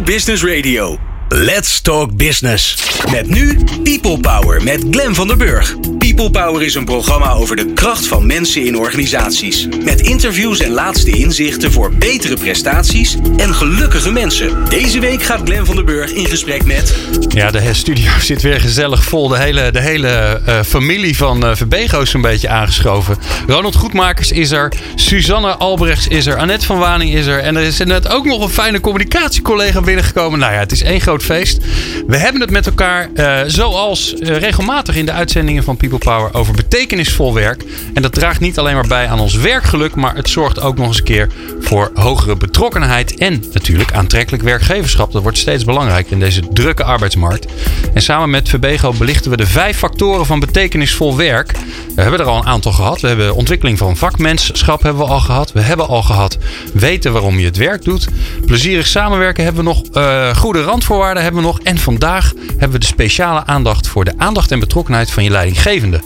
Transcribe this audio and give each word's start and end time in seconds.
Business 0.00 0.42
Radio. 0.44 1.07
Let's 1.30 1.80
Talk 1.80 2.16
Business. 2.16 2.76
Met 3.10 3.28
nu 3.28 3.58
People 3.82 4.18
Power 4.20 4.62
met 4.62 4.84
Glen 4.90 5.14
van 5.14 5.26
der 5.26 5.36
Burg. 5.36 5.74
People 5.98 6.30
Power 6.30 6.62
is 6.62 6.74
een 6.74 6.84
programma 6.84 7.30
over 7.32 7.56
de 7.56 7.72
kracht 7.72 8.06
van 8.06 8.26
mensen 8.26 8.64
in 8.64 8.76
organisaties. 8.76 9.68
Met 9.84 10.00
interviews 10.00 10.60
en 10.60 10.70
laatste 10.70 11.10
inzichten 11.10 11.72
voor 11.72 11.92
betere 11.92 12.36
prestaties 12.36 13.16
en 13.36 13.54
gelukkige 13.54 14.12
mensen. 14.12 14.64
Deze 14.68 15.00
week 15.00 15.22
gaat 15.22 15.40
Glen 15.44 15.66
van 15.66 15.74
der 15.74 15.84
Burg 15.84 16.12
in 16.12 16.26
gesprek 16.26 16.64
met. 16.64 16.94
Ja, 17.28 17.50
de 17.50 17.74
studio 17.74 18.10
zit 18.20 18.42
weer 18.42 18.60
gezellig 18.60 19.04
vol. 19.04 19.28
De 19.28 19.38
hele, 19.38 19.70
de 19.70 19.80
hele 19.80 20.40
uh, 20.48 20.62
familie 20.62 21.16
van 21.16 21.44
uh, 21.44 21.54
Verbego 21.54 22.00
is 22.00 22.12
een 22.12 22.20
beetje 22.20 22.48
aangeschoven. 22.48 23.16
Ronald 23.46 23.76
Goedmakers 23.76 24.32
is 24.32 24.50
er. 24.50 24.72
Suzanne 24.94 25.56
Albrechts 25.56 26.08
is 26.08 26.26
er. 26.26 26.36
Annette 26.36 26.66
van 26.66 26.78
Waning 26.78 27.14
is 27.14 27.26
er. 27.26 27.38
En 27.38 27.56
er 27.56 27.62
is 27.62 27.78
net 27.78 28.08
ook 28.08 28.24
nog 28.24 28.42
een 28.42 28.50
fijne 28.50 28.80
communicatiecollega 28.80 29.80
binnengekomen. 29.80 30.38
Nou 30.38 30.52
ja, 30.52 30.58
het 30.58 30.72
is 30.72 30.82
één 30.82 31.00
groot 31.00 31.17
feest. 31.22 31.58
We 32.06 32.16
hebben 32.16 32.40
het 32.40 32.50
met 32.50 32.66
elkaar, 32.66 33.08
uh, 33.14 33.40
zoals 33.46 34.14
regelmatig 34.18 34.96
in 34.96 35.06
de 35.06 35.12
uitzendingen 35.12 35.62
van 35.62 35.76
People 35.76 35.98
Power, 35.98 36.34
over 36.34 36.54
betekenisvol 36.54 37.34
werk. 37.34 37.64
En 37.94 38.02
dat 38.02 38.12
draagt 38.12 38.40
niet 38.40 38.58
alleen 38.58 38.74
maar 38.74 38.86
bij 38.86 39.08
aan 39.08 39.20
ons 39.20 39.34
werkgeluk, 39.34 39.94
maar 39.94 40.16
het 40.16 40.28
zorgt 40.28 40.60
ook 40.60 40.76
nog 40.76 40.86
eens 40.86 40.98
een 40.98 41.04
keer 41.04 41.28
voor 41.60 41.90
hogere 41.94 42.36
betrokkenheid 42.36 43.18
en 43.18 43.44
natuurlijk 43.52 43.92
aantrekkelijk 43.92 44.42
werkgeverschap. 44.42 45.12
Dat 45.12 45.22
wordt 45.22 45.38
steeds 45.38 45.64
belangrijker 45.64 46.12
in 46.12 46.20
deze 46.20 46.42
drukke 46.52 46.84
arbeidsmarkt. 46.84 47.46
En 47.94 48.02
samen 48.02 48.30
met 48.30 48.48
Verbego 48.48 48.92
belichten 48.92 49.30
we 49.30 49.36
de 49.36 49.46
vijf 49.46 49.78
factoren 49.78 50.26
van 50.26 50.40
betekenisvol 50.40 51.16
werk. 51.16 51.52
We 51.94 52.02
hebben 52.02 52.20
er 52.20 52.26
al 52.26 52.36
een 52.36 52.46
aantal 52.46 52.72
gehad. 52.72 53.00
We 53.00 53.08
hebben 53.08 53.34
ontwikkeling 53.34 53.78
van 53.78 53.96
vakmenschap 53.96 54.82
hebben 54.82 55.02
we 55.02 55.10
al 55.12 55.20
gehad. 55.20 55.52
We 55.52 55.60
hebben 55.60 55.88
al 55.88 56.02
gehad 56.02 56.38
weten 56.72 57.12
waarom 57.12 57.38
je 57.38 57.44
het 57.44 57.56
werk 57.56 57.84
doet. 57.84 58.08
Plezierig 58.46 58.86
samenwerken 58.86 59.44
hebben 59.44 59.64
we 59.64 59.68
nog. 59.68 59.82
Uh, 59.92 60.36
goede 60.36 60.62
randvoorwaarden 60.62 61.07
hebben 61.16 61.40
we 61.40 61.46
nog. 61.46 61.60
En 61.60 61.78
vandaag 61.78 62.32
hebben 62.48 62.70
we 62.70 62.78
de 62.78 62.86
speciale 62.86 63.46
aandacht 63.46 63.88
voor 63.88 64.04
de 64.04 64.12
aandacht 64.16 64.50
en 64.50 64.60
betrokkenheid 64.60 65.10
van 65.10 65.24
je 65.24 65.30
leidinggevende. 65.30 66.00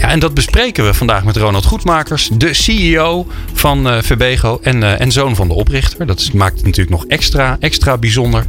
Ja, 0.00 0.08
en 0.08 0.18
dat 0.18 0.34
bespreken 0.34 0.84
we 0.84 0.94
vandaag 0.94 1.24
met 1.24 1.36
Ronald 1.36 1.64
Goedmakers, 1.64 2.30
de 2.32 2.54
CEO 2.54 3.26
van 3.52 3.86
uh, 3.86 4.02
Verbego 4.02 4.58
en, 4.62 4.76
uh, 4.76 5.00
en 5.00 5.12
zoon 5.12 5.36
van 5.36 5.48
de 5.48 5.54
oprichter. 5.54 6.06
Dat 6.06 6.32
maakt 6.32 6.56
het 6.56 6.64
natuurlijk 6.64 6.96
nog 6.96 7.06
extra, 7.06 7.56
extra 7.60 7.98
bijzonder. 7.98 8.46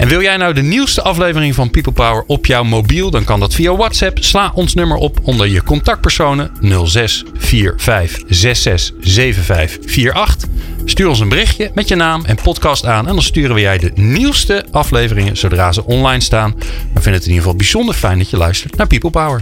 En 0.00 0.08
wil 0.08 0.22
jij 0.22 0.36
nou 0.36 0.54
de 0.54 0.62
nieuwste 0.62 1.02
aflevering 1.02 1.54
van 1.54 1.70
People 1.70 1.92
Power 1.92 2.24
op 2.26 2.46
jouw 2.46 2.62
mobiel? 2.62 3.10
Dan 3.10 3.24
kan 3.24 3.40
dat 3.40 3.54
via 3.54 3.76
WhatsApp. 3.76 4.18
Sla 4.20 4.52
ons 4.54 4.74
nummer 4.74 4.96
op 4.96 5.18
onder 5.22 5.46
je 5.46 5.62
contactpersonen 5.62 6.50
06 6.84 7.24
45 7.34 8.22
66 8.28 8.94
75 9.00 10.12
48. 10.12 10.48
Stuur 10.84 11.08
ons 11.08 11.20
een 11.20 11.28
berichtje 11.28 11.70
met 11.74 11.88
je 11.88 11.94
naam 11.94 12.24
en 12.24 12.36
podcast 12.42 12.86
aan. 12.86 13.06
En 13.06 13.14
dan 13.14 13.22
sturen 13.22 13.54
we 13.54 13.60
jij 13.60 13.78
de 13.78 13.92
nieuwste 13.94 14.64
afleveringen 14.70 15.36
zodra 15.36 15.72
ze 15.72 15.84
online 15.84 16.22
staan. 16.22 16.54
We 16.58 17.00
vinden 17.00 17.12
het 17.12 17.22
in 17.22 17.28
ieder 17.28 17.42
geval 17.42 17.56
bijzonder 17.56 17.94
fijn 17.94 18.18
dat 18.18 18.30
je 18.30 18.36
luistert 18.36 18.76
naar 18.76 18.86
People 18.86 19.10
Power. 19.10 19.40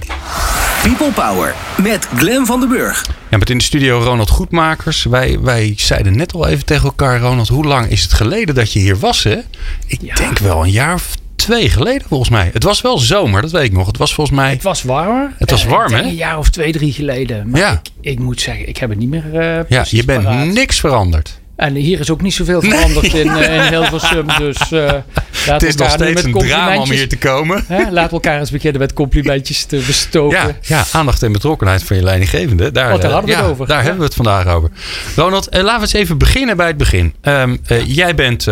People 0.97 1.13
Power 1.13 1.55
met 1.83 2.09
Glen 2.15 2.47
van 2.47 2.61
den 2.61 2.69
Burg. 2.69 3.07
Ja, 3.31 3.39
met 3.39 3.51
in 3.51 3.59
de 3.59 3.65
studio 3.65 3.99
Ronald 4.03 4.31
Goedmakers. 4.31 5.05
Wij, 5.05 5.41
wij 5.41 5.73
zeiden 5.77 6.17
net 6.17 6.35
al 6.35 6.47
even 6.49 6.65
tegen 6.65 6.85
elkaar, 6.85 7.21
Ronald, 7.21 7.49
hoe 7.49 7.65
lang 7.65 7.91
is 7.91 8.03
het 8.03 8.13
geleden 8.13 8.55
dat 8.55 8.73
je 8.73 8.79
hier 8.79 8.99
was? 8.99 9.23
Hè? 9.23 9.39
Ik 9.87 9.99
ja. 10.01 10.15
denk 10.15 10.39
wel 10.39 10.65
een 10.65 10.71
jaar 10.71 10.95
of 10.95 11.15
twee 11.37 11.71
geleden 11.71 12.09
volgens 12.09 12.31
mij. 12.31 12.51
Het 12.53 12.63
was 12.63 12.81
wel 12.81 12.99
zomer, 12.99 13.43
dat 13.43 13.51
weet 13.51 13.65
ik 13.65 13.73
nog. 13.73 13.87
Het 13.87 13.97
was 13.97 14.15
volgens 14.15 14.37
mij... 14.37 14.51
Het 14.51 14.63
was 14.63 14.83
warmer. 14.83 15.33
Het 15.39 15.51
was 15.51 15.65
warm, 15.65 15.93
hè? 15.93 16.03
Een 16.03 16.15
jaar 16.15 16.39
of 16.39 16.51
twee, 16.51 16.73
drie 16.73 16.93
geleden. 16.93 17.51
Maar 17.51 17.61
ja. 17.61 17.73
ik, 17.73 18.11
ik 18.13 18.19
moet 18.19 18.41
zeggen, 18.41 18.69
ik 18.69 18.77
heb 18.77 18.91
het 18.91 18.99
niet 18.99 19.11
meer 19.11 19.25
uh, 19.35 19.69
Ja, 19.69 19.85
je 19.89 20.05
bent 20.05 20.25
paraat. 20.25 20.47
niks 20.47 20.81
veranderd. 20.81 21.41
En 21.59 21.75
hier 21.75 22.01
is 22.01 22.11
ook 22.11 22.23
niet 22.23 22.35
zoveel 22.35 22.63
veranderd 22.63 23.13
nee. 23.13 23.25
in, 23.25 23.27
uh, 23.27 23.55
in 23.55 23.63
Hilversum. 23.75 24.27
Dus 24.39 24.73
uh, 24.73 24.93
het 25.31 25.63
is 25.63 25.75
nog 25.75 25.91
steeds 25.91 26.23
een 26.23 26.33
drama 26.33 26.81
om 26.81 26.91
hier 26.91 27.09
te 27.09 27.17
komen. 27.17 27.65
Hè? 27.67 27.91
Laten 27.91 28.09
we 28.09 28.11
elkaar 28.11 28.39
eens 28.39 28.51
beginnen 28.51 28.81
met 28.81 28.93
complimentjes 28.93 29.65
te 29.65 29.83
bestoken. 29.87 30.39
Ja, 30.39 30.57
ja 30.63 30.85
aandacht 30.93 31.23
en 31.23 31.33
betrokkenheid 31.33 31.83
van 31.83 31.97
je 31.97 32.03
leidinggevende. 32.03 32.73
Daar, 32.73 32.95
oh, 32.95 33.01
daar 33.01 33.11
hadden 33.11 33.31
we 33.31 33.37
ja, 33.37 33.43
het 33.43 33.51
over. 33.51 33.67
Daar 33.67 33.77
ja. 33.77 33.83
hebben 33.83 34.01
we 34.01 34.07
het 34.07 34.15
vandaag 34.15 34.47
over. 34.47 34.71
Ronald, 35.17 35.55
uh, 35.55 35.63
laten 35.63 35.75
we 35.75 35.81
eens 35.81 35.93
even 35.93 36.19
beginnen 36.19 36.57
bij 36.57 36.67
het 36.67 36.77
begin. 36.77 37.15
Um, 37.23 37.61
jij 37.87 38.15
bent, 38.15 38.47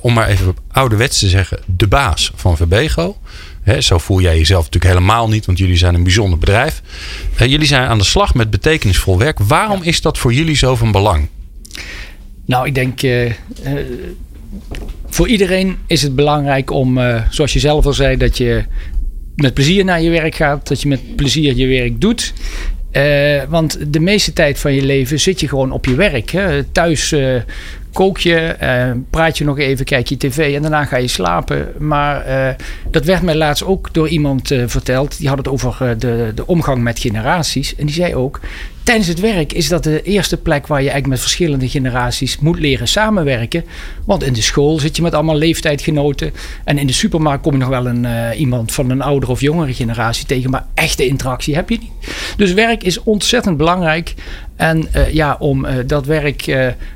om 0.00 0.12
maar 0.12 0.28
even 0.28 0.56
ouderwets 0.72 1.18
te 1.18 1.28
zeggen, 1.28 1.58
de 1.66 1.86
baas 1.86 2.32
van 2.34 2.56
Verbego. 2.56 3.18
He, 3.62 3.80
zo 3.80 3.98
voel 3.98 4.20
jij 4.20 4.36
jezelf 4.36 4.64
natuurlijk 4.64 4.94
helemaal 4.94 5.28
niet, 5.28 5.46
want 5.46 5.58
jullie 5.58 5.76
zijn 5.76 5.94
een 5.94 6.02
bijzonder 6.02 6.38
bedrijf. 6.38 6.82
jullie 7.36 7.66
zijn 7.66 7.88
aan 7.88 7.98
de 7.98 8.04
slag 8.04 8.34
met 8.34 8.50
betekenisvol 8.50 9.18
werk. 9.18 9.38
Waarom 9.38 9.82
is 9.82 10.00
dat 10.00 10.18
voor 10.18 10.32
jullie 10.32 10.56
zo 10.56 10.76
van 10.76 10.92
belang? 10.92 11.28
Nou, 12.46 12.66
ik 12.66 12.74
denk. 12.74 13.02
Uh, 13.02 13.24
uh, 13.26 13.32
voor 15.06 15.28
iedereen 15.28 15.76
is 15.86 16.02
het 16.02 16.14
belangrijk 16.14 16.70
om, 16.70 16.98
uh, 16.98 17.22
zoals 17.30 17.52
je 17.52 17.58
zelf 17.58 17.86
al 17.86 17.92
zei, 17.92 18.16
dat 18.16 18.38
je 18.38 18.64
met 19.36 19.54
plezier 19.54 19.84
naar 19.84 20.02
je 20.02 20.10
werk 20.10 20.34
gaat. 20.34 20.68
Dat 20.68 20.82
je 20.82 20.88
met 20.88 21.16
plezier 21.16 21.56
je 21.56 21.66
werk 21.66 22.00
doet. 22.00 22.32
want 23.48 23.92
de 23.92 24.00
meeste 24.00 24.32
tijd 24.32 24.58
van 24.58 24.72
je 24.72 24.82
leven 24.82 25.20
zit 25.20 25.40
je 25.40 25.48
gewoon 25.48 25.72
op 25.72 25.84
je 25.84 25.94
werk. 25.94 26.30
Hè? 26.30 26.64
Thuis 26.64 27.14
kook 27.92 28.18
je, 28.18 28.56
praat 29.10 29.38
je 29.38 29.44
nog 29.44 29.58
even, 29.58 29.84
kijk 29.84 30.08
je 30.08 30.16
tv 30.16 30.54
en 30.54 30.62
daarna 30.62 30.84
ga 30.84 30.96
je 30.96 31.08
slapen. 31.08 31.72
Maar 31.78 32.56
dat 32.90 33.04
werd 33.04 33.22
mij 33.22 33.34
laatst 33.34 33.64
ook 33.64 33.88
door 33.92 34.08
iemand 34.08 34.54
verteld. 34.66 35.18
Die 35.18 35.28
had 35.28 35.38
het 35.38 35.48
over 35.48 35.98
de, 35.98 36.32
de 36.34 36.46
omgang 36.46 36.82
met 36.82 36.98
generaties. 36.98 37.76
En 37.76 37.86
die 37.86 37.94
zei 37.94 38.14
ook, 38.14 38.40
Tijdens 38.84 39.08
het 39.08 39.20
werk 39.20 39.52
is 39.52 39.68
dat 39.68 39.82
de 39.82 40.02
eerste 40.02 40.36
plek 40.36 40.66
waar 40.66 40.82
je 40.82 40.90
eigenlijk 40.90 41.06
met 41.06 41.20
verschillende 41.20 41.68
generaties 41.68 42.38
moet 42.38 42.58
leren 42.58 42.88
samenwerken. 42.88 43.64
Want 44.04 44.22
in 44.22 44.32
de 44.32 44.42
school 44.42 44.78
zit 44.78 44.96
je 44.96 45.02
met 45.02 45.14
allemaal 45.14 45.36
leeftijdgenoten. 45.36 46.32
En 46.64 46.78
in 46.78 46.86
de 46.86 46.92
supermarkt 46.92 47.42
kom 47.42 47.52
je 47.52 47.58
nog 47.58 47.68
wel 47.68 47.86
een, 47.86 48.04
uh, 48.04 48.40
iemand 48.40 48.72
van 48.72 48.90
een 48.90 49.02
oudere 49.02 49.32
of 49.32 49.40
jongere 49.40 49.74
generatie 49.74 50.26
tegen. 50.26 50.50
Maar 50.50 50.66
echte 50.74 51.06
interactie 51.06 51.54
heb 51.54 51.68
je 51.68 51.78
niet. 51.80 51.90
Dus 52.36 52.52
werk 52.52 52.82
is 52.82 53.02
ontzettend 53.02 53.56
belangrijk. 53.56 54.14
En 54.56 54.88
uh, 54.96 55.12
ja, 55.12 55.36
om 55.38 55.64
uh, 55.64 55.72
dat 55.86 56.06
werk 56.06 56.46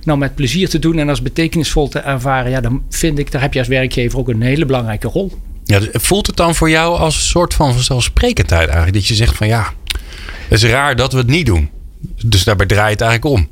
nou 0.04 0.18
met 0.18 0.34
plezier 0.34 0.68
te 0.68 0.78
doen 0.78 0.98
en 0.98 1.08
als 1.08 1.22
betekenisvol 1.22 1.88
te 1.88 1.98
ervaren. 1.98 2.50
Ja, 2.50 2.60
dan 2.60 2.82
vind 2.88 3.18
ik, 3.18 3.30
daar 3.30 3.42
heb 3.42 3.52
je 3.52 3.58
als 3.58 3.68
werkgever 3.68 4.18
ook 4.18 4.28
een 4.28 4.42
hele 4.42 4.66
belangrijke 4.66 5.08
rol. 5.08 5.32
Ja, 5.64 5.80
voelt 5.92 6.26
het 6.26 6.36
dan 6.36 6.54
voor 6.54 6.70
jou 6.70 6.98
als 6.98 7.14
een 7.14 7.22
soort 7.22 7.54
van 7.54 7.72
vanzelfsprekendheid 7.72 8.66
eigenlijk? 8.66 8.96
Dat 8.96 9.06
je 9.06 9.14
zegt 9.14 9.36
van 9.36 9.46
ja, 9.46 9.72
het 10.48 10.62
is 10.62 10.70
raar 10.70 10.96
dat 10.96 11.12
we 11.12 11.18
het 11.18 11.26
niet 11.26 11.46
doen. 11.46 11.76
Dus 12.24 12.44
daarbij 12.44 12.66
draait 12.66 13.00
het 13.00 13.08
eigenlijk 13.08 13.40
om. 13.40 13.48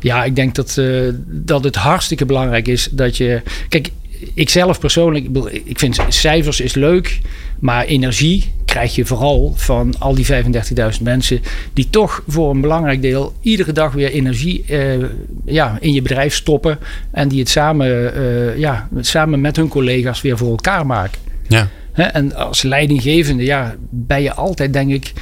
Ja, 0.00 0.24
ik 0.24 0.36
denk 0.36 0.54
dat, 0.54 0.76
uh, 0.78 1.12
dat 1.26 1.64
het 1.64 1.76
hartstikke 1.76 2.26
belangrijk 2.26 2.68
is 2.68 2.88
dat 2.92 3.16
je. 3.16 3.42
Kijk, 3.68 3.90
ik 4.34 4.50
zelf 4.50 4.80
persoonlijk, 4.80 5.26
ik 5.64 5.78
vind 5.78 5.98
cijfers 6.08 6.60
is 6.60 6.74
leuk, 6.74 7.20
maar 7.58 7.84
energie 7.84 8.52
krijg 8.64 8.94
je 8.94 9.06
vooral 9.06 9.52
van 9.56 9.94
al 9.98 10.14
die 10.14 10.26
35.000 10.26 11.02
mensen 11.02 11.40
die 11.72 11.90
toch 11.90 12.22
voor 12.26 12.50
een 12.50 12.60
belangrijk 12.60 13.02
deel 13.02 13.34
iedere 13.40 13.72
dag 13.72 13.92
weer 13.92 14.10
energie 14.10 14.64
uh, 14.68 15.04
ja, 15.44 15.78
in 15.80 15.92
je 15.92 16.02
bedrijf 16.02 16.34
stoppen 16.34 16.78
en 17.10 17.28
die 17.28 17.38
het 17.38 17.48
samen, 17.48 18.18
uh, 18.18 18.58
ja, 18.58 18.88
samen 19.00 19.40
met 19.40 19.56
hun 19.56 19.68
collega's 19.68 20.20
weer 20.22 20.38
voor 20.38 20.50
elkaar 20.50 20.86
maken. 20.86 21.18
Ja. 21.48 21.68
En 21.92 22.34
als 22.34 22.62
leidinggevende 22.62 23.44
ja, 23.44 23.74
ben 23.90 24.22
je 24.22 24.34
altijd, 24.34 24.72
denk 24.72 24.90
ik, 24.90 25.12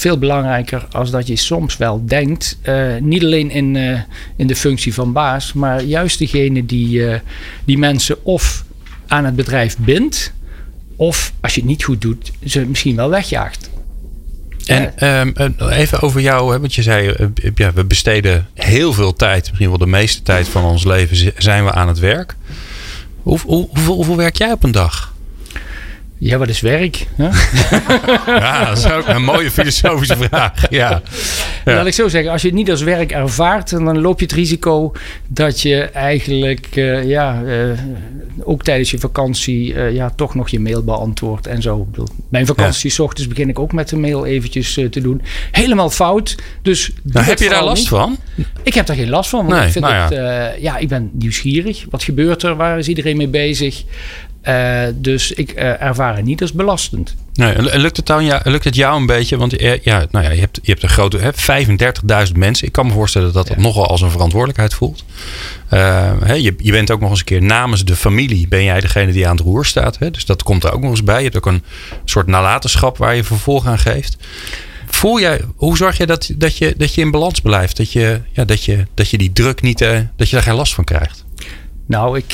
veel 0.00 0.18
belangrijker 0.18 0.86
als 0.92 1.10
dat 1.10 1.26
je 1.26 1.36
soms 1.36 1.76
wel 1.76 2.02
denkt. 2.06 2.58
Uh, 2.62 2.96
niet 3.00 3.24
alleen 3.24 3.50
in, 3.50 3.74
uh, 3.74 4.00
in 4.36 4.46
de 4.46 4.56
functie 4.56 4.94
van 4.94 5.12
baas, 5.12 5.52
maar 5.52 5.82
juist 5.82 6.18
degene 6.18 6.66
die, 6.66 6.98
uh, 6.98 7.14
die 7.64 7.78
mensen 7.78 8.24
of 8.24 8.64
aan 9.06 9.24
het 9.24 9.36
bedrijf 9.36 9.76
bindt, 9.78 10.32
of 10.96 11.32
als 11.40 11.54
je 11.54 11.60
het 11.60 11.68
niet 11.68 11.84
goed 11.84 12.00
doet, 12.00 12.32
ze 12.44 12.60
misschien 12.60 12.96
wel 12.96 13.10
wegjaagt. 13.10 13.70
En 14.66 15.08
um, 15.08 15.54
even 15.70 16.00
over 16.00 16.20
jou, 16.20 16.58
want 16.58 16.74
je 16.74 16.82
zei, 16.82 17.30
ja, 17.54 17.72
we 17.72 17.84
besteden 17.84 18.48
heel 18.54 18.92
veel 18.92 19.12
tijd, 19.12 19.46
misschien 19.46 19.68
wel 19.68 19.78
de 19.78 19.86
meeste 19.86 20.22
tijd 20.22 20.48
van 20.48 20.64
ons 20.64 20.84
leven 20.84 21.32
zijn 21.36 21.64
we 21.64 21.72
aan 21.72 21.88
het 21.88 21.98
werk. 21.98 22.34
Hoe, 23.22 23.38
hoe, 23.44 23.68
hoeveel, 23.68 23.94
hoeveel 23.94 24.16
werk 24.16 24.36
jij 24.36 24.52
op 24.52 24.64
een 24.64 24.72
dag? 24.72 25.09
Ja, 26.22 26.38
wat 26.38 26.48
is 26.48 26.60
werk? 26.60 27.06
ja, 28.26 28.64
dat 28.64 28.78
is 28.78 28.90
ook 28.90 29.08
een 29.08 29.22
mooie 29.22 29.50
filosofische 29.50 30.16
vraag. 30.16 30.70
Ja. 30.70 31.02
ja. 31.64 31.74
Laat 31.74 31.86
ik 31.86 31.92
zo 31.92 32.08
zeggen, 32.08 32.32
als 32.32 32.42
je 32.42 32.48
het 32.48 32.56
niet 32.56 32.70
als 32.70 32.82
werk 32.82 33.12
ervaart, 33.12 33.70
dan 33.70 34.00
loop 34.00 34.18
je 34.18 34.24
het 34.24 34.34
risico 34.34 34.92
dat 35.26 35.60
je 35.60 35.82
eigenlijk 35.82 36.76
uh, 36.76 37.08
ja, 37.08 37.42
uh, 37.42 37.78
ook 38.42 38.62
tijdens 38.62 38.90
je 38.90 38.98
vakantie 38.98 39.74
uh, 39.74 39.92
ja, 39.94 40.10
toch 40.10 40.34
nog 40.34 40.48
je 40.48 40.60
mail 40.60 40.84
beantwoordt 40.84 41.46
en 41.46 41.62
zo. 41.62 41.88
Mijn 42.28 42.46
vakantie, 42.46 42.92
ja. 42.96 43.04
ochtends 43.04 43.28
begin 43.28 43.48
ik 43.48 43.58
ook 43.58 43.72
met 43.72 43.88
de 43.88 43.96
mail 43.96 44.26
eventjes 44.26 44.72
te 44.72 45.00
doen. 45.00 45.22
Helemaal 45.50 45.90
fout. 45.90 46.36
Dus 46.62 46.90
nou, 47.02 47.26
heb 47.26 47.38
je 47.38 47.48
daar 47.48 47.64
last 47.64 47.80
niet. 47.80 47.88
van? 47.88 48.16
Ik 48.62 48.74
heb 48.74 48.86
daar 48.86 48.96
geen 48.96 49.10
last 49.10 49.30
van. 49.30 49.46
Want 49.46 49.58
nee, 49.58 49.66
ik, 49.66 49.72
vind 49.72 49.84
nou 49.84 49.96
het, 49.96 50.12
ja. 50.12 50.52
ja, 50.58 50.76
ik 50.76 50.88
ben 50.88 51.10
nieuwsgierig. 51.12 51.84
Wat 51.90 52.02
gebeurt 52.02 52.42
er? 52.42 52.56
Waar 52.56 52.78
is 52.78 52.88
iedereen 52.88 53.16
mee 53.16 53.28
bezig? 53.28 53.84
Uh, 54.48 54.82
dus 54.94 55.32
ik 55.32 55.52
uh, 55.54 55.82
ervaar 55.82 56.16
het 56.16 56.24
niet 56.24 56.40
als 56.40 56.52
belastend. 56.52 57.16
Nee, 57.34 57.78
lukt 57.78 57.96
het, 57.96 58.06
dan, 58.06 58.24
ja, 58.24 58.40
lukt 58.44 58.64
het 58.64 58.74
jou 58.74 59.00
een 59.00 59.06
beetje? 59.06 59.36
Want 59.36 59.60
ja, 59.82 60.06
nou 60.10 60.24
ja, 60.24 60.30
je, 60.30 60.40
hebt, 60.40 60.58
je 60.62 60.70
hebt 60.70 60.82
een 60.82 60.88
grote 60.88 61.18
35.000 62.28 62.32
mensen. 62.34 62.66
Ik 62.66 62.72
kan 62.72 62.86
me 62.86 62.92
voorstellen 62.92 63.32
dat 63.32 63.46
dat 63.46 63.56
ja. 63.56 63.62
nogal 63.62 63.86
als 63.86 64.00
een 64.00 64.10
verantwoordelijkheid 64.10 64.74
voelt. 64.74 65.04
Uh, 65.72 66.12
hè, 66.22 66.34
je, 66.34 66.54
je 66.58 66.70
bent 66.70 66.90
ook 66.90 67.00
nog 67.00 67.10
eens 67.10 67.18
een 67.18 67.24
keer 67.24 67.42
namens 67.42 67.84
de 67.84 67.96
familie. 67.96 68.48
Ben 68.48 68.64
jij 68.64 68.80
degene 68.80 69.12
die 69.12 69.28
aan 69.28 69.36
het 69.36 69.44
roer 69.44 69.64
staat? 69.64 69.98
Hè? 69.98 70.10
Dus 70.10 70.24
dat 70.24 70.42
komt 70.42 70.64
er 70.64 70.72
ook 70.72 70.80
nog 70.80 70.90
eens 70.90 71.04
bij. 71.04 71.16
Je 71.16 71.22
hebt 71.22 71.36
ook 71.36 71.46
een 71.46 71.62
soort 72.04 72.26
nalatenschap 72.26 72.98
waar 72.98 73.16
je 73.16 73.24
vervolg 73.24 73.66
aan 73.66 73.78
geeft. 73.78 74.16
Voel 74.86 75.20
jij, 75.20 75.40
hoe 75.56 75.76
zorg 75.76 75.96
je 75.96 76.06
dat, 76.06 76.30
dat, 76.36 76.56
je 76.56 76.74
dat 76.76 76.94
je 76.94 77.00
in 77.00 77.10
balans 77.10 77.40
blijft? 77.40 77.76
Dat 77.76 77.92
je, 77.92 78.20
ja, 78.32 78.44
dat 78.44 78.64
je, 78.64 78.86
dat 78.94 79.10
je 79.10 79.18
die 79.18 79.32
druk 79.32 79.62
niet, 79.62 79.78
dat 80.16 80.28
je 80.28 80.36
daar 80.36 80.42
geen 80.42 80.54
last 80.54 80.74
van 80.74 80.84
krijgt? 80.84 81.24
Nou, 81.86 82.16
ik, 82.16 82.26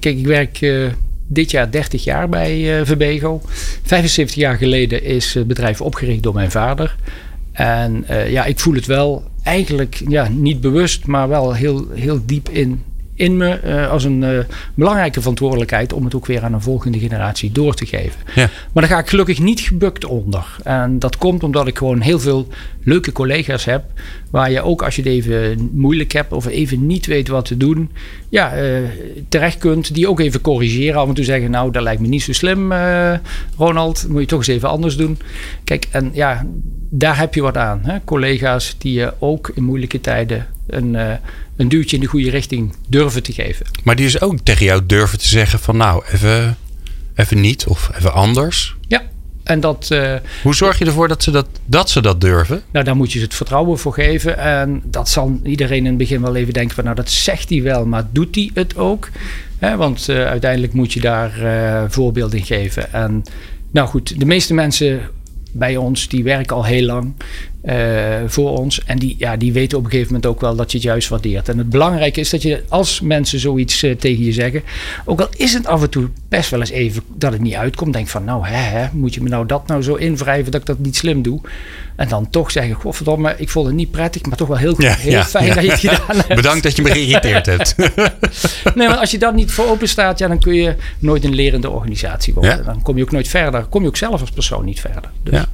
kijk, 0.00 0.04
ik 0.04 0.26
werk 0.26 0.58
dit 1.32 1.50
jaar 1.50 1.70
30 1.70 2.04
jaar 2.04 2.28
bij 2.28 2.78
uh, 2.78 2.86
Verbego. 2.86 3.40
75 3.82 4.36
jaar 4.36 4.56
geleden 4.56 5.04
is 5.04 5.34
het 5.34 5.46
bedrijf 5.46 5.80
opgericht 5.80 6.22
door 6.22 6.34
mijn 6.34 6.50
vader. 6.50 6.96
En 7.52 8.04
ja, 8.28 8.44
ik 8.44 8.58
voel 8.58 8.74
het 8.74 8.86
wel 8.86 9.24
eigenlijk 9.42 10.02
ja, 10.08 10.28
niet 10.28 10.60
bewust, 10.60 11.06
maar 11.06 11.28
wel 11.28 11.54
heel, 11.54 11.86
heel 11.90 12.20
diep 12.26 12.48
in, 12.48 12.82
in 13.22 13.36
me 13.36 13.60
uh, 13.64 13.90
als 13.90 14.04
een 14.04 14.22
uh, 14.22 14.38
belangrijke 14.74 15.20
verantwoordelijkheid 15.20 15.92
om 15.92 16.04
het 16.04 16.14
ook 16.14 16.26
weer 16.26 16.42
aan 16.42 16.52
een 16.52 16.60
volgende 16.60 16.98
generatie 16.98 17.52
door 17.52 17.74
te 17.74 17.86
geven. 17.86 18.20
Ja. 18.34 18.50
Maar 18.72 18.82
daar 18.82 18.92
ga 18.92 18.98
ik 18.98 19.08
gelukkig 19.08 19.40
niet 19.40 19.60
gebukt 19.60 20.04
onder. 20.04 20.56
En 20.62 20.98
dat 20.98 21.16
komt 21.16 21.42
omdat 21.42 21.66
ik 21.66 21.78
gewoon 21.78 22.00
heel 22.00 22.20
veel 22.20 22.48
leuke 22.82 23.12
collega's 23.12 23.64
heb. 23.64 23.84
Waar 24.30 24.50
je 24.50 24.62
ook 24.62 24.82
als 24.82 24.96
je 24.96 25.02
het 25.02 25.10
even 25.10 25.70
moeilijk 25.72 26.12
hebt 26.12 26.32
of 26.32 26.46
even 26.46 26.86
niet 26.86 27.06
weet 27.06 27.28
wat 27.28 27.44
te 27.44 27.56
doen, 27.56 27.90
ja, 28.28 28.62
uh, 28.62 28.78
terecht 29.28 29.58
kunt. 29.58 29.94
Die 29.94 30.08
ook 30.08 30.20
even 30.20 30.40
corrigeren. 30.40 31.00
Af 31.00 31.08
en 31.08 31.14
toe 31.14 31.24
zeggen, 31.24 31.50
nou, 31.50 31.70
dat 31.70 31.82
lijkt 31.82 32.00
me 32.00 32.08
niet 32.08 32.22
zo 32.22 32.32
slim, 32.32 32.72
Ronald. 33.56 34.06
Moet 34.08 34.20
je 34.20 34.26
toch 34.26 34.38
eens 34.38 34.48
even 34.48 34.68
anders 34.68 34.96
doen. 34.96 35.18
Kijk, 35.64 35.86
en 35.90 36.10
ja, 36.12 36.46
daar 36.94 37.18
heb 37.18 37.34
je 37.34 37.42
wat 37.42 37.56
aan. 37.56 37.80
Hè? 37.82 37.98
Collega's 38.04 38.74
die 38.78 38.92
je 38.92 39.12
ook 39.18 39.50
in 39.54 39.62
moeilijke 39.62 40.00
tijden 40.00 40.46
een, 40.66 40.94
uh, 40.94 41.12
een 41.56 41.68
duwtje 41.68 41.96
in 41.96 42.02
de 42.02 42.08
goede 42.08 42.30
richting 42.30 42.74
durven 42.88 43.22
te 43.22 43.32
geven. 43.32 43.66
Maar 43.84 43.96
die 43.96 44.06
is 44.06 44.20
ook 44.20 44.38
tegen 44.42 44.66
jou 44.66 44.86
durven 44.86 45.18
te 45.18 45.28
zeggen 45.28 45.58
van 45.58 45.76
nou, 45.76 46.02
even, 46.12 46.56
even 47.14 47.40
niet 47.40 47.66
of 47.66 47.90
even 47.96 48.12
anders. 48.12 48.76
Ja. 48.88 49.02
En 49.42 49.60
dat, 49.60 49.88
uh, 49.92 50.14
Hoe 50.42 50.54
zorg 50.54 50.78
je 50.78 50.84
ervoor 50.84 51.08
dat 51.08 51.22
ze 51.22 51.30
dat, 51.30 51.46
dat 51.64 51.90
ze 51.90 52.02
dat 52.02 52.20
durven? 52.20 52.62
Nou, 52.72 52.84
daar 52.84 52.96
moet 52.96 53.12
je 53.12 53.18
ze 53.18 53.24
het 53.24 53.34
vertrouwen 53.34 53.78
voor 53.78 53.92
geven. 53.92 54.38
En 54.38 54.82
dat 54.84 55.08
zal 55.08 55.40
iedereen 55.44 55.78
in 55.78 55.84
het 55.84 55.96
begin 55.96 56.20
wel 56.20 56.36
even 56.36 56.52
denken 56.52 56.74
van... 56.74 56.84
nou, 56.84 56.96
dat 56.96 57.10
zegt 57.10 57.48
hij 57.48 57.62
wel, 57.62 57.86
maar 57.86 58.08
doet 58.12 58.34
hij 58.34 58.50
het 58.54 58.76
ook? 58.76 59.08
He, 59.58 59.76
want 59.76 60.08
uh, 60.08 60.24
uiteindelijk 60.24 60.72
moet 60.72 60.92
je 60.92 61.00
daar 61.00 61.42
uh, 61.42 61.84
voorbeeld 61.88 62.34
in 62.34 62.44
geven. 62.44 62.92
En 62.92 63.22
nou 63.70 63.88
goed, 63.88 64.20
de 64.20 64.26
meeste 64.26 64.54
mensen 64.54 65.00
bij 65.52 65.76
ons, 65.76 66.08
die 66.08 66.24
werken 66.24 66.56
al 66.56 66.64
heel 66.64 66.84
lang 66.84 67.12
uh, 67.64 67.74
voor 68.26 68.58
ons. 68.58 68.84
En 68.84 68.98
die, 68.98 69.14
ja, 69.18 69.36
die 69.36 69.52
weten 69.52 69.78
op 69.78 69.84
een 69.84 69.90
gegeven 69.90 70.12
moment 70.12 70.30
ook 70.30 70.40
wel 70.40 70.56
dat 70.56 70.70
je 70.70 70.78
het 70.78 70.86
juist 70.86 71.08
waardeert. 71.08 71.48
En 71.48 71.58
het 71.58 71.70
belangrijke 71.70 72.20
is 72.20 72.30
dat 72.30 72.42
je 72.42 72.62
als 72.68 73.00
mensen 73.00 73.38
zoiets 73.38 73.82
uh, 73.82 73.96
tegen 73.96 74.24
je 74.24 74.32
zeggen, 74.32 74.62
ook 75.04 75.20
al 75.20 75.28
is 75.36 75.52
het 75.52 75.66
af 75.66 75.82
en 75.82 75.90
toe 75.90 76.08
best 76.28 76.50
wel 76.50 76.60
eens 76.60 76.70
even 76.70 77.02
dat 77.14 77.32
het 77.32 77.40
niet 77.40 77.54
uitkomt, 77.54 77.92
denk 77.92 78.08
van 78.08 78.24
nou, 78.24 78.46
hè, 78.46 78.78
hè, 78.78 78.86
moet 78.92 79.14
je 79.14 79.22
me 79.22 79.28
nou 79.28 79.46
dat 79.46 79.66
nou 79.66 79.82
zo 79.82 79.94
invrijven 79.94 80.52
dat 80.52 80.60
ik 80.60 80.66
dat 80.66 80.78
niet 80.78 80.96
slim 80.96 81.22
doe? 81.22 81.40
En 82.02 82.08
dan 82.08 82.30
toch 82.30 82.50
zeggen, 82.50 82.74
godverdomme, 82.74 83.34
ik 83.38 83.48
vond 83.48 83.66
het 83.66 83.74
niet 83.74 83.90
prettig, 83.90 84.22
maar 84.22 84.36
toch 84.36 84.48
wel 84.48 84.56
heel, 84.56 84.74
ja, 84.78 84.94
heel 84.94 85.12
ja, 85.12 85.24
fijn 85.24 85.46
ja. 85.46 85.54
dat 85.54 85.64
je 85.64 85.70
het 85.70 85.80
gedaan 85.80 86.16
hebt. 86.16 86.34
Bedankt 86.34 86.62
dat 86.62 86.76
je 86.76 86.82
me 86.82 86.90
geïrriteerd 86.90 87.46
hebt. 87.46 87.76
nee, 88.74 88.88
maar 88.88 88.96
als 88.96 89.10
je 89.10 89.18
dat 89.18 89.34
niet 89.34 89.52
voor 89.52 89.66
open 89.66 89.88
staat, 89.88 90.18
ja, 90.18 90.28
dan 90.28 90.38
kun 90.38 90.54
je 90.54 90.76
nooit 90.98 91.24
een 91.24 91.34
lerende 91.34 91.70
organisatie 91.70 92.34
worden. 92.34 92.64
Dan 92.64 92.82
kom 92.82 92.96
je 92.96 93.02
ook 93.02 93.10
nooit 93.10 93.28
verder. 93.28 93.64
Kom 93.64 93.82
je 93.82 93.88
ook 93.88 93.96
zelf 93.96 94.20
als 94.20 94.30
persoon 94.30 94.64
niet 94.64 94.80
verder. 94.80 95.10
Dus. 95.22 95.34
Ja. 95.34 95.46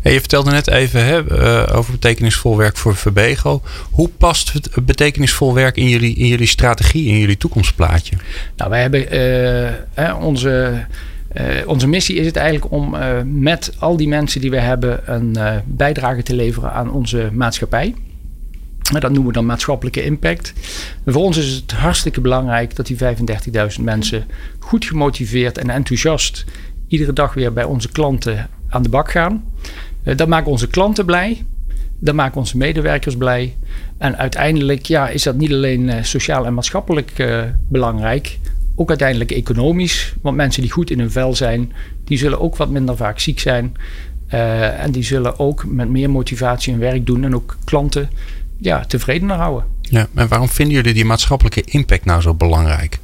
Hey, 0.00 0.12
je 0.12 0.18
vertelde 0.18 0.50
net 0.50 0.68
even 0.68 1.04
hè, 1.04 1.22
uh, 1.32 1.76
over 1.76 1.92
betekenisvol 1.92 2.56
werk 2.56 2.76
voor 2.76 2.96
Verbego. 2.96 3.62
Hoe 3.90 4.08
past 4.08 4.52
het 4.52 4.70
betekenisvol 4.84 5.54
werk 5.54 5.76
in 5.76 5.88
jullie, 5.88 6.14
in 6.14 6.26
jullie 6.26 6.46
strategie, 6.46 7.08
in 7.08 7.18
jullie 7.18 7.36
toekomstplaatje? 7.36 8.16
Nou, 8.56 8.70
wij 8.70 8.80
hebben 8.80 9.14
uh, 9.98 10.24
onze, 10.24 10.84
uh, 11.34 11.44
onze 11.66 11.88
missie 11.88 12.16
is 12.16 12.26
het 12.26 12.36
eigenlijk 12.36 12.72
om 12.72 12.96
met 13.24 13.72
al 13.78 13.96
die 13.96 14.08
mensen 14.08 14.40
die 14.40 14.50
we 14.50 14.60
hebben 14.60 15.12
een 15.14 15.36
bijdrage 15.64 16.22
te 16.22 16.34
leveren 16.34 16.72
aan 16.72 16.90
onze 16.90 17.28
maatschappij. 17.32 17.94
Dat 19.00 19.02
noemen 19.02 19.26
we 19.26 19.32
dan 19.32 19.46
maatschappelijke 19.46 20.04
impact. 20.04 20.52
Voor 21.06 21.22
ons 21.22 21.36
is 21.36 21.54
het 21.54 21.72
hartstikke 21.72 22.20
belangrijk 22.20 22.76
dat 22.76 22.86
die 22.86 22.96
35.000 23.76 23.82
mensen 23.82 24.24
goed 24.58 24.84
gemotiveerd 24.84 25.58
en 25.58 25.70
enthousiast 25.70 26.44
iedere 26.88 27.12
dag 27.12 27.34
weer 27.34 27.52
bij 27.52 27.64
onze 27.64 27.88
klanten 27.88 28.48
aan 28.68 28.82
de 28.82 28.88
bak 28.88 29.10
gaan. 29.10 29.44
Dat 30.02 30.28
maakt 30.28 30.46
onze 30.46 30.68
klanten 30.68 31.04
blij. 31.04 31.44
Dat 31.98 32.14
maakt 32.14 32.36
onze 32.36 32.56
medewerkers 32.56 33.16
blij. 33.16 33.56
En 33.98 34.16
uiteindelijk 34.18 34.86
ja, 34.86 35.08
is 35.08 35.22
dat 35.22 35.36
niet 35.36 35.52
alleen 35.52 36.04
sociaal 36.04 36.46
en 36.46 36.54
maatschappelijk 36.54 37.26
belangrijk. 37.68 38.38
Ook 38.74 38.88
uiteindelijk 38.88 39.30
economisch. 39.30 40.14
Want 40.22 40.36
mensen 40.36 40.62
die 40.62 40.70
goed 40.70 40.90
in 40.90 40.98
hun 40.98 41.10
vel 41.10 41.34
zijn, 41.34 41.72
die 42.04 42.18
zullen 42.18 42.40
ook 42.40 42.56
wat 42.56 42.70
minder 42.70 42.96
vaak 42.96 43.18
ziek 43.18 43.40
zijn. 43.40 43.76
en 44.78 44.92
die 44.92 45.02
zullen 45.02 45.38
ook 45.38 45.64
met 45.66 45.88
meer 45.88 46.10
motivatie 46.10 46.72
hun 46.72 46.82
werk 46.82 47.06
doen. 47.06 47.24
En 47.24 47.34
ook 47.34 47.56
klanten 47.64 48.10
ja, 48.58 48.84
tevredener 48.84 49.36
houden. 49.36 49.64
Ja, 49.80 50.06
en 50.14 50.28
waarom 50.28 50.48
vinden 50.48 50.74
jullie 50.74 50.94
die 50.94 51.04
maatschappelijke 51.04 51.62
impact 51.64 52.04
nou 52.04 52.20
zo 52.20 52.34
belangrijk? 52.34 52.98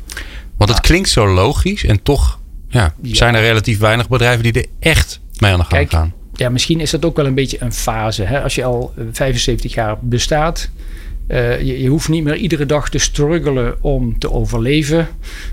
Want 0.57 0.71
het 0.71 0.81
klinkt 0.81 1.09
zo 1.09 1.29
logisch 1.29 1.85
en 1.85 2.03
toch 2.03 2.39
ja, 2.69 2.95
ja. 3.03 3.15
zijn 3.15 3.35
er 3.35 3.41
relatief 3.41 3.79
weinig 3.79 4.09
bedrijven 4.09 4.43
die 4.43 4.53
er 4.53 4.67
echt 4.79 5.21
mee 5.39 5.53
aan 5.53 5.59
de 5.59 5.65
gang 5.65 5.75
Kijk, 5.75 5.91
gaan. 5.91 6.13
Ja, 6.35 6.49
misschien 6.49 6.81
is 6.81 6.91
dat 6.91 7.05
ook 7.05 7.17
wel 7.17 7.27
een 7.27 7.35
beetje 7.35 7.57
een 7.61 7.73
fase. 7.73 8.23
Hè? 8.23 8.43
Als 8.43 8.55
je 8.55 8.65
al 8.65 8.95
75 9.13 9.75
jaar 9.75 9.97
bestaat, 10.01 10.71
uh, 11.29 11.61
je, 11.61 11.89
hoeft 11.89 12.09
niet 12.09 12.25
meer 12.25 12.37
iedere 12.37 12.67
dag 12.67 12.91
te 12.91 12.99
struggelen 12.99 13.83
om 13.83 14.19
te 14.19 14.33
overleven. 14.33 15.09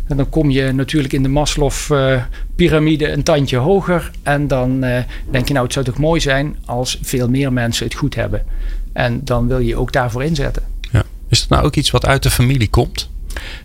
En 0.07 0.17
dan 0.17 0.29
kom 0.29 0.49
je 0.49 0.71
natuurlijk 0.71 1.13
in 1.13 1.23
de 1.23 1.29
Maslow-pyramide 1.29 3.11
een 3.11 3.23
tandje 3.23 3.57
hoger. 3.57 4.11
En 4.23 4.47
dan 4.47 4.83
uh, 4.83 4.97
denk 5.31 5.47
je, 5.47 5.53
nou, 5.53 5.65
het 5.65 5.73
zou 5.73 5.85
toch 5.85 5.97
mooi 5.97 6.21
zijn 6.21 6.57
als 6.65 6.99
veel 7.01 7.29
meer 7.29 7.53
mensen 7.53 7.85
het 7.85 7.95
goed 7.95 8.15
hebben. 8.15 8.45
En 8.93 9.21
dan 9.23 9.47
wil 9.47 9.59
je 9.59 9.75
ook 9.75 9.91
daarvoor 9.91 10.23
inzetten. 10.23 10.63
Ja. 10.91 11.03
Is 11.29 11.39
dat 11.39 11.49
nou 11.49 11.63
ook 11.63 11.75
iets 11.75 11.91
wat 11.91 12.05
uit 12.05 12.23
de 12.23 12.31
familie 12.31 12.69
komt? 12.69 13.09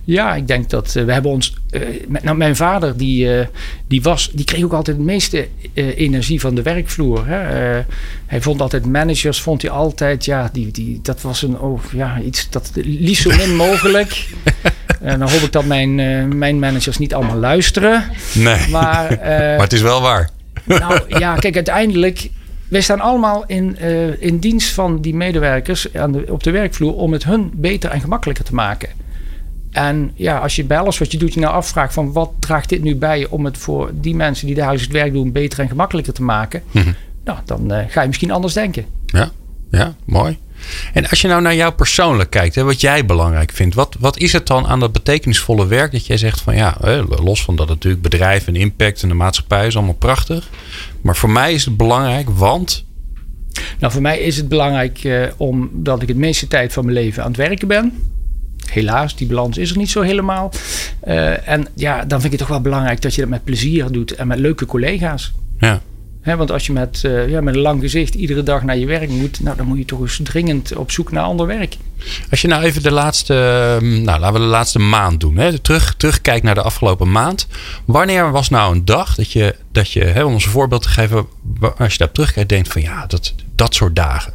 Ja, 0.05 0.35
ik 0.35 0.47
denk 0.47 0.71
dat 0.71 0.95
uh, 0.97 1.05
we 1.05 1.13
hebben 1.13 1.31
ons. 1.31 1.55
Uh, 1.71 1.81
met, 2.09 2.23
nou, 2.23 2.37
mijn 2.37 2.57
vader 2.57 2.97
die, 2.97 3.27
uh, 3.27 3.47
die, 3.89 4.03
was, 4.03 4.31
die 4.33 4.45
kreeg 4.45 4.65
ook 4.65 4.73
altijd 4.73 4.97
het 4.97 5.07
meeste 5.07 5.49
energie 5.75 6.41
van 6.41 6.55
de 6.55 6.63
werkvloer. 6.63 7.27
Hè. 7.27 7.83
hij 8.27 8.41
vond 8.41 8.61
altijd 8.61 8.87
managers, 8.87 9.41
vond 9.41 9.63
hij 9.63 9.71
altijd, 9.71 10.25
ja, 10.25 10.51
die, 10.53 10.71
die, 10.71 11.01
dat 11.03 11.21
was 11.21 11.43
een, 11.43 11.59
oh, 11.59 11.81
ja, 11.93 12.21
iets 12.21 12.51
dat 12.51 12.71
liefst 12.75 13.23
zo 13.23 13.37
min 13.37 13.57
mogelijk. 13.57 14.29
en 15.01 15.19
dan 15.19 15.31
hoop 15.31 15.41
ik 15.41 15.53
dat 15.53 15.65
mijn, 15.65 15.95
mijn 16.39 16.59
managers 16.59 16.99
niet 16.99 17.15
allemaal 17.15 17.37
luisteren. 17.37 18.05
Nee, 18.35 18.69
maar, 18.69 19.19
maar 19.23 19.61
het 19.61 19.73
is 19.73 19.83
wel 19.83 20.01
waar. 20.01 20.31
nou 20.65 21.01
ja, 21.09 21.35
kijk, 21.35 21.55
uiteindelijk 21.55 22.31
wij 22.71 22.81
staan 22.81 23.01
allemaal 23.01 23.45
in, 23.47 23.77
uh, 23.81 24.23
in 24.23 24.39
dienst 24.39 24.73
van 24.73 25.01
die 25.01 25.15
medewerkers 25.15 25.95
aan 25.95 26.13
de, 26.13 26.25
op 26.29 26.43
de 26.43 26.51
werkvloer 26.51 26.95
om 26.95 27.13
het 27.13 27.25
hun 27.25 27.51
beter 27.55 27.91
en 27.91 28.01
gemakkelijker 28.01 28.45
te 28.45 28.55
maken. 28.55 28.89
En 29.71 30.13
ja, 30.15 30.39
als 30.39 30.57
je 30.57 30.65
bij 30.65 30.79
alles 30.79 30.99
wat 30.99 31.13
je 31.13 31.19
doet 31.19 31.35
je 31.35 31.41
nou 31.41 31.55
afvraagt 31.55 31.95
van 31.95 32.13
wat 32.13 32.31
draagt 32.39 32.69
dit 32.69 32.83
nu 32.83 32.97
bij 32.97 33.27
om 33.27 33.45
het 33.45 33.59
voor 33.59 33.91
die 33.95 34.15
mensen 34.15 34.47
die 34.47 34.55
de 34.55 34.63
het 34.63 34.87
werk 34.87 35.13
doen 35.13 35.33
beter 35.33 35.59
en 35.59 35.69
gemakkelijker 35.69 36.13
te 36.13 36.23
maken, 36.23 36.63
mm-hmm. 36.71 36.95
nou, 37.25 37.39
dan 37.45 37.73
uh, 37.73 37.79
ga 37.89 38.01
je 38.01 38.07
misschien 38.07 38.31
anders 38.31 38.53
denken. 38.53 38.85
Ja, 39.07 39.31
ja, 39.71 39.95
mooi. 40.05 40.39
En 40.93 41.09
als 41.09 41.21
je 41.21 41.29
nou 41.29 41.43
naar 41.43 41.55
jou 41.55 41.73
persoonlijk 41.73 42.31
kijkt, 42.31 42.55
hè, 42.55 42.63
wat 42.63 42.81
jij 42.81 43.07
belangrijk 43.07 43.53
vindt, 43.53 43.75
wat, 43.75 43.97
wat 43.99 44.19
is 44.19 44.33
het 44.33 44.47
dan 44.47 44.67
aan 44.67 44.81
dat 44.81 44.93
betekenisvolle 44.93 45.67
werk 45.67 45.93
dat 45.93 46.07
jij 46.07 46.17
zegt 46.17 46.41
van 46.41 46.57
ja, 46.57 46.77
los 47.23 47.45
van 47.45 47.57
dat 47.57 47.69
natuurlijk 47.69 48.03
bedrijf 48.03 48.47
en 48.47 48.57
impact 48.57 49.03
en 49.03 49.09
de 49.09 49.15
maatschappij 49.15 49.67
is 49.67 49.77
allemaal 49.77 49.95
prachtig, 49.95 50.49
maar 51.01 51.17
voor 51.17 51.31
mij 51.31 51.53
is 51.53 51.65
het 51.65 51.77
belangrijk, 51.77 52.31
want. 52.31 52.85
Nou, 53.79 53.93
voor 53.93 54.03
mij 54.03 54.19
is 54.19 54.37
het 54.37 54.49
belangrijk 54.49 55.05
uh, 55.05 55.27
omdat 55.37 56.03
ik 56.03 56.09
het 56.09 56.17
meeste 56.17 56.49
tijd 56.49 56.73
van 56.73 56.85
mijn 56.85 56.97
leven 56.97 57.23
aan 57.23 57.29
het 57.29 57.37
werken 57.37 57.69
ben 57.69 58.10
helaas, 58.71 59.17
die 59.17 59.27
balans 59.27 59.59
is 59.59 59.71
er 59.71 59.77
niet 59.77 59.91
zo 59.91 60.01
helemaal. 60.01 60.53
Uh, 61.05 61.49
en 61.49 61.67
ja, 61.75 62.05
dan 62.05 62.21
vind 62.21 62.25
ik 62.25 62.31
het 62.31 62.39
toch 62.39 62.49
wel 62.49 62.61
belangrijk 62.61 63.03
dat 63.03 63.15
je 63.15 63.21
dat 63.21 63.31
met 63.31 63.45
plezier 63.45 63.91
doet 63.91 64.15
en 64.15 64.27
met 64.27 64.39
leuke 64.39 64.67
collega's. 64.67 65.33
Ja. 65.59 65.81
He, 66.21 66.37
want 66.37 66.51
als 66.51 66.67
je 66.67 66.73
met, 66.73 67.03
uh, 67.07 67.29
ja, 67.29 67.41
met 67.41 67.55
een 67.55 67.61
lang 67.61 67.81
gezicht 67.81 68.15
iedere 68.15 68.43
dag 68.43 68.63
naar 68.63 68.77
je 68.77 68.87
werk 68.87 69.09
moet, 69.09 69.41
nou, 69.41 69.57
dan 69.57 69.67
moet 69.67 69.79
je 69.79 69.85
toch 69.85 70.01
eens 70.01 70.21
dringend 70.23 70.77
op 70.77 70.91
zoek 70.91 71.13
naar 71.13 71.23
ander 71.23 71.47
werk. 71.47 71.77
Als 72.31 72.41
je 72.41 72.49
nou 72.49 72.63
even 72.63 72.83
de 72.83 72.91
laatste, 72.91 73.35
ehm, 73.35 74.03
nou, 74.03 74.21
laten 74.21 74.33
we 74.33 74.39
de 74.39 74.45
laatste 74.45 74.79
maand 74.79 75.21
doen. 75.21 75.37
Hè? 75.37 75.59
Terug, 75.59 75.95
terugkijkt 75.97 76.45
naar 76.45 76.55
de 76.55 76.63
afgelopen 76.63 77.11
maand. 77.11 77.47
Wanneer 77.85 78.31
was 78.31 78.49
nou 78.49 78.75
een 78.75 78.85
dag 78.85 79.15
dat 79.15 79.33
je, 79.33 79.55
dat 79.73 79.93
je 79.93 80.05
hè, 80.05 80.25
om 80.25 80.33
ons 80.33 80.45
een 80.45 80.51
voorbeeld 80.51 80.83
te 80.83 80.89
geven, 80.89 81.27
als 81.79 81.93
je 81.93 81.99
daar 81.99 82.13
terugkijkt, 82.13 82.49
denkt 82.49 82.69
van 82.69 82.83
ja, 82.83 83.07
dat, 83.07 83.35
dat 83.55 83.75
soort 83.75 83.97
dagen, 83.97 84.33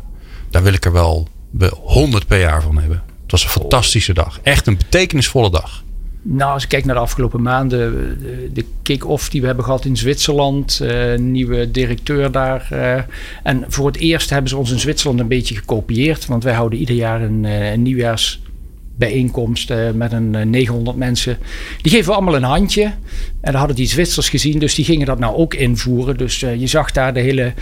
daar 0.49 0.63
wil 0.63 0.73
ik 0.73 0.85
er 0.85 0.91
wel, 0.91 1.27
wel 1.51 1.81
100 1.83 2.27
per 2.27 2.39
jaar 2.39 2.61
van 2.61 2.77
hebben. 2.77 3.03
Was 3.35 3.43
een 3.43 3.61
fantastische 3.61 4.13
dag. 4.13 4.39
Echt 4.43 4.67
een 4.67 4.77
betekenisvolle 4.77 5.51
dag. 5.51 5.83
Nou, 6.21 6.53
als 6.53 6.63
ik 6.63 6.69
kijk 6.69 6.85
naar 6.85 6.95
de 6.95 7.01
afgelopen 7.01 7.41
maanden, 7.41 7.91
de, 8.19 8.49
de 8.53 8.65
kick-off 8.81 9.29
die 9.29 9.41
we 9.41 9.47
hebben 9.47 9.65
gehad 9.65 9.85
in 9.85 9.97
Zwitserland, 9.97 10.79
uh, 10.81 11.15
nieuwe 11.17 11.71
directeur 11.71 12.31
daar. 12.31 12.67
Uh, 12.71 12.95
en 13.43 13.65
voor 13.67 13.87
het 13.87 13.97
eerst 13.97 14.29
hebben 14.29 14.49
ze 14.49 14.57
ons 14.57 14.71
in 14.71 14.79
Zwitserland 14.79 15.19
een 15.19 15.27
beetje 15.27 15.55
gekopieerd, 15.55 16.25
want 16.25 16.43
wij 16.43 16.53
houden 16.53 16.79
ieder 16.79 16.95
jaar 16.95 17.21
een, 17.21 17.43
een 17.43 17.81
nieuwjaars 17.81 18.41
bijeenkomst 18.97 19.73
met 19.93 20.11
een 20.11 20.33
uh, 20.33 20.45
900 20.45 20.97
mensen. 20.97 21.37
Die 21.81 21.91
geven 21.91 22.07
we 22.07 22.13
allemaal 22.13 22.35
een 22.35 22.43
handje. 22.43 22.83
En 22.83 23.51
dan 23.51 23.55
hadden 23.55 23.75
die 23.75 23.87
Zwitsers 23.87 24.29
gezien, 24.29 24.59
dus 24.59 24.75
die 24.75 24.85
gingen 24.85 25.05
dat 25.05 25.19
nou 25.19 25.35
ook 25.35 25.53
invoeren. 25.53 26.17
Dus 26.17 26.41
uh, 26.41 26.55
je 26.55 26.67
zag 26.67 26.91
daar 26.91 27.13
de 27.13 27.19
hele, 27.19 27.53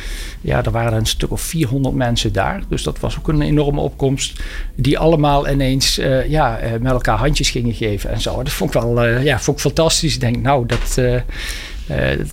ja, 0.42 0.64
er 0.64 0.72
waren 0.72 0.98
een 0.98 1.06
stuk 1.06 1.32
of 1.32 1.42
400 1.42 1.96
mensen 1.96 2.34
daar. 2.34 2.62
Dus 2.70 2.84
dat 2.84 3.00
was 3.00 3.18
ook 3.18 3.28
een 3.28 3.42
enorme 3.42 3.82
opkomst. 3.82 4.40
Die 4.76 5.00
allemaal 5.00 5.50
ineens 5.50 5.96
ja, 6.28 6.60
met 6.82 6.92
elkaar 6.92 7.18
handjes 7.18 7.50
gingen 7.50 7.74
geven 7.74 8.10
en 8.10 8.22
zo. 8.22 8.44
Dat 8.44 8.54
vond 8.54 8.76
ik 8.76 8.82
wel 8.82 9.04
ja, 9.06 9.40
vond 9.40 9.58
ik 9.58 9.64
fantastisch. 9.64 10.14
Ik 10.14 10.20
denk, 10.20 10.38
nou, 10.38 10.66
dat, 10.66 11.02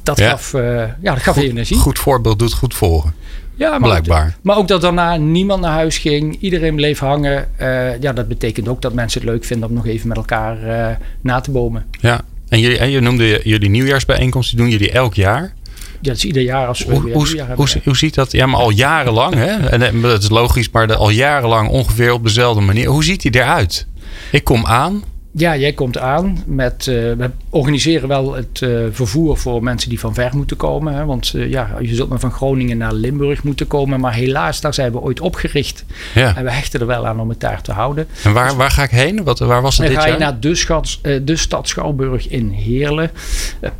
dat, 0.02 0.18
Ja. 0.18 0.30
Gaf, 0.30 0.52
ja, 0.52 1.14
dat 1.14 1.22
gaf 1.22 1.34
Goed, 1.34 1.44
energie. 1.44 1.76
goed 1.76 1.98
voorbeeld 1.98 2.38
doet 2.38 2.52
goed 2.52 2.74
volgen. 2.74 3.14
Ja, 3.60 3.70
maar 3.70 3.88
Blijkbaar. 3.88 4.26
Ook, 4.26 4.44
maar 4.44 4.56
ook 4.56 4.68
dat 4.68 4.80
daarna 4.80 5.16
niemand 5.16 5.60
naar 5.60 5.72
huis 5.72 5.98
ging. 5.98 6.36
Iedereen 6.40 6.74
bleef 6.74 6.98
hangen. 6.98 7.48
Uh, 7.60 8.00
ja, 8.00 8.12
dat 8.12 8.28
betekent 8.28 8.68
ook 8.68 8.82
dat 8.82 8.92
mensen 8.92 9.20
het 9.20 9.30
leuk 9.30 9.44
vinden 9.44 9.68
om 9.68 9.74
nog 9.74 9.86
even 9.86 10.08
met 10.08 10.16
elkaar 10.16 10.66
uh, 10.66 10.96
na 11.20 11.40
te 11.40 11.50
bomen. 11.50 11.86
Ja, 12.00 12.20
en, 12.48 12.60
jullie, 12.60 12.78
en 12.78 12.90
je 12.90 13.00
noemde 13.00 13.40
jullie 13.44 13.70
nieuwjaarsbijeenkomst. 13.70 14.50
Die 14.50 14.58
doen 14.58 14.70
jullie 14.70 14.90
elk 14.90 15.14
jaar. 15.14 15.54
Ja, 15.74 16.08
dat 16.08 16.16
is 16.16 16.24
ieder 16.24 16.42
jaar 16.42 16.66
als 16.66 16.84
we 16.84 16.92
hoe, 16.92 17.04
weer 17.04 17.14
hoe, 17.14 17.54
hoe, 17.54 17.68
hoe 17.84 17.96
ziet 17.96 18.14
dat? 18.14 18.32
Ja, 18.32 18.46
maar 18.46 18.60
al 18.60 18.70
jarenlang. 18.70 19.34
Hè? 19.34 19.68
En 19.68 20.00
dat 20.00 20.22
is 20.22 20.28
logisch, 20.28 20.70
maar 20.70 20.96
al 20.96 21.10
jarenlang 21.10 21.68
ongeveer 21.68 22.12
op 22.12 22.24
dezelfde 22.24 22.60
manier. 22.60 22.88
Hoe 22.88 23.04
ziet 23.04 23.22
die 23.22 23.34
eruit? 23.34 23.86
Ik 24.30 24.44
kom 24.44 24.66
aan. 24.66 25.02
Ja, 25.32 25.56
jij 25.56 25.72
komt 25.72 25.98
aan 25.98 26.42
met. 26.46 26.86
Uh, 26.86 26.94
we 26.94 27.30
organiseren 27.50 28.08
wel 28.08 28.34
het 28.34 28.60
uh, 28.60 28.86
vervoer 28.90 29.36
voor 29.36 29.62
mensen 29.62 29.88
die 29.88 30.00
van 30.00 30.14
ver 30.14 30.30
moeten 30.36 30.56
komen. 30.56 30.94
Hè? 30.94 31.04
Want 31.04 31.32
uh, 31.36 31.50
ja, 31.50 31.76
je 31.80 31.94
zult 31.94 32.08
maar 32.08 32.20
van 32.20 32.32
Groningen 32.32 32.78
naar 32.78 32.92
Limburg 32.92 33.42
moeten 33.42 33.66
komen. 33.66 34.00
Maar 34.00 34.14
helaas, 34.14 34.60
daar 34.60 34.74
zijn 34.74 34.92
we 34.92 35.00
ooit 35.00 35.20
opgericht. 35.20 35.84
Ja. 36.14 36.36
En 36.36 36.44
we 36.44 36.50
hechten 36.50 36.80
er 36.80 36.86
wel 36.86 37.06
aan 37.06 37.20
om 37.20 37.28
het 37.28 37.40
daar 37.40 37.62
te 37.62 37.72
houden. 37.72 38.06
En 38.22 38.32
waar, 38.32 38.56
waar 38.56 38.70
ga 38.70 38.82
ik 38.82 38.90
heen? 38.90 39.24
Wat, 39.24 39.38
waar 39.38 39.62
was 39.62 39.78
het 39.78 39.86
Dan 39.86 39.94
dit 39.94 40.04
ga 40.04 40.10
je 40.10 40.18
jaar? 40.18 40.30
naar 40.30 40.40
de, 40.40 40.54
schats, 40.54 41.00
de 41.22 41.36
stad 41.36 41.68
Schouwburg 41.68 42.28
in 42.28 42.50
Heerlen. 42.50 43.10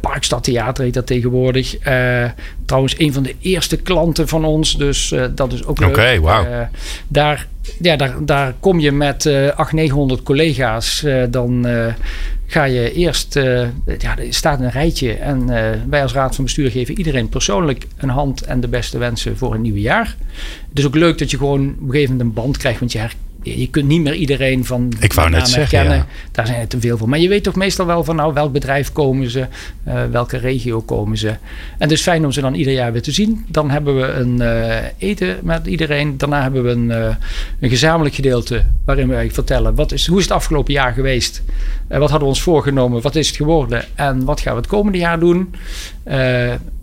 Parkstad 0.01 0.45
Theater 0.45 0.85
heet 0.85 0.95
dat 0.95 1.07
tegenwoordig. 1.07 1.77
Trouwens, 2.65 2.99
een 2.99 3.13
van 3.13 3.23
de 3.23 3.35
eerste 3.41 3.77
klanten 3.77 4.29
van 4.29 4.45
ons. 4.45 4.77
Dus 4.77 5.15
dat 5.35 5.53
is 5.53 5.65
ook 5.65 5.79
leuk. 5.79 5.89
Oké, 5.89 5.99
okay, 5.99 6.21
wauw. 6.21 6.69
daar 7.09 7.47
ja, 7.81 7.97
daar, 7.97 8.25
daar 8.25 8.55
kom 8.61 8.81
je 8.81 8.93
met 8.93 9.25
uh, 9.25 9.35
800, 9.35 9.73
900 9.73 10.23
collega's. 10.23 11.03
Uh, 11.03 11.25
dan 11.31 11.67
uh, 11.67 11.95
ga 12.47 12.65
je 12.65 12.93
eerst, 12.93 13.35
ja, 13.99 14.19
er 14.19 14.27
staat 14.29 14.61
een 14.61 14.71
rijtje. 14.71 15.13
En 15.13 15.47
wij 15.91 16.03
als 16.03 16.13
raad 16.13 16.35
van 16.35 16.45
bestuur 16.45 16.71
geven 16.71 16.99
iedereen 16.99 17.29
persoonlijk 17.29 17.87
een 17.97 18.09
hand 18.09 18.43
en 18.43 18.61
de 18.61 18.69
beste 18.69 18.99
wensen 18.99 19.37
voor 19.37 19.55
een 19.55 19.63
nieuwe 19.63 19.81
jaar. 19.81 20.17
Het 20.69 20.79
is 20.79 20.87
ook 20.87 20.95
leuk 20.95 21.19
dat 21.19 21.31
je 21.31 21.37
gewoon 21.37 21.61
op 21.61 21.81
een 21.81 21.91
gegeven 21.91 22.17
moment 22.17 22.29
een 22.29 22.43
band 22.43 22.57
krijgt. 22.57 22.79
Want 22.79 22.93
je 22.93 22.99
je 23.43 23.69
kunt 23.71 23.87
niet 23.87 24.03
meer 24.03 24.15
iedereen 24.15 24.65
van 24.65 24.93
ik 24.99 25.13
wou 25.13 25.31
net 25.31 25.49
zeggen, 25.49 25.79
herkennen. 25.79 26.07
Ja. 26.09 26.15
Daar 26.33 26.47
zijn 26.47 26.61
er 26.61 26.69
te 26.69 26.81
veel 26.81 26.97
van. 26.97 27.09
Maar 27.09 27.19
je 27.19 27.29
weet 27.29 27.43
toch 27.43 27.55
meestal 27.55 27.87
wel 27.87 28.05
van 28.05 28.17
nou, 28.17 28.33
welk 28.33 28.53
bedrijf 28.53 28.93
komen 28.93 29.31
ze, 29.31 29.47
uh, 29.89 30.05
welke 30.11 30.37
regio 30.37 30.81
komen 30.81 31.19
ze. 31.19 31.29
En 31.29 31.39
het 31.79 31.91
is 31.91 32.03
fijn 32.03 32.25
om 32.25 32.33
ze 32.33 32.41
dan 32.41 32.55
ieder 32.55 32.73
jaar 32.73 32.93
weer 32.93 33.03
te 33.03 33.13
zien. 33.13 33.45
Dan 33.49 33.71
hebben 33.71 33.97
we 33.97 34.13
een 34.13 34.37
uh, 34.41 34.77
eten 34.99 35.39
met 35.43 35.67
iedereen. 35.67 36.19
Daarna 36.19 36.43
hebben 36.43 36.63
we 36.63 36.71
een, 36.71 36.89
uh, 36.89 37.15
een 37.61 37.69
gezamenlijk 37.69 38.15
gedeelte 38.15 38.65
waarin 38.85 39.09
wij 39.09 39.31
vertellen 39.31 39.75
wat 39.75 39.93
is, 39.93 40.07
hoe 40.07 40.19
is 40.19 40.25
het 40.25 40.33
afgelopen 40.33 40.73
jaar 40.73 40.93
geweest. 40.93 41.43
wat 41.89 42.01
hadden 42.01 42.21
we 42.21 42.25
ons 42.25 42.43
voorgenomen, 42.43 43.03
wat 43.03 43.17
is 43.17 43.27
het 43.27 43.37
geworden 43.37 43.85
en 43.95 44.25
wat 44.25 44.41
gaan 44.41 44.53
we 44.53 44.61
het 44.61 44.69
komende 44.69 44.99
jaar 44.99 45.19
doen. 45.19 45.55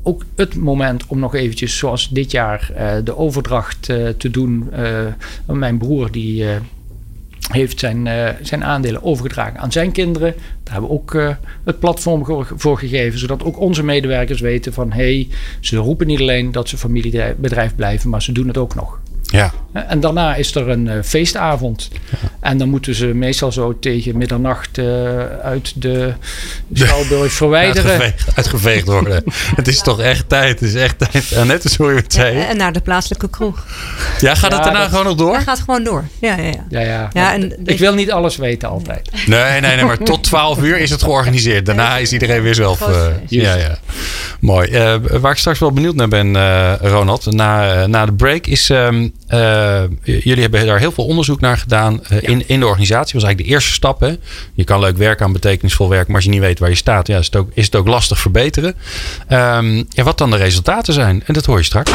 Ook 0.08 0.24
het 0.36 0.56
moment 0.56 1.08
om 1.08 1.20
nog 1.20 1.36
eventjes, 1.36 1.78
zoals 1.78 2.10
dit 2.10 2.32
jaar, 2.32 2.72
uh, 2.78 2.92
de 3.04 3.18
overdracht 3.18 3.90
uh, 3.90 4.10
te 4.10 4.30
doen. 4.30 4.70
mijn 5.46 5.78
broer 5.78 6.12
die 6.12 6.46
heeft 7.52 7.80
zijn, 7.80 8.08
zijn 8.42 8.64
aandelen 8.64 9.04
overgedragen 9.04 9.60
aan 9.60 9.72
zijn 9.72 9.92
kinderen. 9.92 10.34
Daar 10.64 10.74
hebben 10.74 10.90
we 10.90 10.96
ook 10.96 11.38
het 11.64 11.80
platform 11.80 12.46
voor 12.56 12.78
gegeven, 12.78 13.20
zodat 13.20 13.44
ook 13.44 13.60
onze 13.60 13.84
medewerkers 13.84 14.42
weten 14.42 14.74
van 14.74 14.92
hé, 14.92 14.98
hey, 14.98 15.28
ze 15.60 15.78
roepen 15.78 16.08
niet 16.08 16.20
alleen 16.20 16.52
dat 16.52 16.70
ze 16.70 16.78
familiebedrijf 16.78 17.76
blijven, 17.76 18.10
maar 18.10 18.22
ze 18.22 18.32
doen 18.32 18.48
het 18.48 18.58
ook 18.58 18.76
nog. 18.76 19.00
Ja. 19.22 19.54
En 19.88 20.00
daarna 20.00 20.36
is 20.36 20.56
er 20.56 20.70
een 20.70 20.86
uh, 20.86 20.94
feestavond. 21.04 21.90
Ja. 22.10 22.18
En 22.40 22.58
dan 22.58 22.70
moeten 22.70 22.96
ze 22.96 23.06
meestal 23.06 23.52
zo 23.52 23.80
tegen 23.80 24.18
middernacht 24.18 24.78
uh, 24.78 24.86
uit 25.44 25.82
de 25.82 26.14
Schouwburg 26.74 27.32
verwijderen. 27.32 27.92
Uitgeveegd, 27.92 28.36
uitgeveegd 28.36 28.88
worden. 28.88 29.24
het 29.56 29.68
is 29.68 29.82
toch 29.82 30.00
echt 30.00 30.30
tijd. 30.30 30.60
Het 30.60 30.70
is 30.70 30.76
echt 30.76 30.96
tijd. 30.98 31.36
Annette, 31.36 31.70
sorry 31.70 31.96
wat 31.96 32.14
zei 32.14 32.38
ja, 32.38 32.48
En 32.48 32.58
naar 32.58 32.74
de 32.74 32.80
plaatselijke 32.80 33.30
kroeg. 33.30 33.66
Ja, 34.20 34.36
gaat 34.36 34.52
het 34.52 34.64
daarna 34.64 34.80
dat, 34.80 34.90
gewoon 34.90 35.06
nog 35.06 35.16
door? 35.16 35.34
Dat 35.34 35.44
gaat 35.44 35.60
gewoon 35.60 35.84
door. 35.84 36.04
Ja, 36.20 36.36
ja, 36.36 36.44
ja. 36.44 36.66
ja, 36.70 36.80
ja. 36.80 37.10
ja 37.14 37.34
en 37.34 37.66
ik 37.66 37.80
wil 37.80 37.94
niet 37.94 38.12
alles 38.12 38.36
weten 38.36 38.70
altijd. 38.70 39.10
Nee, 39.26 39.60
nee, 39.62 39.76
nee. 39.76 39.86
Maar 39.86 39.98
tot 39.98 40.24
12 40.24 40.62
uur 40.62 40.78
is 40.78 40.90
het 40.90 41.04
georganiseerd. 41.04 41.66
Daarna 41.66 41.98
is 41.98 42.14
iedereen 42.14 42.42
weer 42.42 42.56
zelf. 42.56 42.90
Uh, 42.90 43.06
ja, 43.28 43.56
ja. 43.56 43.78
Mooi. 44.40 45.00
waar 45.20 45.32
ik 45.32 45.38
straks 45.38 45.60
wel 45.60 45.72
benieuwd 45.72 45.96
naar 45.96 46.08
ben, 46.08 46.36
Ronald, 46.78 47.32
na, 47.32 47.88
na 47.88 48.06
de 48.06 48.14
break, 48.14 48.48
is... 48.48 48.70
Um, 48.70 49.14
uh, 49.30 49.67
jullie 50.04 50.42
hebben 50.42 50.66
daar 50.66 50.80
heel 50.80 50.92
veel 50.92 51.06
onderzoek 51.06 51.40
naar 51.40 51.58
gedaan 51.58 52.00
ja. 52.10 52.20
in, 52.22 52.44
in 52.48 52.60
de 52.60 52.66
organisatie. 52.66 53.14
Dat 53.14 53.22
was 53.22 53.24
eigenlijk 53.24 53.50
de 53.50 53.54
eerste 53.54 53.74
stap. 53.74 54.00
Hè? 54.00 54.16
Je 54.54 54.64
kan 54.64 54.80
leuk 54.80 54.98
werken 54.98 55.26
aan 55.26 55.32
betekenisvol 55.32 55.90
werk, 55.90 56.08
maar 56.08 56.16
als 56.16 56.26
je 56.26 56.30
niet 56.30 56.40
weet 56.40 56.60
waar 56.60 56.70
je 56.70 56.76
staat, 56.76 57.08
ja, 57.08 57.18
is, 57.18 57.26
het 57.26 57.36
ook, 57.36 57.50
is 57.54 57.66
het 57.66 57.76
ook 57.76 57.88
lastig 57.88 58.20
verbeteren. 58.20 58.76
Um, 59.30 59.86
ja, 59.90 60.04
wat 60.04 60.18
dan 60.18 60.30
de 60.30 60.38
resultaten 60.38 60.94
zijn, 60.94 61.24
en 61.26 61.34
dat 61.34 61.46
hoor 61.46 61.58
je 61.58 61.64
straks. 61.64 61.92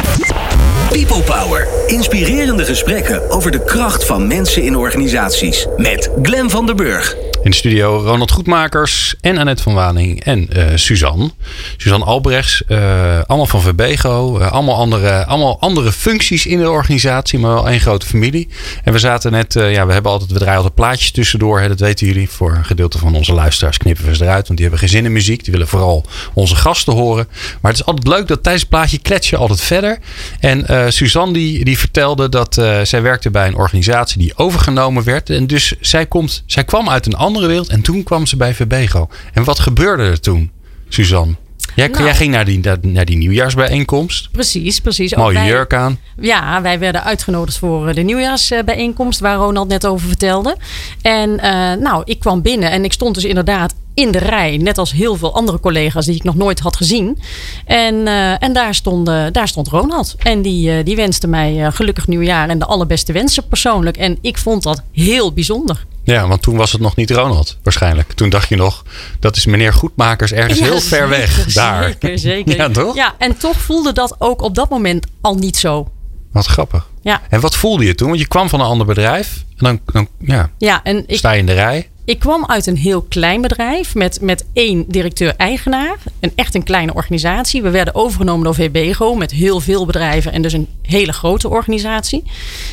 People 0.92 1.22
Power. 1.22 1.68
Inspirerende 1.86 2.64
gesprekken 2.64 3.30
over 3.30 3.50
de 3.50 3.64
kracht 3.64 4.04
van 4.04 4.26
mensen 4.26 4.62
in 4.62 4.76
organisaties. 4.76 5.66
Met 5.76 6.10
Glen 6.22 6.50
van 6.50 6.66
der 6.66 6.74
Burg. 6.74 7.16
In 7.42 7.50
de 7.50 7.56
studio 7.56 7.98
Ronald 7.98 8.30
Goedmakers 8.30 9.14
en 9.20 9.38
Annette 9.38 9.62
van 9.62 9.74
Waning 9.74 10.24
en 10.24 10.48
uh, 10.56 10.64
Suzanne. 10.74 11.30
Suzanne 11.76 12.04
Albrechts, 12.04 12.62
uh, 12.68 12.78
allemaal 13.26 13.46
van 13.46 13.60
Verbego. 13.60 14.38
Uh, 14.38 14.52
allemaal, 14.52 14.74
andere, 14.74 15.24
allemaal 15.24 15.60
andere 15.60 15.92
functies 15.92 16.46
in 16.46 16.58
de 16.58 16.70
organisatie, 16.70 17.38
maar 17.38 17.54
wel 17.54 17.68
één 17.68 17.80
grote 17.80 18.06
familie. 18.06 18.48
En 18.84 18.92
we 18.92 18.98
zaten 18.98 19.32
net, 19.32 19.52
ja, 19.52 19.86
we 19.86 19.92
hebben 19.92 20.12
altijd, 20.12 20.30
we 20.32 20.38
draaien 20.38 20.56
altijd 20.56 20.74
plaatjes 20.74 21.10
tussendoor. 21.10 21.60
Hè, 21.60 21.68
dat 21.68 21.80
weten 21.80 22.06
jullie. 22.06 22.30
Voor 22.30 22.52
een 22.52 22.64
gedeelte 22.64 22.98
van 22.98 23.14
onze 23.14 23.32
luisteraars 23.32 23.76
knippen 23.76 24.04
we 24.04 24.16
ze 24.16 24.24
eruit. 24.24 24.46
Want 24.46 24.58
die 24.58 24.68
hebben 24.68 24.78
geen 24.78 24.96
zin 24.96 25.04
in 25.04 25.12
muziek. 25.12 25.44
Die 25.44 25.52
willen 25.52 25.68
vooral 25.68 26.04
onze 26.32 26.56
gasten 26.56 26.92
horen. 26.92 27.28
Maar 27.60 27.70
het 27.70 27.80
is 27.80 27.86
altijd 27.86 28.06
leuk 28.06 28.28
dat 28.28 28.42
tijdens 28.42 28.64
het 28.64 28.72
plaatje 28.72 28.98
klets 28.98 29.30
je 29.30 29.36
altijd 29.36 29.60
verder. 29.60 29.98
En 30.40 30.66
Suzanne 30.88 31.32
die, 31.32 31.64
die 31.64 31.78
vertelde 31.78 32.28
dat 32.28 32.54
zij 32.82 33.02
werkte 33.02 33.30
bij 33.30 33.46
een 33.46 33.56
organisatie 33.56 34.18
die 34.18 34.36
overgenomen 34.36 35.04
werd. 35.04 35.30
En 35.30 35.46
dus 35.46 35.74
zij, 35.80 36.06
komt, 36.06 36.42
zij 36.46 36.64
kwam 36.64 36.88
uit 36.88 37.06
een 37.06 37.14
andere 37.14 37.46
wereld 37.46 37.68
en 37.68 37.82
toen 37.82 38.02
kwam 38.02 38.26
ze 38.26 38.36
bij 38.36 38.54
Verbego. 38.54 39.08
En 39.32 39.44
wat 39.44 39.58
gebeurde 39.58 40.02
er 40.02 40.20
toen, 40.20 40.50
Suzanne? 40.88 41.34
Jij, 41.76 41.88
nou, 41.88 42.04
jij 42.04 42.14
ging 42.14 42.32
naar 42.32 42.44
die, 42.44 42.60
naar 42.80 43.04
die 43.04 43.16
nieuwjaarsbijeenkomst. 43.16 44.30
Precies, 44.30 44.80
precies. 44.80 45.14
Mooie 45.14 45.34
wij, 45.34 45.46
jurk 45.46 45.74
aan. 45.74 45.98
Ja, 46.20 46.62
wij 46.62 46.78
werden 46.78 47.04
uitgenodigd 47.04 47.58
voor 47.58 47.94
de 47.94 48.02
nieuwjaarsbijeenkomst 48.02 49.20
waar 49.20 49.36
Ronald 49.36 49.68
net 49.68 49.86
over 49.86 50.08
vertelde. 50.08 50.56
En 51.02 51.30
uh, 51.30 51.72
nou, 51.72 52.02
ik 52.04 52.18
kwam 52.18 52.42
binnen 52.42 52.70
en 52.70 52.84
ik 52.84 52.92
stond 52.92 53.14
dus 53.14 53.24
inderdaad 53.24 53.74
in 53.94 54.10
de 54.10 54.18
rij. 54.18 54.56
Net 54.56 54.78
als 54.78 54.92
heel 54.92 55.16
veel 55.16 55.34
andere 55.34 55.60
collega's 55.60 56.06
die 56.06 56.14
ik 56.14 56.24
nog 56.24 56.34
nooit 56.34 56.60
had 56.60 56.76
gezien. 56.76 57.18
En, 57.64 57.94
uh, 57.94 58.42
en 58.42 58.52
daar, 58.52 58.74
stond, 58.74 59.08
uh, 59.08 59.24
daar 59.32 59.48
stond 59.48 59.68
Ronald. 59.68 60.14
En 60.18 60.42
die, 60.42 60.70
uh, 60.70 60.84
die 60.84 60.96
wenste 60.96 61.26
mij 61.26 61.72
gelukkig 61.72 62.06
nieuwjaar 62.06 62.48
en 62.48 62.58
de 62.58 62.64
allerbeste 62.64 63.12
wensen 63.12 63.48
persoonlijk. 63.48 63.96
En 63.96 64.18
ik 64.20 64.38
vond 64.38 64.62
dat 64.62 64.82
heel 64.92 65.32
bijzonder. 65.32 65.84
Ja, 66.04 66.28
want 66.28 66.42
toen 66.42 66.56
was 66.56 66.72
het 66.72 66.80
nog 66.80 66.96
niet 66.96 67.10
Ronald, 67.10 67.58
waarschijnlijk. 67.62 68.12
Toen 68.12 68.30
dacht 68.30 68.48
je 68.48 68.56
nog, 68.56 68.84
dat 69.20 69.36
is 69.36 69.46
meneer 69.46 69.72
Goedmakers 69.72 70.32
ergens 70.32 70.58
ja, 70.58 70.64
heel 70.64 70.80
ver 70.80 71.08
weg. 71.08 71.52
Daar. 71.52 71.84
Zeker, 71.84 72.18
zeker. 72.18 72.56
Ja, 72.56 72.68
toch? 72.68 72.94
Ja, 72.94 73.14
en 73.18 73.36
toch 73.36 73.60
voelde 73.60 73.92
dat 73.92 74.16
ook 74.18 74.42
op 74.42 74.54
dat 74.54 74.70
moment 74.70 75.06
al 75.20 75.34
niet 75.34 75.56
zo. 75.56 75.90
Wat 76.32 76.46
grappig. 76.46 76.88
Ja. 77.02 77.20
En 77.28 77.40
wat 77.40 77.56
voelde 77.56 77.84
je 77.84 77.94
toen? 77.94 78.08
Want 78.08 78.20
je 78.20 78.26
kwam 78.26 78.48
van 78.48 78.60
een 78.60 78.66
ander 78.66 78.86
bedrijf. 78.86 79.44
En 79.56 79.64
dan, 79.64 79.80
dan 79.92 80.08
ja, 80.18 80.50
ja, 80.58 80.82
en 80.82 81.04
ik, 81.06 81.16
sta 81.16 81.32
je 81.32 81.38
in 81.38 81.46
de 81.46 81.52
rij. 81.52 81.90
Ik 82.04 82.18
kwam 82.18 82.46
uit 82.46 82.66
een 82.66 82.76
heel 82.76 83.02
klein 83.02 83.40
bedrijf 83.40 83.94
met, 83.94 84.20
met 84.20 84.44
één 84.52 84.84
directeur-eigenaar. 84.88 85.96
Een 86.20 86.32
echt 86.34 86.54
een 86.54 86.62
kleine 86.62 86.94
organisatie. 86.94 87.62
We 87.62 87.70
werden 87.70 87.94
overgenomen 87.94 88.44
door 88.44 88.54
VBGO 88.54 89.14
met 89.14 89.30
heel 89.30 89.60
veel 89.60 89.86
bedrijven 89.86 90.32
en 90.32 90.42
dus 90.42 90.52
een 90.52 90.68
hele 90.82 91.12
grote 91.12 91.48
organisatie. 91.48 92.22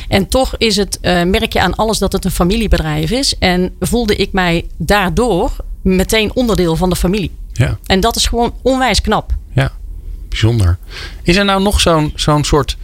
En 0.08 0.28
toch 0.28 0.56
is 0.56 0.76
het, 0.76 0.98
uh, 1.02 1.22
merk 1.22 1.52
je 1.52 1.60
aan 1.60 1.74
alles 1.74 1.98
dat 1.98 2.12
het 2.12 2.24
een 2.24 2.30
familiebedrijf 2.30 3.10
is. 3.10 3.38
En 3.38 3.74
voelde 3.80 4.16
ik 4.16 4.32
mij 4.32 4.66
daardoor 4.76 5.56
meteen 5.82 6.34
onderdeel 6.34 6.76
van 6.76 6.90
de 6.90 6.96
familie. 6.96 7.30
Ja. 7.52 7.78
En 7.86 8.00
dat 8.00 8.16
is 8.16 8.26
gewoon 8.26 8.54
onwijs 8.62 9.00
knap. 9.00 9.32
Ja, 9.52 9.72
bijzonder. 10.28 10.78
Is 11.22 11.36
er 11.36 11.44
nou 11.44 11.62
nog 11.62 11.80
zo'n 11.80 12.12
zo'n 12.14 12.44
soort 12.44 12.76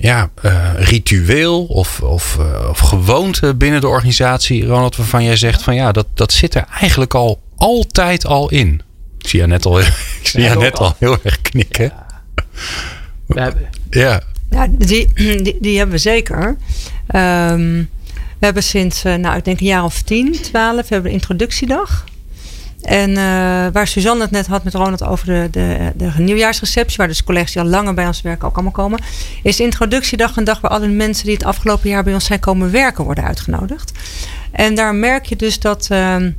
ja, 0.00 0.30
uh, 0.44 0.70
ritueel 0.76 1.64
of, 1.64 2.00
of, 2.00 2.36
uh, 2.40 2.68
of 2.68 2.78
gewoonte 2.78 3.54
binnen 3.54 3.80
de 3.80 3.88
organisatie, 3.88 4.66
Ronald, 4.66 4.96
waarvan 4.96 5.24
jij 5.24 5.36
zegt 5.36 5.62
van 5.62 5.74
ja, 5.74 5.92
dat, 5.92 6.06
dat 6.14 6.32
zit 6.32 6.54
er 6.54 6.64
eigenlijk 6.80 7.14
al 7.14 7.40
altijd 7.56 8.26
al 8.26 8.50
in? 8.50 8.82
Ik 9.18 9.28
zie 9.28 9.40
je 9.40 9.46
net 9.46 9.66
al, 9.66 9.80
ik 9.80 9.94
zie 10.22 10.42
je 10.42 10.48
net 10.48 10.78
al 10.78 10.94
heel 10.98 11.16
erg 11.22 11.40
knikken. 11.42 11.84
Ja. 11.84 12.06
We 13.26 13.40
hebben, 13.40 13.68
Ja, 13.90 14.22
Ja, 14.50 14.66
die, 14.70 15.12
die, 15.14 15.56
die 15.60 15.76
hebben 15.76 15.94
we 15.94 16.00
zeker. 16.00 16.56
Ehm, 17.06 17.84
we 18.38 18.46
hebben 18.46 18.62
sinds, 18.62 19.04
eh, 19.04 19.14
nou, 19.14 19.36
ik 19.36 19.44
denk 19.44 19.60
een 19.60 19.66
jaar 19.66 19.84
of 19.84 20.02
10, 20.02 20.32
12, 20.42 20.88
we 20.88 20.94
hebben 20.94 21.10
een 21.10 21.16
introductiedag. 21.16 22.04
En 22.82 23.10
eh, 23.10 23.16
waar 23.72 23.86
Suzanne 23.86 24.22
het 24.22 24.30
net 24.30 24.46
had 24.46 24.64
met 24.64 24.74
Ronald 24.74 25.04
over 25.04 25.26
de, 25.26 25.48
de, 25.50 25.92
de 25.96 26.12
nieuwjaarsreceptie, 26.16 26.96
waar 26.96 27.08
dus 27.08 27.24
collega's 27.24 27.52
die 27.52 27.62
al 27.62 27.68
langer 27.68 27.94
bij 27.94 28.06
ons 28.06 28.22
werken 28.22 28.48
ook 28.48 28.54
allemaal 28.54 28.72
komen, 28.72 29.00
is 29.42 29.60
introductiedag 29.60 30.36
een 30.36 30.44
dag 30.44 30.60
waar 30.60 30.70
alle 30.70 30.88
mensen 30.88 31.24
die 31.24 31.34
het 31.34 31.44
afgelopen 31.44 31.90
jaar 31.90 32.04
bij 32.04 32.14
ons 32.14 32.24
zijn 32.24 32.40
komen 32.40 32.70
werken 32.70 33.04
worden 33.04 33.24
uitgenodigd. 33.24 33.92
En 34.52 34.74
daar 34.74 34.94
merk 34.94 35.26
je 35.26 35.36
dus 35.36 35.58
dat. 35.58 35.86
ehm, 35.90 36.30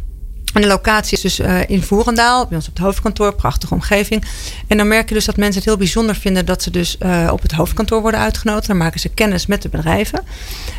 en 0.53 0.61
de 0.61 0.67
locatie 0.67 1.13
is 1.13 1.21
dus 1.21 1.39
eh, 1.39 1.69
in 1.69 1.83
Voerendaal, 1.83 2.47
bij 2.47 2.57
ons 2.57 2.67
op 2.67 2.73
het 2.73 2.83
hoofdkantoor, 2.83 3.35
prachtige 3.35 3.73
omgeving. 3.73 4.25
En 4.67 4.77
dan 4.77 4.87
merk 4.87 5.09
je 5.09 5.15
dus 5.15 5.25
dat 5.25 5.37
mensen 5.37 5.55
het 5.55 5.65
heel 5.65 5.77
bijzonder 5.77 6.15
vinden 6.15 6.45
dat 6.45 6.63
ze 6.63 6.71
dus 6.71 6.97
eh, 6.97 7.29
op 7.31 7.41
het 7.41 7.51
hoofdkantoor 7.51 8.01
worden 8.01 8.19
uitgenodigd. 8.19 8.67
Dan 8.67 8.77
maken 8.77 8.99
ze 8.99 9.09
kennis 9.09 9.45
met 9.45 9.61
de 9.61 9.69
bedrijven. 9.69 10.23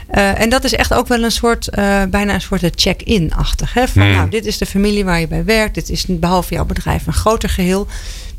Eh, 0.09 0.41
en 0.41 0.51
dat 0.51 0.65
is 0.65 0.73
echt 0.73 0.95
ook 0.95 1.09
wel 1.09 1.23
een 1.23 1.31
soort, 1.31 1.69
bijna 2.11 2.35
een 2.35 2.41
soort 2.41 2.71
check-in-achtig. 2.75 3.73
Van 3.73 4.03
Hmm. 4.03 4.13
nou, 4.13 4.29
dit 4.29 4.47
is 4.47 4.59
de 4.59 4.67
familie 4.67 5.05
waar 5.05 5.21
je 5.21 5.29
bij 5.29 5.45
werkt. 5.45 5.75
Dit 5.75 5.91
is 5.91 6.05
behalve 6.09 6.55
jouw 6.55 6.65
bedrijf 6.65 7.07
een 7.07 7.13
groter 7.13 7.49
geheel. 7.49 7.87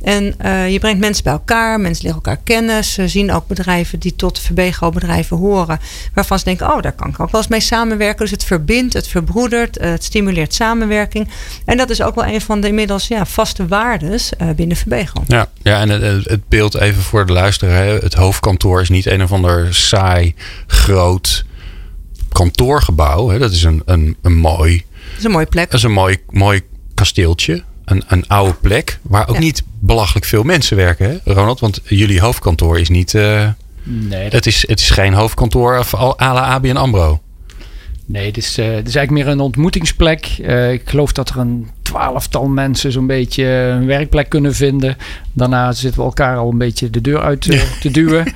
En 0.03 0.35
eh, 0.37 0.71
je 0.71 0.79
brengt 0.79 0.99
mensen 0.99 1.23
bij 1.23 1.33
elkaar, 1.33 1.79
mensen 1.79 2.03
leren 2.03 2.21
elkaar 2.23 2.43
kennen. 2.43 2.83
Ze 2.83 3.07
zien 3.07 3.31
ook 3.31 3.47
bedrijven 3.47 3.99
die 3.99 4.15
tot 4.15 4.39
VBGO-bedrijven 4.39 5.37
horen. 5.37 5.79
Waarvan 6.13 6.39
ze 6.39 6.45
denken, 6.45 6.73
oh, 6.73 6.81
daar 6.81 6.91
kan 6.91 7.09
ik 7.09 7.19
ook 7.19 7.31
wel 7.31 7.41
eens 7.41 7.49
mee 7.49 7.59
samenwerken. 7.59 8.19
Dus 8.19 8.31
het 8.31 8.43
verbindt, 8.43 8.93
het 8.93 9.07
verbroedert, 9.07 9.77
eh, 9.77 9.89
het 9.89 10.03
stimuleert 10.03 10.53
samenwerking. 10.53 11.29
En 11.65 11.77
dat 11.77 11.89
is 11.89 12.01
ook 12.01 12.15
wel 12.15 12.25
een 12.25 12.41
van 12.41 12.61
de 12.61 12.67
inmiddels 12.67 13.07
ja, 13.07 13.25
vaste 13.25 13.67
waardes 13.67 14.35
eh, 14.35 14.49
binnen 14.49 14.77
VBGO. 14.77 15.23
Ja, 15.27 15.49
ja 15.61 15.79
en 15.79 15.89
het, 15.89 16.25
het 16.25 16.47
beeld 16.47 16.75
even 16.75 17.01
voor 17.01 17.25
de 17.25 17.33
luisteraar. 17.33 17.85
Het 17.85 18.13
hoofdkantoor 18.13 18.81
is 18.81 18.89
niet 18.89 19.05
een 19.05 19.23
of 19.23 19.31
ander 19.31 19.75
saai, 19.75 20.35
groot 20.67 21.45
kantoorgebouw. 22.31 23.29
Hè. 23.29 23.39
Dat 23.39 23.51
is 23.51 23.63
een, 23.63 23.81
een, 23.85 24.17
een 24.21 24.35
mooi, 24.35 24.83
Dat 25.09 25.17
is 25.17 25.23
een 25.23 25.31
mooie 25.31 25.45
plek. 25.45 25.65
dat 25.65 25.79
is 25.79 25.83
een 25.85 25.91
mooi, 25.91 26.17
mooi 26.29 26.61
kasteeltje. 26.93 27.63
Een, 27.85 28.03
een 28.07 28.27
oude 28.27 28.53
plek 28.53 28.99
waar 29.01 29.27
ook 29.27 29.35
Ja. 29.35 29.41
niet 29.41 29.63
belachelijk 29.79 30.25
veel 30.25 30.43
mensen 30.43 30.77
werken, 30.77 31.09
hè, 31.23 31.33
Ronald? 31.33 31.59
Want 31.59 31.81
jullie 31.83 32.19
hoofdkantoor 32.21 32.79
is 32.79 32.89
niet. 32.89 33.13
eh, 33.15 33.49
nee, 33.83 34.23
dat, 34.23 34.31
het, 34.33 34.45
is, 34.45 34.67
het 34.67 34.79
is 34.79 34.89
geen 34.89 35.13
hoofdkantoor 35.13 35.77
of 35.77 35.93
al- 35.93 36.19
à 36.21 36.33
la 36.33 36.41
ABN 36.41 36.75
Amro. 36.75 37.21
nee 38.05 38.25
het, 38.27 38.37
is, 38.37 38.47
het 38.57 38.87
is 38.87 38.95
eigenlijk 38.95 39.11
meer 39.11 39.27
een 39.27 39.39
ontmoetingsplek. 39.39 40.25
Eh, 40.41 40.71
ik 40.71 40.81
geloof 40.89 41.11
dat 41.11 41.29
er 41.29 41.37
een 41.37 41.67
twaalftal 41.81 42.47
mensen 42.47 42.91
zo'n 42.91 43.07
beetje 43.07 43.45
een 43.45 43.85
werkplek 43.85 44.29
kunnen 44.29 44.55
vinden. 44.55 44.97
Daarna 45.33 45.71
zitten 45.71 45.99
we 45.99 46.05
elkaar 46.05 46.37
al 46.37 46.49
een 46.51 46.57
beetje 46.57 46.89
de 46.89 47.01
deur 47.01 47.21
uit 47.21 47.41
te 47.81 47.91
duwen. 47.91 48.33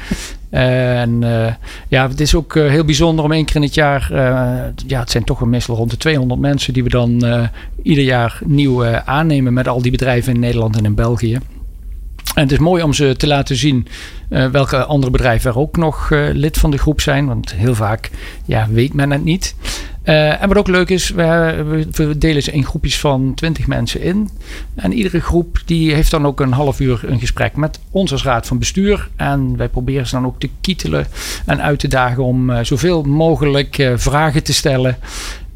En 0.49 1.23
eh, 1.23 1.53
ja, 1.87 2.09
het 2.09 2.19
is 2.19 2.35
ook 2.35 2.55
eh, 2.55 2.67
heel 2.67 2.85
bijzonder 2.85 3.25
om 3.25 3.31
één 3.31 3.45
keer 3.45 3.55
in 3.55 3.61
het 3.61 3.73
jaar. 3.73 4.07
eh, 4.11 4.73
ja, 4.87 4.99
het 4.99 5.11
zijn 5.11 5.23
toch 5.23 5.45
meestal 5.45 5.75
rond 5.75 5.91
de 5.91 5.97
200 5.97 6.39
mensen 6.39 6.73
die 6.73 6.83
we 6.83 6.89
dan 6.89 7.23
ieder 7.83 8.03
jaar 8.03 8.39
nieuw 8.45 8.85
aannemen 8.85 9.53
met 9.53 9.67
al 9.67 9.81
die 9.81 9.91
bedrijven 9.91 10.33
in 10.33 10.39
Nederland 10.39 10.77
en 10.77 10.85
in 10.85 10.95
België. 10.95 11.39
En 12.37 12.43
het 12.43 12.51
is 12.51 12.57
mooi 12.57 12.83
om 12.83 12.93
ze 12.93 13.15
te 13.17 13.27
laten 13.27 13.55
zien 13.55 13.87
eh, 14.29 14.45
welke 14.45 14.85
andere 14.85 15.11
bedrijven 15.11 15.51
er 15.51 15.57
ook 15.57 15.77
nog 15.77 16.11
eh, 16.11 16.27
lid 16.33 16.57
van 16.57 16.71
de 16.71 16.77
groep 16.77 17.01
zijn. 17.01 17.25
Want 17.27 17.53
heel 17.53 17.75
vaak 17.75 18.09
ja, 18.45 18.67
weet 18.71 18.93
men 18.93 19.11
het 19.11 19.23
niet. 19.23 19.55
Eh, 20.03 20.41
en 20.41 20.47
wat 20.47 20.57
ook 20.57 20.67
leuk 20.67 20.89
is, 20.89 21.09
we, 21.09 21.85
we- 21.91 22.17
delen 22.17 22.43
ze 22.43 22.51
in 22.51 22.65
groepjes 22.65 22.99
van 22.99 23.31
20 23.35 23.67
mensen 23.67 24.01
in. 24.01 24.29
En 24.75 24.93
iedere 24.93 25.19
groep 25.19 25.61
die 25.65 25.93
heeft 25.93 26.11
dan 26.11 26.25
ook 26.25 26.39
een 26.39 26.51
half 26.51 26.79
uur 26.79 26.99
een 27.05 27.19
gesprek 27.19 27.55
met 27.55 27.79
ons 27.91 28.11
als 28.11 28.23
raad 28.23 28.47
van 28.47 28.59
bestuur. 28.59 29.09
En 29.15 29.57
wij 29.57 29.67
proberen 29.69 30.07
ze 30.07 30.15
dan 30.15 30.25
ook 30.25 30.39
te 30.39 30.49
kietelen 30.61 31.07
en 31.45 31.61
uit 31.61 31.79
te 31.79 31.87
dagen 31.87 32.23
om 32.23 32.65
zoveel 32.65 33.03
mogelijk 33.03 33.91
vragen 33.95 34.43
te 34.43 34.53
stellen. 34.53 34.97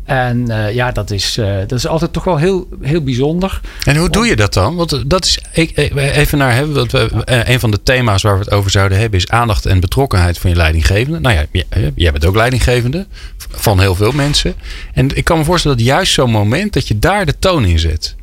En 0.03 0.49
eh, 0.49 0.73
ja, 0.73 0.91
dat 0.91 1.11
is, 1.11 1.37
eh, 1.37 1.57
dat 1.57 1.71
is 1.71 1.87
altijd 1.87 2.13
toch 2.13 2.23
wel 2.23 2.37
heel, 2.37 2.67
heel 2.81 3.03
bijzonder. 3.03 3.61
En 3.83 3.95
hoe 3.95 4.09
doe 4.09 4.25
je 4.25 4.35
dat 4.35 4.53
dan? 4.53 4.75
Want 4.75 5.09
dat 5.09 5.25
is 5.25 5.39
even 5.53 6.37
naar 6.37 6.53
hebben. 6.53 6.75
Want 6.75 6.91
we, 6.91 7.23
eh, 7.25 7.49
een 7.49 7.59
van 7.59 7.71
de 7.71 7.83
thema's 7.83 8.21
waar 8.21 8.33
we 8.33 8.43
het 8.43 8.51
over 8.51 8.71
zouden 8.71 8.99
hebben 8.99 9.19
is 9.19 9.29
aandacht 9.29 9.65
en 9.65 9.79
betrokkenheid 9.79 10.37
van 10.37 10.49
je 10.49 10.55
leidinggevende. 10.55 11.19
Nou 11.19 11.35
ja, 11.35 11.45
eh, 11.69 11.83
jij 11.95 12.11
bent 12.11 12.25
ook 12.25 12.35
leidinggevende 12.35 13.05
van 13.37 13.79
heel 13.79 13.95
veel 13.95 14.11
mensen. 14.11 14.53
En 14.93 15.17
ik 15.17 15.23
kan 15.23 15.37
me 15.37 15.43
voorstellen 15.43 15.77
dat 15.77 15.85
juist 15.85 16.13
zo'n 16.13 16.31
moment 16.31 16.73
dat 16.73 16.87
je 16.87 16.99
daar 16.99 17.25
de 17.25 17.39
toon 17.39 17.65
in 17.65 17.79
zet. 17.79 18.15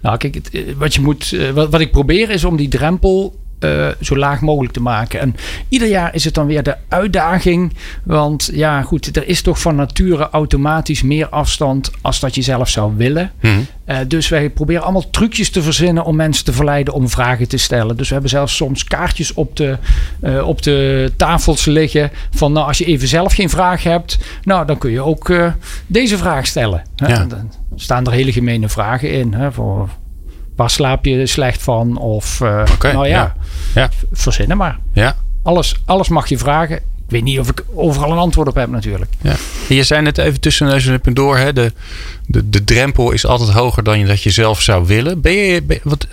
Nou, 0.00 0.16
kijk, 0.16 0.36
eh, 0.36 0.62
wat, 0.76 0.94
je 0.94 1.00
moet, 1.00 1.32
eh, 1.32 1.50
wat, 1.50 1.70
wat 1.70 1.80
ik 1.80 1.90
probeer 1.90 2.30
is 2.30 2.44
om 2.44 2.56
die 2.56 2.68
drempel 2.68 3.34
eh, 3.58 3.88
zo 4.00 4.16
laag 4.16 4.40
mogelijk 4.40 4.72
te 4.72 4.80
maken. 4.80 5.20
En 5.20 5.36
ieder 5.68 5.88
jaar 5.88 6.14
is 6.14 6.24
het 6.24 6.34
dan 6.34 6.46
weer 6.46 6.62
de 6.62 6.76
uitdaging. 6.88 7.72
Want 8.02 8.50
ja, 8.52 8.82
goed, 8.82 9.16
er 9.16 9.28
is 9.28 9.42
toch 9.42 9.60
van 9.60 9.76
nature 9.76 10.28
automatisch 10.30 11.02
meer 11.02 11.28
afstand 11.28 11.90
als 12.00 12.20
dat 12.20 12.34
je 12.34 12.42
zelf 12.42 12.68
zou 12.68 12.96
willen. 12.96 13.32
Hm. 13.40 13.48
Eh, 13.84 13.98
dus 14.08 14.28
wij 14.28 14.50
proberen 14.50 14.82
allemaal 14.82 15.10
trucjes 15.10 15.50
te 15.50 15.62
verzinnen 15.62 16.04
om 16.04 16.16
mensen 16.16 16.44
te 16.44 16.52
verleiden 16.52 16.94
om 16.94 17.08
vragen 17.08 17.48
te 17.48 17.56
stellen. 17.56 17.96
Dus 17.96 18.06
we 18.06 18.12
hebben 18.12 18.30
zelfs 18.30 18.56
soms 18.56 18.84
kaartjes 18.84 19.34
op 19.34 19.56
de, 19.56 19.78
eh, 20.20 20.48
op 20.48 20.62
de 20.62 21.12
tafels 21.16 21.64
liggen. 21.64 22.10
Van 22.30 22.52
nou, 22.52 22.66
als 22.66 22.78
je 22.78 22.84
even 22.84 23.08
zelf 23.08 23.32
geen 23.34 23.50
vraag 23.50 23.82
hebt, 23.82 24.18
nou 24.42 24.66
dan 24.66 24.78
kun 24.78 24.90
je 24.90 25.00
ook 25.00 25.32
deze 25.86 26.18
vraag 26.18 26.46
stellen. 26.46 26.82
Hè? 26.96 27.06
Ja. 27.06 27.24
Dan 27.24 27.52
staan 27.74 28.06
er 28.06 28.12
hele 28.12 28.32
gemene 28.32 28.68
vragen 28.68 29.10
in. 29.12 29.34
Hè? 29.34 29.52
Voor, 29.52 29.88
waar 30.56 30.70
slaap 30.70 31.04
je 31.04 31.26
slecht 31.26 31.62
van? 31.62 31.96
Of 31.98 32.40
nou 32.80 32.96
ja, 32.96 33.04
ja. 33.04 33.35
Ja. 33.80 33.90
verzinnen 34.12 34.56
maar. 34.56 34.78
Ja. 34.92 35.16
Alles, 35.42 35.74
alles 35.84 36.08
mag 36.08 36.28
je 36.28 36.38
vragen. 36.38 36.76
Ik 36.76 37.12
weet 37.12 37.22
niet 37.22 37.38
of 37.38 37.48
ik 37.48 37.64
overal 37.74 38.12
een 38.12 38.18
antwoord 38.18 38.48
op 38.48 38.54
heb 38.54 38.70
natuurlijk. 38.70 39.10
Ja. 39.22 39.36
Je 39.68 39.82
zei 39.82 40.02
net 40.02 40.18
even 40.18 40.40
tussen 40.40 40.66
neus 40.66 40.84
en 40.86 40.90
lippen 40.90 41.14
door. 41.14 41.36
Hè, 41.36 41.52
de, 41.52 41.72
de, 42.26 42.48
de 42.50 42.64
drempel 42.64 43.10
is 43.10 43.26
altijd 43.26 43.50
hoger 43.50 43.82
dan 43.82 43.98
je, 43.98 44.06
dat 44.06 44.22
je 44.22 44.30
zelf 44.30 44.62
zou 44.62 44.86
willen. 44.86 45.20
Ben 45.20 45.32
je, 45.32 45.62
ben- 45.62 45.80
wat, 45.82 46.06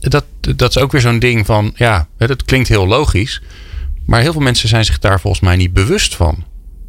dat, 0.00 0.24
dat 0.56 0.70
is 0.70 0.78
ook 0.78 0.92
weer 0.92 1.00
zo'n 1.00 1.18
ding 1.18 1.46
van... 1.46 1.72
Ja, 1.74 2.06
dat 2.16 2.44
klinkt 2.44 2.68
heel 2.68 2.86
logisch. 2.86 3.42
Maar 4.06 4.20
heel 4.20 4.32
veel 4.32 4.40
mensen 4.40 4.68
zijn 4.68 4.84
zich 4.84 4.98
daar 4.98 5.20
volgens 5.20 5.42
mij 5.42 5.56
niet 5.56 5.72
bewust 5.72 6.16
van. 6.16 6.44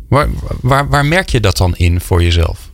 Waar, 0.10 0.28
waar, 0.62 0.90
waar 0.90 1.06
merk 1.06 1.30
je 1.30 1.40
dat 1.40 1.58
dan 1.58 1.76
in 1.76 2.02
voor 2.02 2.24
jezelf? 2.24 2.71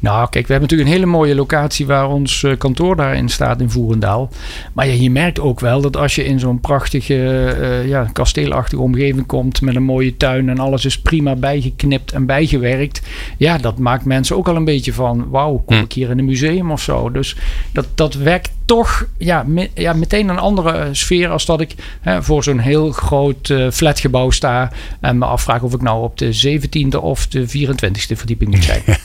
Nou, 0.00 0.28
kijk, 0.30 0.46
we 0.46 0.52
hebben 0.52 0.60
natuurlijk 0.60 0.88
een 0.88 0.96
hele 0.96 1.16
mooie 1.16 1.34
locatie 1.34 1.86
waar 1.86 2.08
ons 2.08 2.42
eh, 2.42 2.56
kantoor 2.58 2.96
daarin 2.96 3.28
staat 3.28 3.60
in 3.60 3.70
Voerendaal. 3.70 4.30
Maar 4.72 4.86
ja, 4.86 4.92
je 4.92 5.10
merkt 5.10 5.40
ook 5.40 5.60
wel 5.60 5.80
dat 5.80 5.96
als 5.96 6.14
je 6.14 6.24
in 6.24 6.38
zo'n 6.38 6.60
prachtige, 6.60 7.46
eh, 7.60 7.88
ja, 7.88 8.04
kasteelachtige 8.12 8.82
omgeving 8.82 9.26
komt 9.26 9.60
met 9.60 9.76
een 9.76 9.82
mooie 9.82 10.16
tuin 10.16 10.48
en 10.48 10.58
alles 10.58 10.84
is 10.84 11.00
prima 11.00 11.34
bijgeknipt 11.34 12.12
en 12.12 12.26
bijgewerkt. 12.26 13.02
Ja, 13.36 13.58
dat 13.58 13.78
maakt 13.78 14.04
mensen 14.04 14.36
ook 14.36 14.48
al 14.48 14.56
een 14.56 14.64
beetje 14.64 14.92
van, 14.92 15.28
wauw, 15.28 15.62
kom 15.66 15.76
Hm. 15.76 15.82
ik 15.82 15.92
hier 15.92 16.10
in 16.10 16.18
een 16.18 16.24
museum 16.24 16.70
of 16.70 16.80
zo. 16.82 17.10
Dus 17.10 17.36
dat, 17.72 17.86
dat 17.94 18.14
werkt 18.14 18.50
toch 18.70 19.06
ja, 19.18 19.42
me- 19.42 19.70
ja, 19.74 19.92
meteen 19.92 20.28
een 20.28 20.38
andere 20.38 20.70
eh, 20.72 20.88
sfeer 20.92 21.28
als 21.28 21.46
dat 21.46 21.60
ik 21.60 21.74
hè, 22.00 22.22
voor 22.22 22.44
zo'n 22.44 22.58
heel 22.58 22.92
groot 22.92 23.50
eh, 23.50 23.70
flatgebouw 23.70 24.30
sta 24.30 24.72
en 25.00 25.18
me 25.18 25.24
afvraag 25.24 25.62
of 25.62 25.74
ik 25.74 25.80
nou 25.82 26.02
op 26.02 26.18
de 26.18 26.58
17e 26.58 26.98
of 27.00 27.26
de 27.26 27.48
24e 27.48 28.16
verdieping 28.16 28.50
moet 28.50 28.64
zijn. 28.64 28.82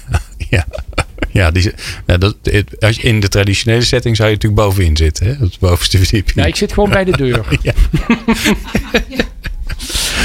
Ja, 0.49 0.65
ja, 1.31 1.51
die, 1.51 1.71
nou, 2.05 2.19
dat, 2.19 2.35
als 2.79 2.95
je 2.95 3.01
in 3.01 3.19
de 3.19 3.27
traditionele 3.27 3.83
setting 3.83 4.15
zou 4.15 4.29
je 4.29 4.35
natuurlijk 4.35 4.61
bovenin 4.61 4.97
zitten. 4.97 5.25
Hè? 5.25 5.31
Op 5.31 5.51
de 5.51 5.57
bovenste 5.59 5.97
verdieping. 5.97 6.35
Ja, 6.35 6.45
ik 6.45 6.55
zit 6.55 6.73
gewoon 6.73 6.89
bij 6.89 7.03
de 7.03 7.17
deur. 7.17 7.45
Ja. 7.61 7.73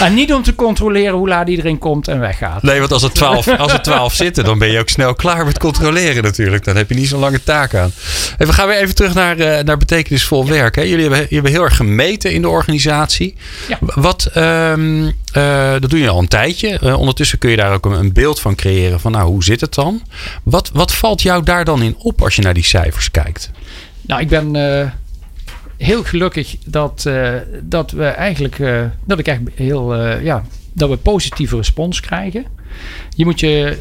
En 0.00 0.14
niet 0.14 0.32
om 0.32 0.42
te 0.42 0.54
controleren 0.54 1.14
hoe 1.14 1.28
laat 1.28 1.48
iedereen 1.48 1.78
komt 1.78 2.08
en 2.08 2.20
weggaat. 2.20 2.62
Nee, 2.62 2.78
want 2.78 2.92
als 2.92 3.02
er, 3.02 3.12
12, 3.12 3.48
als 3.58 3.72
er 3.72 3.82
12 3.82 4.14
zitten, 4.14 4.44
dan 4.44 4.58
ben 4.58 4.70
je 4.70 4.78
ook 4.78 4.88
snel 4.88 5.14
klaar 5.14 5.44
met 5.44 5.58
controleren 5.58 6.22
natuurlijk. 6.22 6.64
Dan 6.64 6.76
heb 6.76 6.88
je 6.88 6.94
niet 6.94 7.08
zo'n 7.08 7.20
lange 7.20 7.42
taak 7.42 7.74
aan. 7.74 7.92
En 8.38 8.46
we 8.46 8.52
gaan 8.52 8.68
weer 8.68 8.76
even 8.76 8.94
terug 8.94 9.14
naar, 9.14 9.38
eh, 9.38 9.64
naar 9.64 9.76
betekenisvol 9.76 10.46
werk. 10.46 10.74
Hè. 10.74 10.82
Jullie 10.82 11.00
hebben, 11.00 11.18
jullie 11.18 11.34
hebben 11.34 11.52
heel 11.52 11.62
erg 11.62 11.76
gemeten 11.76 12.32
in 12.32 12.42
de 12.42 12.48
organisatie. 12.48 13.34
Ja. 13.68 13.78
Wat, 13.80 14.30
ehm, 14.34 15.10
eh, 15.32 15.70
dat 15.80 15.90
doe 15.90 15.98
je 15.98 16.08
al 16.08 16.18
een 16.18 16.28
tijdje. 16.28 16.78
Eh, 16.78 16.98
ondertussen 16.98 17.38
kun 17.38 17.50
je 17.50 17.56
daar 17.56 17.72
ook 17.72 17.86
een, 17.86 17.92
een 17.92 18.12
beeld 18.12 18.40
van 18.40 18.54
creëren 18.54 19.00
van 19.00 19.12
nou, 19.12 19.28
hoe 19.28 19.44
zit 19.44 19.60
het 19.60 19.74
dan? 19.74 20.02
Wat, 20.42 20.70
wat 20.72 20.94
valt 20.94 21.22
jou 21.22 21.44
daar 21.44 21.64
dan 21.64 21.82
in 21.82 21.94
op 21.98 22.22
als 22.22 22.36
je 22.36 22.42
naar 22.42 22.54
die 22.54 22.64
cijfers 22.64 23.10
kijkt? 23.10 23.50
Nou, 24.00 24.20
ik 24.20 24.28
ben 24.28 24.56
heel 25.80 26.04
gelukkig 26.04 26.56
dat, 26.66 27.06
eh, 27.06 27.34
dat 27.62 27.90
we 27.90 28.04
eigenlijk, 28.04 28.58
eh, 28.58 28.82
dat 29.04 29.18
ik 29.18 29.26
echt 29.26 29.40
heel, 29.54 29.94
eh, 29.94 30.24
ja, 30.24 30.44
dat 30.72 30.88
we 30.88 30.96
positieve 30.96 31.56
respons 31.56 32.00
krijgen. 32.00 32.44
Je 33.16 33.24
moet 33.24 33.40
je 33.40 33.76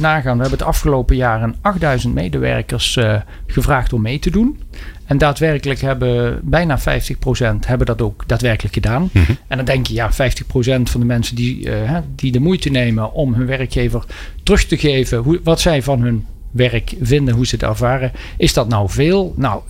nagaan, 0.00 0.36
we 0.36 0.42
hebben 0.42 0.58
het 0.58 0.68
afgelopen 0.68 1.16
jaar 1.16 1.52
8000 1.60 2.14
medewerkers 2.14 2.98
gevraagd 3.46 3.92
om 3.92 4.02
mee 4.02 4.18
te 4.18 4.30
doen. 4.30 4.60
En 5.04 5.18
daadwerkelijk 5.18 5.80
hebben 5.80 6.40
bijna 6.42 6.78
50% 6.78 7.66
hebben 7.66 7.86
dat 7.86 8.02
ook 8.02 8.24
daadwerkelijk 8.26 8.74
gedaan. 8.74 9.08
Mhm. 9.12 9.32
En 9.48 9.56
dan 9.56 9.66
denk 9.66 9.86
je, 9.86 9.94
ja, 9.94 10.12
50% 10.12 10.90
van 10.90 11.00
de 11.00 11.06
mensen 11.06 11.36
die, 11.36 11.68
die 12.14 12.32
de 12.32 12.40
moeite 12.40 12.70
nemen 12.70 13.12
om 13.12 13.34
hun 13.34 13.46
werkgever 13.46 14.04
terug 14.42 14.64
te 14.64 14.76
geven 14.76 15.18
hoe, 15.18 15.40
wat 15.42 15.60
zij 15.60 15.82
van 15.82 16.00
hun 16.00 16.26
werk 16.50 16.94
vinden, 17.00 17.34
hoe 17.34 17.46
ze 17.46 17.54
het 17.54 17.64
ervaren. 17.64 18.12
Is 18.36 18.52
dat 18.52 18.68
nou 18.68 18.90
veel? 18.90 19.34
Nou, 19.36 19.62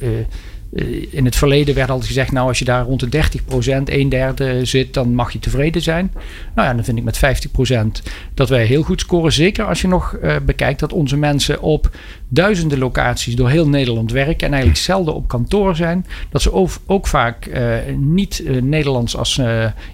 in 1.10 1.24
het 1.24 1.36
verleden 1.36 1.74
werd 1.74 1.90
altijd 1.90 2.08
gezegd, 2.08 2.32
nou 2.32 2.48
als 2.48 2.58
je 2.58 2.64
daar 2.64 2.84
rond 2.84 3.00
de 3.00 3.08
30 3.08 3.44
procent, 3.44 3.90
een 3.90 4.08
derde 4.08 4.64
zit, 4.64 4.94
dan 4.94 5.14
mag 5.14 5.32
je 5.32 5.38
tevreden 5.38 5.82
zijn. 5.82 6.12
Nou 6.54 6.68
ja, 6.68 6.74
dan 6.74 6.84
vind 6.84 6.98
ik 6.98 7.04
met 7.04 7.18
50 7.18 7.50
procent 7.50 8.02
dat 8.34 8.48
wij 8.48 8.64
heel 8.64 8.82
goed 8.82 9.00
scoren. 9.00 9.32
Zeker 9.32 9.64
als 9.64 9.80
je 9.80 9.88
nog 9.88 10.16
uh, 10.22 10.36
bekijkt 10.46 10.80
dat 10.80 10.92
onze 10.92 11.16
mensen 11.16 11.60
op 11.60 11.90
duizenden 12.28 12.78
locaties 12.78 13.36
door 13.36 13.48
heel 13.48 13.68
Nederland 13.68 14.12
werken 14.12 14.46
en 14.46 14.52
eigenlijk 14.52 14.82
zelden 14.82 15.14
op 15.14 15.28
kantoor 15.28 15.76
zijn. 15.76 16.06
Dat 16.30 16.42
ze 16.42 16.52
ook, 16.52 16.70
ook 16.86 17.06
vaak 17.06 17.46
uh, 17.46 17.76
niet 17.96 18.40
uh, 18.44 18.62
Nederlands 18.62 19.16
als 19.16 19.40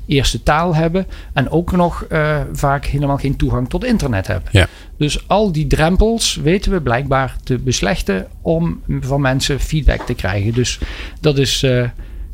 eerste 0.06 0.42
taal 0.42 0.74
hebben 0.74 1.06
en 1.32 1.50
ook 1.50 1.72
nog 1.72 2.06
vaak 2.52 2.84
helemaal 2.84 3.16
geen 3.16 3.36
toegang 3.36 3.68
tot 3.68 3.84
internet 3.84 4.26
hebben. 4.26 4.48
Ja. 4.52 4.66
Dus 4.96 5.28
al 5.28 5.52
die 5.52 5.66
drempels 5.66 6.36
weten 6.42 6.72
we 6.72 6.80
blijkbaar 6.80 7.36
te 7.44 7.58
beslechten 7.58 8.26
om 8.40 8.80
van 9.00 9.20
mensen 9.20 9.60
feedback 9.60 10.00
te 10.00 10.14
krijgen. 10.14 10.54
Dus 10.54 10.78
dat 11.20 11.38
is 11.38 11.66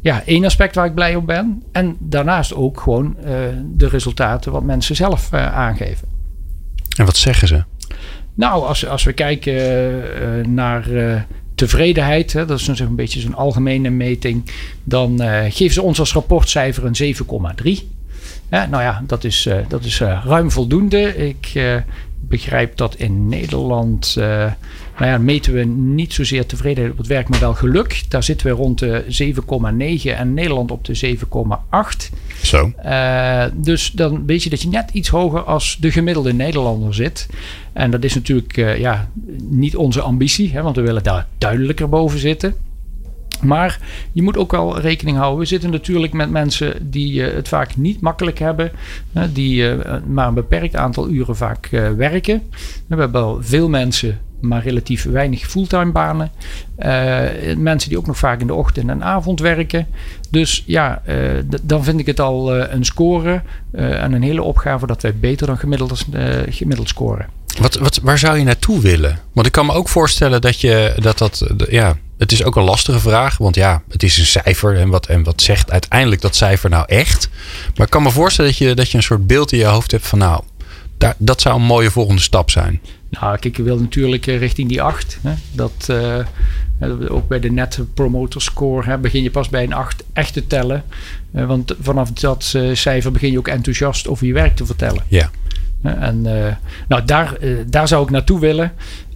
ja, 0.00 0.22
één 0.24 0.44
aspect 0.44 0.74
waar 0.74 0.86
ik 0.86 0.94
blij 0.94 1.16
op 1.16 1.26
ben. 1.26 1.62
En 1.72 1.96
daarnaast 1.98 2.54
ook 2.54 2.80
gewoon 2.80 3.16
de 3.74 3.88
resultaten 3.88 4.52
wat 4.52 4.62
mensen 4.62 4.96
zelf 4.96 5.32
aangeven. 5.32 6.08
En 6.96 7.04
wat 7.04 7.16
zeggen 7.16 7.48
ze? 7.48 7.64
Nou, 8.38 8.66
als, 8.66 8.86
als 8.86 9.04
we 9.04 9.12
kijken 9.12 10.54
naar 10.54 10.84
tevredenheid, 11.54 12.32
hè, 12.32 12.44
dat 12.46 12.58
is 12.58 12.68
een 12.68 12.94
beetje 12.94 13.20
zo'n 13.20 13.34
algemene 13.34 13.90
meting, 13.90 14.50
dan 14.84 15.20
geven 15.50 15.74
ze 15.74 15.82
ons 15.82 15.98
als 15.98 16.12
rapportcijfer 16.12 16.84
een 16.84 17.14
7,3. 17.62 17.86
Ja, 18.50 18.66
nou 18.66 18.82
ja, 18.82 19.02
dat 19.06 19.24
is, 19.24 19.48
dat 19.68 19.84
is 19.84 20.00
ruim 20.00 20.50
voldoende. 20.50 21.28
Ik 21.28 21.52
begrijp 22.20 22.76
dat 22.76 22.94
in 22.94 23.28
Nederland, 23.28 24.16
nou 24.98 25.10
ja, 25.10 25.18
meten 25.18 25.52
we 25.52 25.64
niet 25.64 26.12
zozeer 26.12 26.46
tevredenheid 26.46 26.92
op 26.92 26.98
het 26.98 27.06
werk, 27.06 27.28
maar 27.28 27.40
wel 27.40 27.54
geluk. 27.54 28.02
Daar 28.08 28.22
zitten 28.22 28.46
we 28.46 28.52
rond 28.52 28.78
de 28.78 29.04
7,9 30.04 30.16
en 30.16 30.34
Nederland 30.34 30.70
op 30.70 30.84
de 30.84 31.16
7,8. 31.16 32.16
Zo. 32.42 32.72
dus 33.54 33.90
dan 33.90 34.26
weet 34.26 34.42
je 34.42 34.50
dat 34.50 34.62
je 34.62 34.68
net 34.68 34.90
iets 34.92 35.08
hoger 35.08 35.42
als 35.42 35.76
de 35.80 35.90
gemiddelde 35.90 36.32
Nederlander 36.32 36.94
zit. 36.94 37.28
En 37.72 37.90
dat 37.90 38.04
is 38.04 38.14
natuurlijk 38.14 38.56
ja, 38.78 39.10
niet 39.48 39.76
onze 39.76 40.00
ambitie, 40.00 40.52
hè, 40.52 40.62
want 40.62 40.76
we 40.76 40.82
willen 40.82 41.02
daar 41.02 41.26
duidelijker 41.38 41.88
boven 41.88 42.18
zitten. 42.18 42.54
Maar 43.42 43.80
je 44.12 44.22
moet 44.22 44.36
ook 44.36 44.50
wel 44.50 44.80
rekening 44.80 45.16
houden. 45.16 45.38
We 45.38 45.44
zitten 45.44 45.70
natuurlijk 45.70 46.12
met 46.12 46.30
mensen 46.30 46.90
die 46.90 47.12
uh, 47.12 47.34
het 47.34 47.48
vaak 47.48 47.76
niet 47.76 48.00
makkelijk 48.00 48.38
hebben. 48.38 48.70
Die 49.32 49.64
maar 50.06 50.28
een 50.28 50.34
beperkt 50.34 50.76
aantal 50.76 51.08
uren 51.08 51.36
vaak 51.36 51.68
werken. 51.96 52.42
We 52.50 52.84
hebben 52.88 53.10
wel 53.10 53.38
veel 53.40 53.68
mensen, 53.68 54.20
maar 54.40 54.62
relatief 54.62 55.04
weinig 55.04 55.46
fulltime 55.46 55.92
banen. 55.92 56.30
mensen 57.56 57.88
die 57.88 57.98
ook 57.98 58.06
nog 58.06 58.18
vaak 58.18 58.40
in 58.40 58.46
de 58.46 58.54
ochtend 58.54 58.88
en 58.88 59.04
avond 59.04 59.40
werken. 59.40 59.86
Dus 60.30 60.62
ja, 60.66 61.02
dan 61.62 61.84
vind 61.84 62.00
ik 62.00 62.06
het 62.06 62.20
al 62.20 62.56
een 62.56 62.84
score. 62.84 63.42
en 63.72 64.12
een 64.12 64.22
hele 64.22 64.42
opgave 64.42 64.86
dat 64.86 65.02
wij 65.02 65.14
beter 65.14 65.46
dan 65.46 65.58
gemiddeld, 65.58 66.06
gemiddeld 66.48 66.88
scoren. 66.88 67.26
Wat, 67.60 67.74
wat, 67.74 67.98
waar 68.02 68.18
zou 68.18 68.38
je 68.38 68.44
naartoe 68.44 68.80
willen? 68.80 69.18
Want 69.32 69.46
ik 69.46 69.52
kan 69.52 69.66
me 69.66 69.72
ook 69.72 69.88
voorstellen 69.88 70.40
dat 70.40 70.60
je 70.60 70.94
dat 71.00 71.18
dat. 71.18 71.44
Ja, 71.68 71.96
het 72.18 72.32
is 72.32 72.44
ook 72.44 72.56
een 72.56 72.62
lastige 72.62 73.00
vraag. 73.00 73.38
Want 73.38 73.54
ja, 73.54 73.82
het 73.88 74.02
is 74.02 74.18
een 74.18 74.26
cijfer. 74.26 74.76
En 74.76 74.88
wat, 74.88 75.06
en 75.06 75.22
wat 75.22 75.42
zegt 75.42 75.70
uiteindelijk 75.70 76.20
dat 76.20 76.36
cijfer 76.36 76.70
nou 76.70 76.84
echt? 76.86 77.28
Maar 77.76 77.86
ik 77.86 77.92
kan 77.92 78.02
me 78.02 78.10
voorstellen 78.10 78.50
dat 78.50 78.60
je, 78.60 78.74
dat 78.74 78.90
je 78.90 78.96
een 78.96 79.02
soort 79.02 79.26
beeld 79.26 79.52
in 79.52 79.58
je 79.58 79.64
hoofd 79.64 79.90
hebt 79.90 80.06
van 80.06 80.18
nou, 80.18 80.42
daar, 80.98 81.14
dat 81.18 81.40
zou 81.40 81.56
een 81.56 81.62
mooie 81.62 81.90
volgende 81.90 82.22
stap 82.22 82.50
zijn. 82.50 82.80
Nou, 83.10 83.38
kijk, 83.38 83.56
je 83.56 83.62
wil 83.62 83.78
natuurlijk 83.78 84.24
richting 84.24 84.68
die 84.68 84.82
8. 84.82 85.18
Hè? 85.22 85.32
Dat, 85.52 85.88
uh, 85.90 86.18
ook 87.08 87.28
bij 87.28 87.40
de 87.40 87.50
Net 87.50 87.80
Promoter 87.94 88.42
Score 88.42 88.84
hè, 88.84 88.98
begin 88.98 89.22
je 89.22 89.30
pas 89.30 89.48
bij 89.48 89.62
een 89.62 89.72
8 89.72 90.04
echt 90.12 90.32
te 90.32 90.46
tellen. 90.46 90.84
Uh, 91.34 91.46
want 91.46 91.74
vanaf 91.80 92.12
dat 92.12 92.52
uh, 92.56 92.74
cijfer 92.74 93.12
begin 93.12 93.30
je 93.30 93.38
ook 93.38 93.48
enthousiast 93.48 94.08
over 94.08 94.26
je 94.26 94.32
werk 94.32 94.56
te 94.56 94.66
vertellen. 94.66 95.02
Ja. 95.08 95.30
En 95.82 96.22
nou, 96.88 97.04
daar, 97.04 97.36
daar 97.66 97.88
zou 97.88 98.04
ik 98.04 98.10
naartoe 98.10 98.40
willen. 98.40 98.72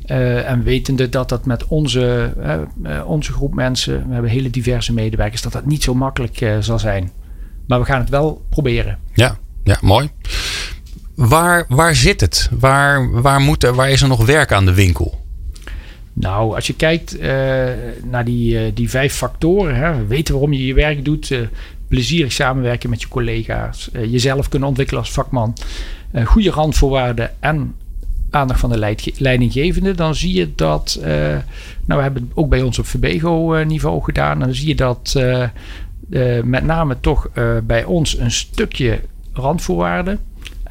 Uh, 0.07 0.51
en 0.51 0.63
wetende 0.63 1.09
dat 1.09 1.29
dat 1.29 1.47
met 1.47 1.67
onze, 1.67 2.33
onze 3.07 3.33
groep 3.33 3.55
mensen, 3.55 4.07
we 4.07 4.13
hebben 4.13 4.31
hele 4.31 4.51
diverse 4.51 4.93
medewerkers, 4.93 5.43
dat 5.43 5.53
dat 5.53 5.67
niet 5.67 5.83
zo 5.83 5.95
makkelijk 5.95 6.57
zal 6.61 6.79
zijn. 6.79 7.11
Maar 7.67 7.79
we 7.79 7.85
gaan 7.85 8.01
het 8.01 8.09
wel 8.09 8.45
proberen. 8.51 8.99
Ja, 9.15 9.37
ja 9.65 9.79
mooi. 9.81 10.11
Waar, 11.15 11.65
waar 11.69 11.95
zit 11.95 12.21
het? 12.21 12.49
Waar, 12.59 13.21
waar, 13.23 13.41
moet 13.41 13.65
er, 13.65 13.75
waar 13.75 13.91
is 13.91 14.03
er 14.03 14.09
nog 14.09 14.27
werk 14.27 14.53
aan 14.53 14.65
de 14.65 14.75
winkel? 14.75 15.21
Nou, 16.13 16.55
als 16.55 16.67
je 16.67 16.75
kijkt 16.75 17.21
naar 18.11 18.25
die, 18.25 18.73
die 18.73 18.91
vijf 18.91 19.15
factoren, 19.15 19.77
hè, 19.77 20.07
weten 20.07 20.35
waarom 20.35 20.53
je 20.53 20.67
je 20.67 20.75
werk 20.75 21.05
doet, 21.05 21.35
plezierig 21.89 22.33
samenwerken 22.33 22.91
met 22.91 23.01
je 23.01 23.09
collega's, 23.09 23.91
jezelf 23.93 24.49
kunnen 24.49 24.69
ontwikkelen 24.69 25.03
als 25.03 25.13
vakman 25.13 25.55
goede 26.25 26.51
randvoorwaarden 26.51 27.31
en 27.41 27.75
aandacht 28.31 28.61
van 28.61 28.71
de 28.71 28.95
leidinggevende, 29.17 29.95
dan 29.95 30.15
zie 30.15 30.35
je 30.35 30.55
dat, 30.55 30.99
nou 31.01 31.37
we 31.87 32.03
hebben 32.03 32.23
het 32.23 32.33
ook 32.35 32.49
bij 32.49 32.63
ons 32.63 32.79
op 32.79 32.87
Verbego-niveau 32.87 34.03
gedaan, 34.03 34.39
dan 34.39 34.55
zie 34.55 34.69
je 34.69 34.75
dat 34.75 35.21
met 36.45 36.65
name 36.65 36.97
toch 37.01 37.29
bij 37.63 37.85
ons 37.85 38.19
een 38.19 38.31
stukje 38.31 39.01
randvoorwaarden. 39.33 40.19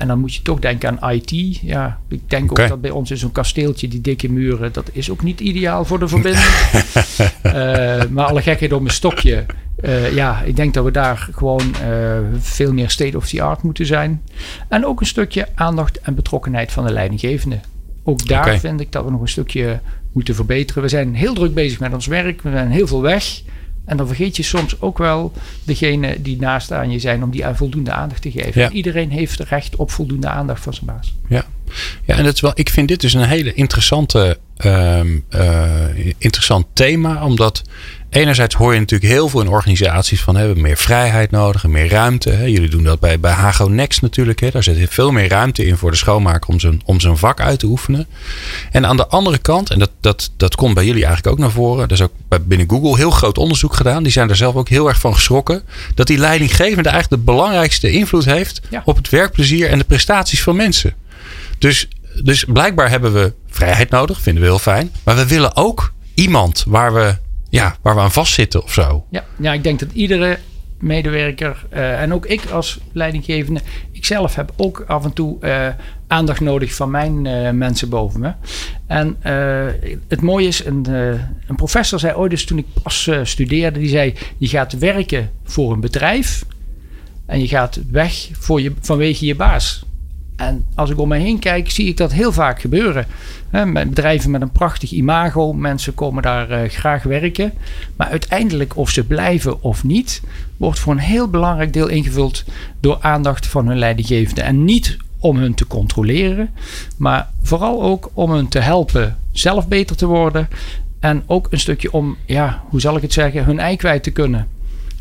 En 0.02 0.08
dan 0.08 0.20
moet 0.20 0.36
je 0.36 0.42
toch 0.42 0.60
denken 0.60 1.02
aan 1.02 1.12
IT. 1.12 1.60
Ja, 1.62 2.00
ik 2.08 2.30
denk 2.30 2.52
okay. 2.52 2.64
ook 2.64 2.70
dat 2.70 2.82
bij 2.82 2.92
ons 2.92 3.12
is 3.12 3.20
zo'n 3.20 3.32
kasteeltje, 3.32 3.88
die 3.88 4.02
dikke 4.02 4.32
muren, 4.32 4.74
dat 4.74 4.90
is 4.92 5.10
ook 5.10 5.24
niet 5.24 5.40
ideaal 5.40 5.86
voor 5.86 6.00
de 6.00 6.08
verbinding. 6.08 6.46
uh, 7.44 7.54
maar 8.14 8.26
alle 8.26 8.42
gekheid 8.42 8.74
om 8.74 8.86
een 8.86 8.92
stokje. 8.92 9.46
Uh, 9.82 10.14
ja, 10.14 10.42
ik 10.42 10.56
denk 10.56 10.74
dat 10.74 10.84
we 10.84 10.92
daar 10.92 11.30
gewoon 11.32 11.62
uh, 11.62 12.18
veel 12.40 12.74
meer 12.74 12.90
state 12.90 13.18
of 13.18 13.28
the 13.28 13.42
art 13.42 13.62
moeten 13.62 13.86
zijn. 13.86 14.22
En 14.70 14.86
ook 14.86 15.00
een 15.00 15.06
stukje 15.06 15.48
aandacht 15.56 16.00
en 16.00 16.16
betrokkenheid 16.16 16.72
van 16.72 16.86
de 16.86 16.92
leidinggevende. 16.92 17.60
Ook 18.04 18.28
daar 18.28 18.40
okay. 18.40 18.60
vind 18.60 18.80
ik 18.80 18.92
dat 18.92 19.06
we 19.06 19.12
nog 19.12 19.22
een 19.22 19.28
stukje 19.28 19.80
moeten 20.12 20.36
verbeteren. 20.36 20.84
We 20.84 20.90
zijn 20.90 21.16
heel 21.16 21.34
druk 21.34 21.54
bezig 21.54 21.80
met 21.80 21.94
ons 21.94 22.08
werk. 22.08 22.42
We 22.42 22.52
zijn 22.52 22.72
heel 22.72 22.88
veel 22.88 23.02
weg. 23.02 23.42
En 23.86 23.98
dan 23.98 24.08
vergeet 24.08 24.36
je 24.36 24.44
soms 24.44 24.82
ook 24.82 24.98
wel 24.98 25.34
degene 25.64 26.22
die 26.22 26.40
naast 26.40 26.72
aan 26.72 26.92
je 26.92 27.00
zijn 27.00 27.24
om 27.24 27.32
die 27.32 27.44
voldoende 27.54 27.92
aandacht 27.92 28.22
te 28.22 28.32
geven. 28.32 28.62
Ja. 28.62 28.70
Iedereen 28.70 29.10
heeft 29.12 29.40
recht 29.40 29.76
op 29.76 29.92
voldoende 29.92 30.28
aandacht 30.28 30.64
van 30.64 30.74
zijn 30.74 30.86
baas. 30.86 31.16
Ja, 31.28 31.46
ja 32.06 32.16
en 32.16 32.24
dat 32.24 32.34
is 32.34 32.42
wel, 32.42 32.52
ik 32.54 32.70
vind 32.70 32.88
dit 32.88 33.02
dus 33.02 33.14
een 33.14 33.28
hele 33.28 33.54
interessante, 33.54 34.38
um, 34.66 35.26
uh, 35.30 36.14
interessant 36.18 36.66
thema. 36.74 37.26
Omdat 37.26 37.62
enerzijds 38.12 38.56
hoor 38.56 38.74
je 38.74 38.80
natuurlijk 38.80 39.12
heel 39.12 39.30
veel 39.30 39.42
in 39.42 39.48
organisaties 39.48 40.22
van 40.22 40.34
we 40.34 40.40
hebben 40.40 40.62
meer 40.62 40.78
vrijheid 40.78 41.32
nodig 41.32 41.64
en 41.64 41.72
meer 41.72 41.90
ruimte. 41.90 42.30
Hè. 42.30 42.44
Jullie 42.44 42.70
doen 42.70 42.84
dat 42.84 43.00
bij, 43.00 43.20
bij 43.20 43.32
Hago 43.32 43.68
Next 43.68 44.02
natuurlijk. 44.02 44.40
Hè. 44.40 44.50
Daar 44.50 44.64
zit 44.64 44.90
veel 44.90 45.12
meer 45.12 45.30
ruimte 45.30 45.66
in 45.66 45.78
voor 45.78 45.92
de 45.92 45.98
schoonmaker 45.98 46.50
om 46.50 46.60
zijn, 46.60 46.82
om 46.86 47.00
zijn 47.00 47.18
vak 47.18 47.40
uit 47.40 47.60
te 47.60 47.66
oefenen. 47.66 48.08
En 48.72 48.86
aan 48.86 48.98
de 48.98 49.08
andere 49.08 49.38
kant, 49.38 49.70
en 49.70 49.80
dat, 49.80 49.92
dat, 50.00 50.32
dat 50.38 50.56
komt 50.56 50.74
bij 50.74 50.86
jullie 50.86 51.06
eigenlijk 51.06 51.36
ook 51.36 51.42
naar 51.42 51.52
voren. 51.52 51.86
Er 51.86 51.92
is 51.92 52.02
ook 52.02 52.12
bij, 52.28 52.42
binnen 52.42 52.70
Google 52.70 52.96
heel 52.96 53.12
groot 53.12 53.38
onderzoek 53.38 53.76
gedaan. 53.76 54.04
Die 54.04 54.12
zijn 54.12 54.30
er 54.30 54.36
zelf 54.36 54.56
ook 54.56 54.70
heel 54.70 54.88
erg 54.88 55.00
van 55.00 55.14
geschrokken. 55.14 55.64
Dat 55.96 56.08
die 56.08 56.18
leidinggevende 56.18 56.90
eigenlijk 56.90 57.24
de 57.24 57.32
belangrijkste 57.32 57.92
invloed 57.92 58.26
heeft 58.26 58.62
ja. 58.70 58.82
op 58.86 58.96
het 58.96 59.10
werkplezier 59.10 59.70
en 59.70 59.78
de 59.78 59.84
prestaties 59.84 60.44
van 60.44 60.56
mensen. 60.56 60.94
Dus, 61.58 61.88
dus 62.24 62.46
blijkbaar 62.48 62.90
hebben 62.90 63.14
we 63.14 63.34
vrijheid 63.50 63.90
nodig, 63.90 64.22
vinden 64.22 64.44
we 64.44 64.50
heel 64.50 64.60
fijn. 64.60 64.92
Maar 65.04 65.16
we 65.16 65.28
willen 65.28 65.56
ook 65.56 65.94
iemand 66.14 66.64
waar 66.68 66.94
we 66.94 67.16
ja, 67.52 67.76
waar 67.82 67.96
we 67.96 68.02
aan 68.02 68.12
vastzitten 68.12 68.64
of 68.64 68.74
zo. 68.74 69.06
Ja, 69.10 69.26
ja 69.40 69.54
ik 69.54 69.64
denk 69.64 69.80
dat 69.80 69.92
iedere 69.92 70.38
medewerker 70.80 71.66
uh, 71.74 72.02
en 72.02 72.14
ook 72.14 72.26
ik 72.26 72.46
als 72.46 72.80
leidinggevende, 72.92 73.62
ik 73.92 74.06
zelf 74.06 74.36
heb 74.36 74.54
ook 74.56 74.84
af 74.88 75.04
en 75.04 75.14
toe 75.14 75.38
uh, 75.42 75.68
aandacht 76.08 76.40
nodig 76.40 76.76
van 76.76 76.92
mijn 76.92 77.26
uh, 77.26 77.50
mensen 77.50 77.90
boven 77.90 78.20
me. 78.20 78.34
En 78.88 79.18
het 80.08 80.22
mooie 80.22 80.48
is, 80.48 80.66
een, 80.66 80.86
een 81.48 81.56
professor 81.56 82.00
zei 82.00 82.14
ooit 82.14 82.32
dus 82.32 82.46
toen 82.46 82.58
ik 82.58 82.66
pas 82.84 83.10
studeerde, 83.24 83.80
die 83.80 83.90
zei, 83.90 84.14
je 84.38 84.48
gaat 84.48 84.80
werken 84.80 85.32
voor 85.44 85.74
een 85.74 85.80
bedrijf 85.80 86.46
en 87.26 87.40
je 87.40 87.48
gaat 87.48 87.80
weg 87.92 88.30
voor 88.32 88.62
je, 88.62 88.74
vanwege 88.82 89.26
je 89.26 89.36
baas. 89.36 89.86
En 90.42 90.66
als 90.76 90.90
ik 90.90 91.00
om 91.00 91.08
me 91.08 91.18
heen 91.18 91.40
kijk, 91.40 91.72
zie 91.72 91.88
ik 91.88 91.98
dat 91.98 92.12
heel 92.12 92.32
vaak 92.32 92.62
gebeuren. 92.62 93.06
Met 93.50 93.90
bedrijven 93.90 94.32
met 94.32 94.42
een 94.42 94.52
prachtig 94.52 94.92
imago, 94.92 95.54
mensen 95.54 95.94
komen 95.94 96.24
daar 96.24 96.52
uh, 96.52 96.70
graag 96.70 97.04
werken. 97.04 97.54
Maar 97.96 98.08
uiteindelijk, 98.08 98.78
of 98.78 98.90
ze 98.90 99.04
blijven 99.04 99.62
of 99.62 99.84
niet, 99.84 100.22
wordt 100.58 100.80
voor 100.80 100.94
een 100.94 101.00
heel 101.00 101.28
belangrijk 101.28 101.74
deel 101.74 101.88
ingevuld 101.88 102.44
door 102.80 102.98
aandacht 103.02 103.48
van 103.48 103.68
hun 103.68 103.78
leidinggevende. 103.78 104.42
En 104.42 104.66
niet 104.66 104.98
om 105.20 105.38
hun 105.38 105.54
te 105.54 105.68
controleren. 105.68 106.50
Maar 106.98 107.30
vooral 107.42 107.84
ook 107.84 108.10
om 108.14 108.32
hun 108.32 108.48
te 108.48 108.60
helpen 108.60 109.18
zelf 109.32 109.68
beter 109.68 109.96
te 109.96 110.06
worden. 110.06 110.48
En 111.00 111.24
ook 111.26 111.48
een 111.50 111.60
stukje 111.60 111.92
om, 111.92 112.18
ja, 112.26 112.64
hoe 112.70 112.82
zal 112.82 112.96
ik 112.96 113.02
het 113.02 113.14
zeggen, 113.14 113.46
hun 113.46 113.60
ei 113.60 113.76
kwijt 113.76 114.04
te 114.04 114.12
kunnen. 114.12 114.48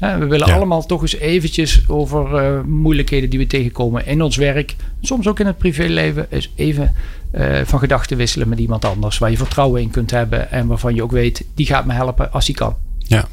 We 0.00 0.26
willen 0.26 0.52
allemaal 0.52 0.86
toch 0.86 1.02
eens 1.02 1.16
eventjes 1.16 1.88
over 1.88 2.44
uh, 2.44 2.60
moeilijkheden 2.62 3.30
die 3.30 3.38
we 3.38 3.46
tegenkomen 3.46 4.06
in 4.06 4.22
ons 4.22 4.36
werk. 4.36 4.76
Soms 5.00 5.28
ook 5.28 5.40
in 5.40 5.46
het 5.46 5.58
privéleven. 5.58 6.26
Eens 6.30 6.52
even 6.54 6.94
uh, 7.34 7.60
van 7.64 7.78
gedachten 7.78 8.16
wisselen 8.16 8.48
met 8.48 8.58
iemand 8.58 8.84
anders. 8.84 9.18
Waar 9.18 9.30
je 9.30 9.36
vertrouwen 9.36 9.80
in 9.80 9.90
kunt 9.90 10.10
hebben. 10.10 10.50
En 10.50 10.66
waarvan 10.66 10.94
je 10.94 11.02
ook 11.02 11.10
weet, 11.10 11.44
die 11.54 11.66
gaat 11.66 11.84
me 11.84 11.92
helpen 11.92 12.32
als 12.32 12.46
hij 12.46 12.54
kan. 12.54 12.76
Ja. 12.98 13.28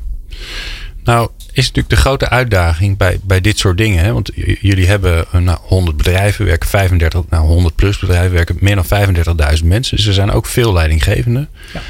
Nou, 1.03 1.29
is 1.51 1.65
natuurlijk 1.65 1.89
de 1.89 1.95
grote 1.95 2.29
uitdaging 2.29 2.97
bij, 2.97 3.19
bij 3.23 3.41
dit 3.41 3.57
soort 3.57 3.77
dingen. 3.77 4.03
Hè? 4.03 4.13
Want 4.13 4.31
jullie 4.61 4.87
hebben 4.87 5.25
uh, 5.35 5.41
nou, 5.41 5.57
100 5.61 5.97
bedrijven, 5.97 6.45
werken 6.45 6.69
35, 6.69 7.23
nou 7.29 7.45
100 7.45 7.75
plus 7.75 7.99
bedrijven, 7.99 8.31
werken 8.31 8.57
meer 8.59 8.75
dan 8.75 9.07
35.000 9.59 9.65
mensen. 9.65 9.97
Dus 9.97 10.05
er 10.05 10.13
zijn 10.13 10.31
ook 10.31 10.45
veel 10.45 10.73
leidinggevenden. 10.73 11.49
Ja. 11.73 11.81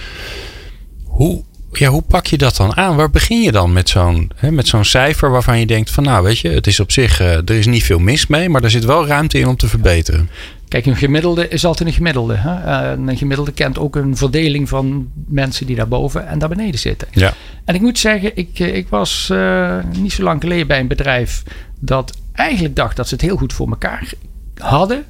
Hoe, 1.03 1.43
ja, 1.71 1.89
hoe 1.89 2.01
pak 2.01 2.25
je 2.25 2.37
dat 2.37 2.55
dan 2.55 2.75
aan? 2.75 2.95
Waar 2.95 3.09
begin 3.09 3.41
je 3.41 3.51
dan 3.51 3.73
met 3.73 3.89
zo'n, 3.89 4.31
met 4.49 4.67
zo'n 4.67 4.85
cijfer 4.85 5.29
waarvan 5.29 5.59
je 5.59 5.65
denkt 5.65 5.91
van 5.91 6.03
nou 6.03 6.23
weet 6.23 6.39
je, 6.39 6.49
het 6.49 6.67
is 6.67 6.79
op 6.79 6.91
zich, 6.91 7.21
uh, 7.21 7.35
er 7.35 7.49
is 7.49 7.65
niet 7.65 7.83
veel 7.83 7.99
mis 7.99 8.27
mee, 8.27 8.49
maar 8.49 8.63
er 8.63 8.69
zit 8.69 8.85
wel 8.85 9.07
ruimte 9.07 9.39
in 9.39 9.47
om 9.47 9.55
te 9.55 9.67
verbeteren. 9.67 10.29
Kijk, 10.67 10.85
een 10.85 10.95
gemiddelde 10.95 11.47
is 11.47 11.65
altijd 11.65 11.89
een 11.89 11.95
gemiddelde. 11.95 12.35
Hè? 12.35 12.85
Uh, 12.95 13.05
een 13.07 13.17
gemiddelde 13.17 13.51
kent 13.51 13.79
ook 13.79 13.95
een 13.95 14.17
verdeling 14.17 14.69
van 14.69 15.09
mensen 15.27 15.65
die 15.65 15.75
daarboven 15.75 16.27
en 16.27 16.39
daar 16.39 16.49
beneden 16.49 16.79
zitten. 16.79 17.07
Ja. 17.11 17.33
En 17.65 17.75
ik 17.75 17.81
moet 17.81 17.99
zeggen, 17.99 18.31
ik, 18.35 18.59
eh, 18.59 18.75
ik 18.75 18.87
was 18.89 19.29
uh, 19.31 19.77
niet 19.97 20.13
zo 20.13 20.23
lang 20.23 20.41
geleden 20.41 20.67
bij 20.67 20.79
een 20.79 20.87
bedrijf 20.87 21.43
dat 21.79 22.17
eigenlijk 22.33 22.75
dacht 22.75 22.95
dat 22.95 23.07
ze 23.07 23.13
het 23.13 23.23
heel 23.23 23.37
goed 23.37 23.53
voor 23.53 23.69
elkaar 23.69 24.13
hadden. 24.57 25.05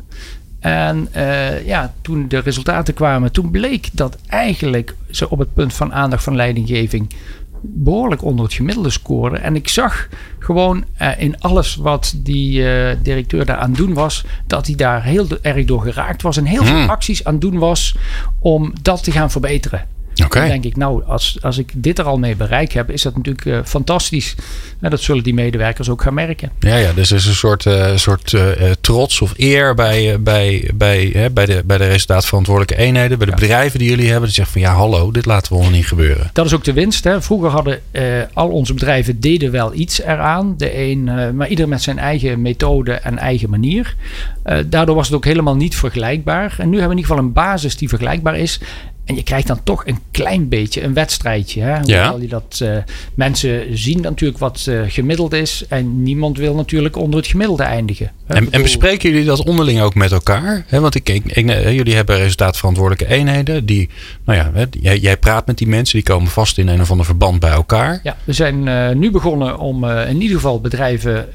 En 0.59 1.07
uh, 1.15 1.65
ja, 1.65 1.93
toen 2.01 2.27
de 2.27 2.39
resultaten 2.39 2.93
kwamen, 2.93 3.31
toen 3.31 3.51
bleek 3.51 3.89
dat 3.93 4.17
eigenlijk 4.27 4.95
ze 5.11 5.29
op 5.29 5.39
het 5.39 5.53
punt 5.53 5.73
van 5.73 5.93
aandacht 5.93 6.23
van 6.23 6.35
leidinggeving 6.35 7.13
behoorlijk 7.61 8.23
onder 8.23 8.45
het 8.45 8.53
gemiddelde 8.53 8.89
scoren. 8.89 9.41
En 9.41 9.55
ik 9.55 9.67
zag 9.67 10.07
gewoon 10.39 10.83
uh, 11.01 11.21
in 11.21 11.39
alles 11.39 11.75
wat 11.75 12.13
die 12.17 12.61
uh, 12.61 12.95
directeur 13.03 13.45
daar 13.45 13.57
aan 13.57 13.73
doen 13.73 13.93
was, 13.93 14.25
dat 14.47 14.67
hij 14.67 14.75
daar 14.75 15.03
heel 15.03 15.27
erg 15.41 15.65
door 15.65 15.81
geraakt 15.81 16.21
was 16.21 16.37
en 16.37 16.45
heel 16.45 16.63
veel 16.63 16.75
hmm. 16.75 16.89
acties 16.89 17.23
aan 17.23 17.39
doen 17.39 17.57
was 17.57 17.95
om 18.39 18.73
dat 18.81 19.03
te 19.03 19.11
gaan 19.11 19.31
verbeteren. 19.31 19.96
Okay. 20.27 20.41
Dan 20.41 20.61
denk 20.61 20.73
ik, 20.73 20.77
nou, 20.77 21.03
als, 21.05 21.37
als 21.41 21.57
ik 21.57 21.71
dit 21.73 21.99
er 21.99 22.05
al 22.05 22.17
mee 22.17 22.35
bereik 22.35 22.71
heb, 22.71 22.91
is 22.91 23.01
dat 23.01 23.15
natuurlijk 23.15 23.45
uh, 23.45 23.59
fantastisch. 23.63 24.35
En 24.81 24.89
dat 24.89 25.01
zullen 25.01 25.23
die 25.23 25.33
medewerkers 25.33 25.89
ook 25.89 26.01
gaan 26.01 26.13
merken. 26.13 26.51
Ja, 26.59 26.75
ja 26.75 26.93
dus 26.93 27.09
er 27.09 27.17
is 27.17 27.25
een 27.25 27.33
soort, 27.33 27.65
uh, 27.65 27.95
soort 27.95 28.31
uh, 28.31 28.51
trots 28.81 29.21
of 29.21 29.33
eer 29.37 29.75
bij, 29.75 30.21
bij, 30.21 30.69
bij, 30.73 31.29
bij, 31.33 31.45
de, 31.45 31.63
bij 31.65 31.77
de 31.77 31.87
resultaatverantwoordelijke 31.87 32.83
eenheden, 32.83 33.17
bij 33.17 33.27
de 33.27 33.33
ja. 33.33 33.39
bedrijven 33.39 33.79
die 33.79 33.89
jullie 33.89 34.09
hebben. 34.09 34.25
Die 34.25 34.33
zeggen 34.33 34.53
van 34.53 34.61
ja, 34.61 34.73
hallo, 34.73 35.11
dit 35.11 35.25
laten 35.25 35.53
we 35.53 35.59
ons 35.59 35.69
niet 35.69 35.87
gebeuren. 35.87 36.29
Dat 36.33 36.45
is 36.45 36.53
ook 36.53 36.63
de 36.63 36.73
winst. 36.73 37.03
Hè. 37.03 37.21
Vroeger 37.21 37.49
hadden 37.49 37.79
al 38.33 38.49
onze 38.49 38.73
bedrijven 38.73 39.19
deden 39.19 39.51
wel 39.51 39.73
iets 39.73 40.01
eraan. 40.01 40.53
De 40.57 40.77
een, 40.77 41.03
maar 41.35 41.47
ieder 41.47 41.67
met 41.67 41.81
zijn 41.81 41.99
eigen 41.99 42.41
methode 42.41 42.91
en 42.91 43.17
eigen 43.17 43.49
manier. 43.49 43.95
daardoor 44.65 44.95
was 44.95 45.07
het 45.07 45.15
ook 45.15 45.25
helemaal 45.25 45.55
niet 45.55 45.75
vergelijkbaar. 45.75 46.55
En 46.57 46.69
nu 46.69 46.79
hebben 46.79 46.95
we 46.95 47.01
in 47.01 47.01
ieder 47.01 47.05
geval 47.05 47.17
een 47.17 47.33
basis 47.33 47.77
die 47.77 47.89
vergelijkbaar 47.89 48.37
is. 48.37 48.59
En 49.07 49.15
je 49.15 49.23
krijgt 49.23 49.47
dan 49.47 49.63
toch 49.63 49.85
een 49.85 49.99
klein 50.11 50.49
beetje 50.49 50.83
een 50.83 50.93
wedstrijdje. 50.93 51.61
Hè? 51.61 51.79
Ja. 51.79 52.15
Je 52.19 52.27
dat, 52.27 52.59
uh, 52.63 52.77
mensen 53.13 53.77
zien 53.77 54.01
natuurlijk 54.01 54.39
wat 54.39 54.65
uh, 54.69 54.81
gemiddeld 54.87 55.33
is. 55.33 55.65
En 55.69 56.03
niemand 56.03 56.37
wil 56.37 56.55
natuurlijk 56.55 56.95
onder 56.95 57.19
het 57.19 57.27
gemiddelde 57.27 57.63
eindigen. 57.63 58.11
Hè? 58.25 58.35
En, 58.35 58.51
en, 58.51 58.61
bespreken 58.61 59.09
jullie 59.09 59.25
dat 59.25 59.45
onderling 59.45 59.81
ook 59.81 59.95
met 59.95 60.11
elkaar? 60.11 60.65
Want 60.69 60.95
ik, 60.95 61.09
ik, 61.09 61.25
ik, 61.25 61.47
jullie 61.49 61.95
hebben 61.95 62.17
resultaatverantwoordelijke 62.17 63.13
eenheden. 63.13 63.65
Die, 63.65 63.89
nou 64.25 64.37
ja, 64.37 64.67
jij, 64.81 64.97
jij, 64.97 65.17
praat 65.17 65.47
met 65.47 65.57
die 65.57 65.67
mensen. 65.67 65.95
Die 65.95 66.07
komen 66.07 66.31
vast 66.31 66.57
in 66.57 66.67
een 66.67 66.81
of 66.81 66.91
ander 66.91 67.05
verband 67.05 67.39
bij 67.39 67.51
elkaar. 67.51 67.99
Ja, 68.03 68.17
we 68.23 68.33
zijn 68.33 68.67
uh, 68.67 68.89
nu 68.89 69.11
begonnen 69.11 69.57
om 69.59 69.85
in 69.85 70.21
ieder 70.21 70.35
geval 70.35 70.61
bedrijven 70.61 71.27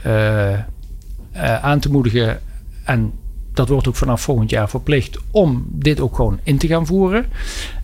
aan 1.62 1.80
te 1.80 1.90
moedigen. 1.90 2.40
En 2.84 3.12
dat 3.54 3.68
wordt 3.68 3.88
ook 3.88 3.96
vanaf 3.96 4.22
volgend 4.22 4.50
jaar 4.50 4.68
verplicht 4.68 5.18
om 5.30 5.66
dit 5.68 6.00
ook 6.00 6.16
gewoon 6.16 6.38
in 6.42 6.58
te 6.58 6.66
gaan 6.66 6.86
voeren. 6.86 7.26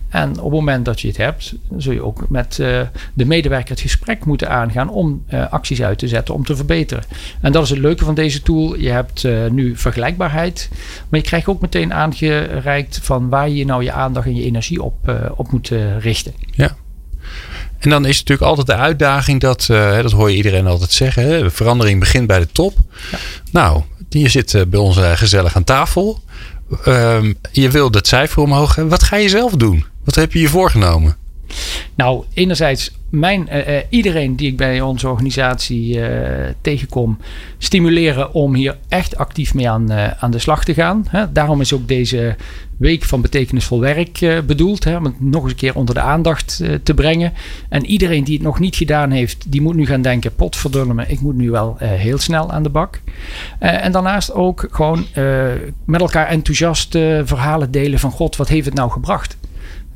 En 0.09 0.29
op 0.29 0.35
het 0.35 0.59
moment 0.59 0.85
dat 0.85 1.01
je 1.01 1.07
het 1.07 1.17
hebt, 1.17 1.55
zul 1.77 1.93
je 1.93 2.03
ook 2.03 2.29
met 2.29 2.57
uh, 2.61 2.81
de 3.13 3.25
medewerker 3.25 3.69
het 3.69 3.79
gesprek 3.79 4.25
moeten 4.25 4.49
aangaan 4.49 4.89
om 4.89 5.23
uh, 5.33 5.51
acties 5.51 5.81
uit 5.81 5.97
te 5.97 6.07
zetten 6.07 6.33
om 6.33 6.45
te 6.45 6.55
verbeteren. 6.55 7.03
En 7.41 7.51
dat 7.51 7.63
is 7.63 7.69
het 7.69 7.79
leuke 7.79 8.05
van 8.05 8.15
deze 8.15 8.41
tool. 8.41 8.75
Je 8.75 8.89
hebt 8.89 9.23
uh, 9.23 9.49
nu 9.49 9.75
vergelijkbaarheid, 9.75 10.69
maar 11.09 11.19
je 11.19 11.25
krijgt 11.25 11.47
ook 11.47 11.61
meteen 11.61 11.93
aangereikt 11.93 12.99
van 13.01 13.29
waar 13.29 13.49
je 13.49 13.65
nou 13.65 13.83
je 13.83 13.91
aandacht 13.91 14.25
en 14.25 14.35
je 14.35 14.43
energie 14.43 14.83
op, 14.83 15.29
op 15.35 15.51
moet 15.51 15.71
richten. 15.99 16.33
Ja. 16.51 16.75
En 17.79 17.89
dan 17.89 18.05
is 18.05 18.17
het 18.17 18.27
natuurlijk 18.27 18.57
altijd 18.57 18.77
de 18.77 18.83
uitdaging 18.83 19.41
dat, 19.41 19.65
dat 20.01 20.11
hoor 20.11 20.29
je 20.29 20.37
iedereen 20.37 20.67
altijd 20.67 20.91
zeggen, 20.91 21.23
hè, 21.23 21.51
verandering 21.51 21.99
begint 21.99 22.27
bij 22.27 22.39
de 22.39 22.47
top. 22.51 22.73
Ja. 23.11 23.17
Nou, 23.51 23.83
je 24.09 24.29
zit 24.29 24.53
eh, 24.53 24.61
bij 24.67 24.79
ons 24.79 24.97
eh, 24.97 25.11
gezellig 25.11 25.55
aan 25.55 25.63
tafel. 25.63 26.21
Um, 26.87 27.37
je 27.51 27.69
wil 27.69 27.89
het 27.91 28.07
cijfer 28.07 28.41
omhoog. 28.41 28.75
Wat 28.75 29.03
ga 29.03 29.15
je 29.15 29.29
zelf 29.29 29.51
doen? 29.51 29.85
Wat 30.03 30.15
heb 30.15 30.33
je 30.33 30.39
je 30.39 30.49
voorgenomen? 30.49 31.17
Nou, 31.95 32.23
enerzijds 32.33 32.91
mijn, 33.09 33.47
uh, 33.51 33.67
uh, 33.67 33.77
iedereen 33.89 34.35
die 34.35 34.47
ik 34.47 34.57
bij 34.57 34.81
onze 34.81 35.09
organisatie 35.09 35.97
uh, 35.97 36.07
tegenkom, 36.61 37.17
stimuleren 37.57 38.33
om 38.33 38.53
hier 38.53 38.77
echt 38.87 39.17
actief 39.17 39.53
mee 39.53 39.69
aan, 39.69 39.91
aan 39.93 40.31
de 40.31 40.39
slag 40.39 40.63
te 40.63 40.73
gaan. 40.73 41.05
Hè. 41.09 41.31
Daarom 41.31 41.61
is 41.61 41.73
ook 41.73 41.87
deze 41.87 42.35
week 42.77 43.03
van 43.03 43.21
betekenisvol 43.21 43.79
werk 43.79 44.41
bedoeld. 44.45 44.83
Hè, 44.83 44.97
om 44.97 45.03
het 45.03 45.21
nog 45.21 45.43
eens 45.43 45.51
een 45.51 45.57
keer 45.57 45.75
onder 45.75 45.95
de 45.95 46.01
aandacht 46.01 46.63
te 46.83 46.93
brengen. 46.93 47.33
En 47.69 47.85
iedereen 47.85 48.23
die 48.23 48.33
het 48.33 48.43
nog 48.43 48.59
niet 48.59 48.75
gedaan 48.75 49.11
heeft, 49.11 49.51
die 49.51 49.61
moet 49.61 49.75
nu 49.75 49.85
gaan 49.85 50.01
denken: 50.01 50.35
potverdomme, 50.35 51.05
ik 51.07 51.19
moet 51.19 51.35
nu 51.35 51.51
wel 51.51 51.75
heel 51.79 52.17
snel 52.17 52.51
aan 52.51 52.63
de 52.63 52.69
bak. 52.69 53.01
en 53.59 53.91
daarnaast 53.91 54.33
ook 54.33 54.67
gewoon 54.71 55.05
met 55.85 56.01
elkaar 56.01 56.27
enthousiast 56.27 56.91
verhalen 57.23 57.71
delen 57.71 57.99
van: 57.99 58.11
God, 58.11 58.35
wat 58.35 58.47
heeft 58.47 58.65
het 58.65 58.75
nou 58.75 58.91
gebracht? 58.91 59.37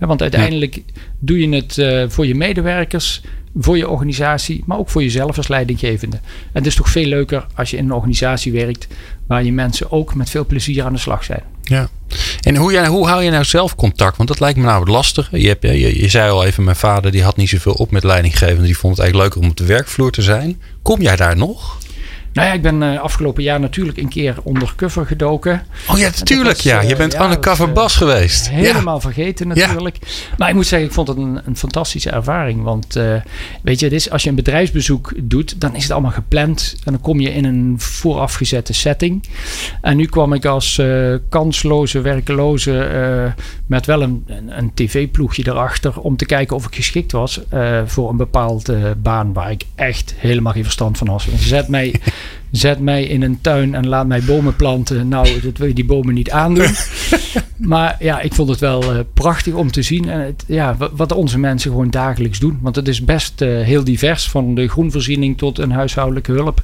Want 0.07 0.21
uiteindelijk 0.21 0.81
doe 1.19 1.39
je 1.39 1.55
het 1.55 1.77
uh, 1.77 2.03
voor 2.07 2.25
je 2.27 2.35
medewerkers, 2.35 3.21
voor 3.55 3.77
je 3.77 3.89
organisatie, 3.89 4.63
maar 4.65 4.77
ook 4.77 4.89
voor 4.89 5.01
jezelf 5.01 5.37
als 5.37 5.47
leidinggevende. 5.47 6.17
En 6.17 6.23
het 6.51 6.65
is 6.65 6.75
toch 6.75 6.89
veel 6.89 7.05
leuker 7.05 7.45
als 7.55 7.69
je 7.69 7.77
in 7.77 7.85
een 7.85 7.93
organisatie 7.93 8.51
werkt 8.51 8.87
waar 9.27 9.43
je 9.43 9.51
mensen 9.51 9.91
ook 9.91 10.15
met 10.15 10.29
veel 10.29 10.45
plezier 10.45 10.83
aan 10.83 10.93
de 10.93 10.99
slag 10.99 11.23
zijn. 11.23 11.43
Ja. 11.63 11.89
En 12.41 12.55
hoe, 12.55 12.87
hoe 12.87 13.07
hou 13.07 13.23
je 13.23 13.31
nou 13.31 13.43
zelf 13.43 13.75
contact? 13.75 14.17
Want 14.17 14.29
dat 14.29 14.39
lijkt 14.39 14.57
me 14.57 14.65
nou 14.65 14.89
lastig. 14.89 15.29
Je, 15.31 15.47
hebt, 15.47 15.63
je, 15.63 16.01
je 16.01 16.09
zei 16.09 16.31
al 16.31 16.45
even, 16.45 16.63
mijn 16.63 16.75
vader 16.75 17.11
die 17.11 17.23
had 17.23 17.37
niet 17.37 17.49
zoveel 17.49 17.73
op 17.73 17.91
met 17.91 18.03
leidinggevenden. 18.03 18.65
Die 18.65 18.77
vond 18.77 18.97
het 18.97 19.03
eigenlijk 19.03 19.33
leuker 19.33 19.47
om 19.47 19.51
op 19.51 19.67
de 19.67 19.73
werkvloer 19.73 20.11
te 20.11 20.21
zijn. 20.21 20.61
Kom 20.81 21.01
jij 21.01 21.15
daar 21.15 21.37
nog? 21.37 21.77
Nou 22.33 22.47
ja, 22.47 22.53
ik 22.53 22.61
ben 22.61 22.81
uh, 22.81 22.99
afgelopen 22.99 23.43
jaar 23.43 23.59
natuurlijk 23.59 23.97
een 23.97 24.09
keer 24.09 24.35
onder 24.43 24.73
cover 24.75 25.05
gedoken. 25.05 25.65
Oh 25.87 25.97
ja, 25.97 26.09
natuurlijk. 26.17 26.59
Ja, 26.59 26.81
je 26.81 26.95
bent 26.95 27.13
uh, 27.13 27.19
ja, 27.19 27.25
undercover 27.25 27.67
uh, 27.67 27.73
bas 27.73 27.95
geweest. 27.95 28.49
Helemaal 28.49 28.95
ja. 28.95 29.01
vergeten 29.01 29.47
natuurlijk. 29.47 29.97
Ja. 29.99 30.07
Maar 30.37 30.49
ik 30.49 30.55
moet 30.55 30.67
zeggen, 30.67 30.87
ik 30.87 30.93
vond 30.93 31.07
het 31.07 31.17
een, 31.17 31.41
een 31.45 31.57
fantastische 31.57 32.09
ervaring. 32.09 32.63
Want 32.63 32.99
weet 33.61 33.79
je, 33.79 33.89
dit 33.89 34.09
als 34.11 34.23
je 34.23 34.29
een 34.29 34.35
bedrijfsbezoek 34.35 35.13
doet, 35.17 35.61
dan 35.61 35.75
is 35.75 35.83
het 35.83 35.91
allemaal 35.91 36.11
gepland. 36.11 36.75
En 36.83 36.91
dan 36.91 37.01
kom 37.01 37.19
je 37.19 37.33
in 37.33 37.45
een 37.45 37.75
voorafgezette 37.77 38.73
setting. 38.73 39.23
En 39.81 39.97
nu 39.97 40.05
kwam 40.05 40.33
ik 40.33 40.45
als 40.45 40.81
kansloze, 41.29 42.01
werkeloze, 42.01 43.33
met 43.65 43.85
wel 43.85 44.01
een, 44.01 44.23
een, 44.27 44.57
een 44.57 44.71
tv-ploegje 44.73 45.47
erachter, 45.47 45.99
om 45.99 46.17
te 46.17 46.25
kijken 46.25 46.55
of 46.55 46.65
ik 46.65 46.75
geschikt 46.75 47.11
was 47.11 47.41
voor 47.85 48.09
een 48.09 48.17
bepaalde 48.17 48.95
baan 48.97 49.33
waar 49.33 49.51
ik 49.51 49.63
echt 49.75 50.13
helemaal 50.17 50.53
geen 50.53 50.63
verstand 50.63 50.97
van 50.97 51.07
had. 51.07 51.21
Ze 51.21 51.37
zet 51.37 51.67
mij 51.67 51.95
zet 52.53 52.79
mij 52.79 53.03
in 53.03 53.21
een 53.21 53.41
tuin 53.41 53.75
en 53.75 53.87
laat 53.87 54.07
mij 54.07 54.21
bomen 54.21 54.55
planten. 54.55 55.07
Nou, 55.07 55.41
dat 55.41 55.57
wil 55.57 55.67
je 55.67 55.73
die 55.73 55.85
bomen 55.85 56.13
niet 56.13 56.31
aandoen. 56.31 56.69
maar 57.57 57.95
ja, 57.99 58.21
ik 58.21 58.33
vond 58.33 58.49
het 58.49 58.59
wel 58.59 58.93
uh, 58.93 58.99
prachtig 59.13 59.53
om 59.53 59.71
te 59.71 59.81
zien. 59.81 60.09
En 60.09 60.19
het, 60.19 60.43
ja, 60.47 60.77
wat 60.91 61.11
onze 61.11 61.39
mensen 61.39 61.71
gewoon 61.71 61.89
dagelijks 61.89 62.39
doen. 62.39 62.59
Want 62.61 62.75
het 62.75 62.87
is 62.87 63.03
best 63.03 63.41
uh, 63.41 63.61
heel 63.61 63.83
divers. 63.83 64.29
Van 64.29 64.55
de 64.55 64.67
groenvoorziening 64.67 65.37
tot 65.37 65.59
een 65.59 65.71
huishoudelijke 65.71 66.31
hulp. 66.31 66.63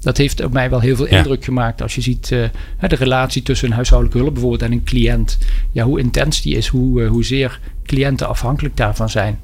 Dat 0.00 0.16
heeft 0.16 0.44
op 0.44 0.52
mij 0.52 0.70
wel 0.70 0.80
heel 0.80 0.96
veel 0.96 1.06
indruk 1.06 1.44
gemaakt. 1.44 1.82
Als 1.82 1.94
je 1.94 2.00
ziet 2.00 2.30
uh, 2.30 2.44
de 2.88 2.96
relatie 2.96 3.42
tussen 3.42 3.68
een 3.68 3.74
huishoudelijke 3.74 4.20
hulp 4.20 4.32
bijvoorbeeld 4.32 4.62
en 4.62 4.72
een 4.72 4.84
cliënt. 4.84 5.38
Ja, 5.72 5.84
hoe 5.84 5.98
intens 5.98 6.42
die 6.42 6.56
is. 6.56 6.66
Hoe, 6.66 7.04
hoezeer 7.04 7.60
cliënten 7.84 8.28
afhankelijk 8.28 8.76
daarvan 8.76 9.08
zijn. 9.08 9.40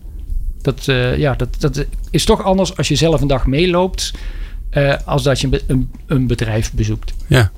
Dat, 0.63 0.85
ja, 1.17 1.35
dat, 1.35 1.57
dat 1.59 1.85
is 2.11 2.25
toch 2.25 2.43
anders 2.43 2.77
als 2.77 2.89
je 2.89 2.97
zelf 2.97 3.21
een 3.21 3.29
dag 3.29 3.47
meeloopt 3.47 4.13
uh, 4.77 4.95
als 5.05 5.23
dat 5.23 5.41
je 5.41 5.63
een, 5.67 5.91
een, 6.07 6.27
bedrijf 6.27 6.73
bezoekt. 6.73 7.13
Ja. 7.27 7.51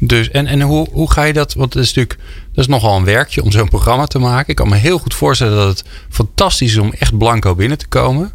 Dus, 0.00 0.30
en, 0.30 0.46
en 0.46 0.60
hoe, 0.60 0.88
hoe 0.92 1.12
ga 1.12 1.22
je 1.22 1.32
dat? 1.32 1.54
Want 1.54 1.74
het 1.74 1.82
is 1.82 1.94
natuurlijk 1.94 2.24
dat 2.52 2.64
is 2.64 2.66
nogal 2.66 2.96
een 2.96 3.04
werkje 3.04 3.42
om 3.42 3.50
zo'n 3.50 3.68
programma 3.68 4.06
te 4.06 4.18
maken. 4.18 4.48
Ik 4.48 4.56
kan 4.56 4.68
me 4.68 4.76
heel 4.76 4.98
goed 4.98 5.14
voorstellen 5.14 5.56
dat 5.56 5.78
het 5.78 5.84
fantastisch 6.08 6.70
is 6.70 6.78
om 6.78 6.92
echt 6.98 7.18
blanco 7.18 7.54
binnen 7.54 7.78
te 7.78 7.86
komen. 7.86 8.32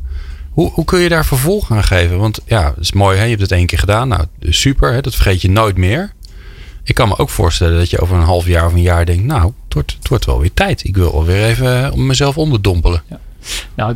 Hoe, 0.50 0.72
hoe 0.72 0.86
kun 0.86 1.00
je 1.00 1.10
daar 1.10 1.26
vervolg 1.26 1.72
aan 1.72 1.84
geven? 1.84 2.18
Want 2.18 2.40
ja, 2.46 2.66
het 2.66 2.84
is 2.84 2.94
mooi, 2.94 3.18
hè? 3.18 3.24
je 3.24 3.30
hebt 3.30 3.42
het 3.42 3.52
één 3.52 3.66
keer 3.66 3.80
gedaan. 3.80 4.08
Nou, 4.08 4.26
super, 4.40 4.94
hè? 4.94 5.02
dat 5.02 5.16
vergeet 5.16 5.42
je 5.42 5.50
nooit 5.50 5.78
meer. 5.78 6.14
ik 6.84 6.96
kan 6.96 7.08
me 7.08 7.18
ook 7.18 7.30
voorstellen 7.30 7.78
dat 7.78 7.90
je 7.90 8.00
over 8.00 8.16
een 8.16 8.24
half 8.24 8.48
jaar 8.48 8.66
of 8.66 8.74
een 8.74 8.82
jaar 8.82 9.06
denkt, 9.06 9.24
nou, 9.24 9.44
het 9.44 9.74
wordt, 9.74 9.94
het 10.00 10.08
wordt 10.08 10.26
wel 10.26 10.40
weer 10.40 10.54
tijd. 10.54 10.84
Ik 10.84 10.96
wil 10.96 11.14
alweer 11.14 11.46
even 11.46 11.92
om 11.92 12.06
mezelf 12.06 12.38
onderdompelen. 12.38 13.04
Ja. 13.10 13.20
Nou, 13.76 13.96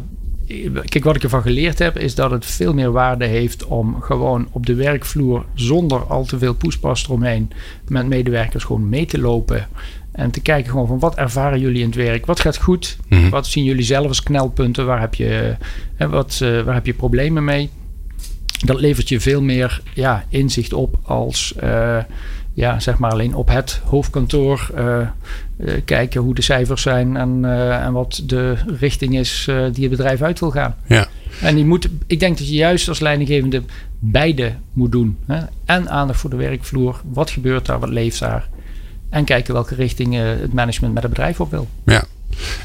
kijk, 0.85 1.03
wat 1.03 1.15
ik 1.15 1.23
ervan 1.23 1.41
geleerd 1.41 1.79
heb, 1.79 1.97
is 1.97 2.15
dat 2.15 2.31
het 2.31 2.45
veel 2.45 2.73
meer 2.73 2.91
waarde 2.91 3.25
heeft 3.25 3.65
om 3.65 4.01
gewoon 4.01 4.47
op 4.51 4.65
de 4.65 4.75
werkvloer 4.75 5.45
zonder 5.53 6.03
al 6.03 6.25
te 6.25 6.37
veel 6.37 6.55
poespas 6.55 7.03
eromheen 7.03 7.51
met 7.87 8.07
medewerkers 8.07 8.63
gewoon 8.63 8.89
mee 8.89 9.05
te 9.05 9.19
lopen. 9.19 9.67
En 10.11 10.31
te 10.31 10.41
kijken 10.41 10.71
gewoon 10.71 10.87
van 10.87 10.99
wat 10.99 11.15
ervaren 11.15 11.59
jullie 11.59 11.81
in 11.81 11.85
het 11.85 11.95
werk? 11.95 12.25
Wat 12.25 12.39
gaat 12.39 12.57
goed? 12.57 12.97
Mhm. 13.07 13.29
Wat 13.29 13.47
zien 13.47 13.63
jullie 13.63 13.83
zelf 13.83 14.07
als 14.07 14.23
knelpunten? 14.23 14.85
Waar 14.85 14.99
heb 14.99 15.15
je, 15.15 15.55
hè, 15.95 16.09
wat, 16.09 16.39
uh, 16.43 16.61
waar 16.61 16.73
heb 16.73 16.85
je 16.85 16.93
problemen 16.93 17.43
mee? 17.43 17.69
Dat 18.65 18.79
levert 18.79 19.09
je 19.09 19.19
veel 19.19 19.41
meer 19.41 19.81
ja, 19.93 20.25
inzicht 20.29 20.73
op 20.73 20.99
als 21.03 21.53
uh, 21.63 21.97
ja, 22.57 22.79
zeg 22.79 22.97
maar 22.97 23.11
alleen 23.11 23.35
op 23.35 23.47
het 23.47 23.81
hoofdkantoor 23.85 24.71
uh, 24.77 25.07
kijken 25.85 26.21
hoe 26.21 26.35
de 26.35 26.41
cijfers 26.41 26.81
zijn 26.81 27.17
en, 27.17 27.45
en 27.81 27.93
wat 27.93 28.21
de 28.25 28.55
richting 28.79 29.17
is 29.17 29.49
die 29.71 29.87
het 29.87 29.89
bedrijf 29.89 30.21
uit 30.21 30.39
wil 30.39 30.51
gaan. 30.51 30.75
Ja. 30.85 31.07
En 31.41 31.55
die 31.55 31.65
moet, 31.65 31.89
ik 32.07 32.19
denk 32.19 32.37
dat 32.37 32.47
je 32.47 32.55
juist 32.55 32.87
als 32.87 32.99
leidinggevende 32.99 33.63
beide 33.99 34.53
moet 34.73 34.91
doen. 34.91 35.17
Hè? 35.25 35.39
En 35.65 35.89
aandacht 35.89 36.19
voor 36.19 36.29
de 36.29 36.35
werkvloer. 36.35 37.01
Wat 37.11 37.29
gebeurt 37.29 37.65
daar? 37.65 37.79
Wat 37.79 37.89
leeft 37.89 38.19
daar? 38.19 38.47
En 39.09 39.23
kijken 39.23 39.53
welke 39.53 39.75
richting 39.75 40.15
het 40.15 40.53
management 40.53 40.93
met 40.93 41.03
het 41.03 41.11
bedrijf 41.11 41.39
op 41.39 41.51
wil. 41.51 41.67
Ja. 41.85 42.03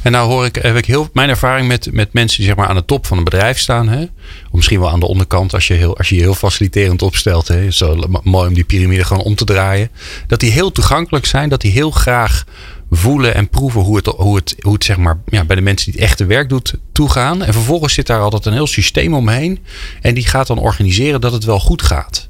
En 0.03 0.13
nou 0.13 0.29
hoor 0.29 0.45
ik, 0.45 0.55
heb 0.55 0.77
ik 0.77 0.87
heel 0.87 1.09
mijn 1.13 1.29
ervaring 1.29 1.69
met, 1.69 1.89
met 1.93 2.13
mensen 2.13 2.37
die 2.37 2.47
zeg 2.47 2.57
maar 2.57 2.69
aan 2.69 2.77
de 2.77 2.85
top 2.85 3.07
van 3.07 3.19
een 3.19 3.25
bedrijf 3.25 3.59
staan. 3.59 3.89
Hè? 3.89 4.03
Of 4.03 4.53
misschien 4.53 4.81
wel 4.81 4.91
aan 4.91 5.01
de 5.01 5.07
onderkant 5.07 5.55
als 5.55 5.67
je, 5.67 5.75
heel, 5.75 5.97
als 5.97 6.09
je 6.09 6.17
heel 6.17 6.35
faciliterend 6.35 7.03
opstelt. 7.03 7.49
Hè? 7.49 7.71
Zo 7.71 7.97
mooi 8.23 8.49
om 8.49 8.55
die 8.55 8.65
piramide 8.65 9.05
gewoon 9.05 9.25
om 9.25 9.35
te 9.35 9.45
draaien. 9.45 9.91
Dat 10.27 10.41
die 10.41 10.51
heel 10.51 10.73
toegankelijk 10.73 11.27
zijn. 11.27 11.49
Dat 11.49 11.61
die 11.61 11.73
heel 11.73 11.91
graag 11.91 12.45
voelen 12.91 13.35
en 13.35 13.49
proeven 13.49 13.81
hoe 13.81 13.97
het, 13.97 14.07
hoe 14.07 14.37
het, 14.37 14.55
hoe 14.61 14.73
het 14.73 14.85
zeg 14.85 14.97
maar, 14.97 15.19
ja, 15.27 15.45
bij 15.45 15.57
de 15.57 15.63
mensen 15.63 15.91
die 15.91 16.01
het 16.01 16.11
echte 16.11 16.27
werk 16.27 16.49
doet 16.49 16.75
toegaan. 16.93 17.43
En 17.43 17.53
vervolgens 17.53 17.95
zit 17.95 18.07
daar 18.07 18.21
altijd 18.21 18.47
een 18.47 18.53
heel 18.53 18.67
systeem 18.67 19.15
omheen. 19.15 19.59
En 20.01 20.15
die 20.15 20.27
gaat 20.27 20.47
dan 20.47 20.59
organiseren 20.59 21.21
dat 21.21 21.33
het 21.33 21.45
wel 21.45 21.61
goed 21.61 21.83
gaat. 21.83 22.29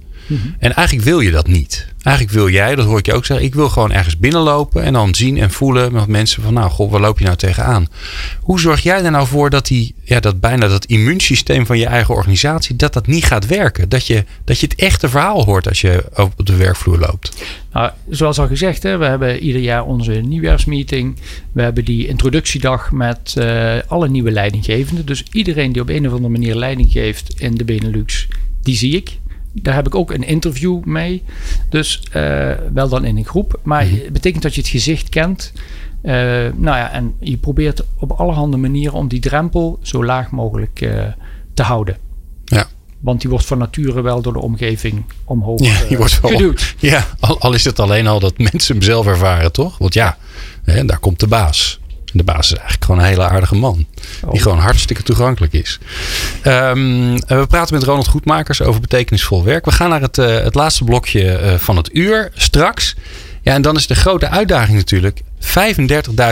En 0.58 0.74
eigenlijk 0.74 1.06
wil 1.06 1.20
je 1.20 1.30
dat 1.30 1.46
niet. 1.46 1.86
Eigenlijk 2.02 2.36
wil 2.36 2.48
jij, 2.48 2.74
dat 2.74 2.86
hoor 2.86 2.98
ik 2.98 3.06
je 3.06 3.12
ook 3.12 3.24
zeggen, 3.24 3.46
ik 3.46 3.54
wil 3.54 3.68
gewoon 3.68 3.92
ergens 3.92 4.18
binnenlopen 4.18 4.82
en 4.82 4.92
dan 4.92 5.14
zien 5.14 5.38
en 5.38 5.50
voelen 5.50 5.92
met 5.92 6.06
mensen 6.06 6.42
van, 6.42 6.54
nou, 6.54 6.70
goh, 6.70 6.90
waar 6.90 7.00
loop 7.00 7.18
je 7.18 7.24
nou 7.24 7.36
tegenaan? 7.36 7.86
Hoe 8.40 8.60
zorg 8.60 8.82
jij 8.82 9.04
er 9.04 9.10
nou 9.10 9.26
voor 9.26 9.50
dat 9.50 9.66
die, 9.66 9.94
ja, 10.04 10.20
dat 10.20 10.40
bijna 10.40 10.68
dat 10.68 10.84
immuunsysteem 10.84 11.66
van 11.66 11.78
je 11.78 11.86
eigen 11.86 12.14
organisatie, 12.14 12.76
dat 12.76 12.92
dat 12.92 13.06
niet 13.06 13.24
gaat 13.24 13.46
werken? 13.46 13.88
Dat 13.88 14.06
je, 14.06 14.24
dat 14.44 14.60
je 14.60 14.66
het 14.66 14.80
echte 14.80 15.08
verhaal 15.08 15.44
hoort 15.44 15.68
als 15.68 15.80
je 15.80 16.04
op 16.16 16.46
de 16.46 16.56
werkvloer 16.56 16.98
loopt? 16.98 17.44
Nou, 17.72 17.90
zoals 18.08 18.38
al 18.38 18.46
gezegd, 18.46 18.82
hè, 18.82 18.96
we 18.96 19.04
hebben 19.04 19.38
ieder 19.38 19.60
jaar 19.60 19.84
onze 19.84 20.12
nieuwjaarsmeeting. 20.12 21.16
We 21.52 21.62
hebben 21.62 21.84
die 21.84 22.06
introductiedag 22.06 22.92
met 22.92 23.34
uh, 23.38 23.74
alle 23.86 24.08
nieuwe 24.08 24.30
leidinggevenden. 24.30 25.06
Dus 25.06 25.24
iedereen 25.32 25.72
die 25.72 25.82
op 25.82 25.88
een 25.88 26.06
of 26.06 26.12
andere 26.12 26.32
manier 26.32 26.54
leiding 26.54 26.92
geeft 26.92 27.40
in 27.40 27.54
de 27.54 27.64
Benelux, 27.64 28.28
die 28.62 28.76
zie 28.76 28.96
ik 28.96 29.18
daar 29.52 29.74
heb 29.74 29.86
ik 29.86 29.94
ook 29.94 30.10
een 30.10 30.26
interview 30.26 30.84
mee. 30.84 31.22
Dus 31.68 32.02
uh, 32.16 32.50
wel 32.72 32.88
dan 32.88 33.04
in 33.04 33.16
een 33.16 33.24
groep. 33.24 33.60
Maar 33.62 33.84
mhm. 33.84 33.94
het 33.94 34.12
betekent 34.12 34.42
dat 34.42 34.54
je 34.54 34.60
het 34.60 34.70
gezicht 34.70 35.08
kent. 35.08 35.52
Uh, 36.02 36.12
nou 36.54 36.76
ja, 36.76 36.92
en 36.92 37.14
je 37.20 37.36
probeert 37.36 37.84
op 37.98 38.10
allerhande 38.10 38.56
manieren 38.56 38.94
om 38.94 39.08
die 39.08 39.20
drempel 39.20 39.78
zo 39.82 40.04
laag 40.04 40.30
mogelijk 40.30 40.80
uh, 40.80 41.04
te 41.54 41.62
houden. 41.62 41.96
Ja. 42.44 42.66
Want 43.00 43.20
die 43.20 43.30
wordt 43.30 43.46
van 43.46 43.58
nature 43.58 44.00
wel 44.00 44.22
door 44.22 44.32
de 44.32 44.40
omgeving 44.40 45.04
omhoog 45.24 45.64
ja, 45.64 45.84
die 45.88 45.96
wordt 45.96 46.20
wel, 46.20 46.30
geduwd. 46.30 46.74
Ja, 46.78 47.06
al, 47.20 47.40
al, 47.40 47.52
is 47.52 47.64
het 47.64 47.80
alleen 47.80 48.06
al 48.06 48.20
dat 48.20 48.38
mensen 48.38 48.74
hem 48.74 48.84
zelf 48.84 49.06
ervaren, 49.06 49.52
toch? 49.52 49.78
Want 49.78 49.94
ja, 49.94 50.16
hè, 50.64 50.84
daar 50.84 50.98
komt 50.98 51.20
de 51.20 51.26
baas. 51.26 51.80
De 52.12 52.24
baas 52.24 52.46
is 52.46 52.52
eigenlijk 52.52 52.84
gewoon 52.84 53.00
een 53.00 53.06
hele 53.06 53.28
aardige 53.28 53.54
man. 53.54 53.86
Die 54.20 54.30
oh. 54.30 54.42
gewoon 54.42 54.58
hartstikke 54.58 55.02
toegankelijk 55.02 55.52
is. 55.52 55.78
Um, 56.44 57.14
we 57.26 57.46
praten 57.48 57.74
met 57.74 57.84
Ronald 57.84 58.08
Goedmakers 58.08 58.62
over 58.62 58.80
betekenisvol 58.80 59.44
werk. 59.44 59.64
We 59.64 59.72
gaan 59.72 59.90
naar 59.90 60.00
het, 60.00 60.18
uh, 60.18 60.38
het 60.38 60.54
laatste 60.54 60.84
blokje 60.84 61.40
uh, 61.40 61.54
van 61.54 61.76
het 61.76 61.94
uur 61.94 62.30
straks. 62.34 62.96
Ja, 63.42 63.54
en 63.54 63.62
dan 63.62 63.76
is 63.76 63.86
de 63.86 63.94
grote 63.94 64.28
uitdaging 64.28 64.76
natuurlijk. 64.76 65.22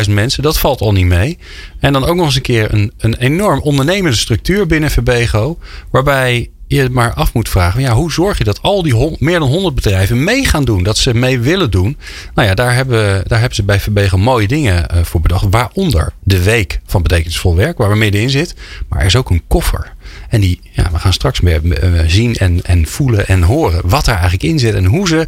35.000 0.07 0.11
mensen, 0.11 0.43
dat 0.43 0.59
valt 0.59 0.81
al 0.81 0.93
niet 0.93 1.07
mee. 1.07 1.39
En 1.81 1.93
dan 1.93 2.05
ook 2.05 2.17
nog 2.17 2.27
eens 2.27 2.35
een 2.35 2.43
keer 2.43 2.75
een, 2.75 2.93
een 2.99 3.17
enorm 3.17 3.61
ondernemende 3.61 4.17
structuur 4.17 4.67
binnen 4.67 4.91
Verbego. 4.91 5.59
Waarbij 5.91 6.51
je 6.71 6.89
maar 6.91 7.15
af 7.15 7.33
moet 7.33 7.49
vragen: 7.49 7.81
ja, 7.81 7.95
hoe 7.95 8.13
zorg 8.13 8.39
je 8.39 8.45
dat 8.45 8.63
al 8.63 8.83
die 8.83 9.17
meer 9.19 9.39
dan 9.39 9.49
100 9.49 9.75
bedrijven 9.75 10.25
mee 10.25 10.45
gaan 10.45 10.65
doen? 10.65 10.83
Dat 10.83 10.99
ze 10.99 11.15
mee 11.15 11.41
willen 11.41 11.71
doen. 11.71 11.97
Nou 12.35 12.49
ja, 12.49 12.55
daar 12.55 12.75
hebben, 12.75 13.23
daar 13.27 13.39
hebben 13.39 13.57
ze 13.57 13.63
bij 13.63 13.81
Verbegen 13.81 14.21
mooie 14.21 14.49
dingen 14.49 14.87
uh, 14.95 15.05
voor 15.05 15.21
bedacht. 15.21 15.47
Waaronder 15.51 16.13
de 16.23 16.43
week 16.43 16.81
van 16.87 17.03
betekenisvol 17.03 17.57
werk, 17.57 17.79
waar 17.79 17.91
we 17.91 17.97
middenin 17.97 18.31
zitten. 18.31 18.57
Maar 18.89 19.01
er 19.01 19.07
is 19.07 19.17
ook 19.17 19.31
een 19.31 19.43
koffer. 19.49 19.93
En 20.29 20.41
die, 20.41 20.61
ja, 20.71 20.91
we 20.93 20.99
gaan 20.99 21.13
straks 21.13 21.41
meer 21.41 21.61
uh, 21.65 22.01
zien 22.07 22.35
en, 22.35 22.63
en 22.63 22.87
voelen 22.87 23.29
en 23.29 23.43
horen 23.43 23.81
wat 23.85 24.07
er 24.07 24.13
eigenlijk 24.13 24.43
in 24.43 24.59
zit. 24.59 24.75
En 24.75 24.85
hoe 24.85 25.09
ze, 25.09 25.27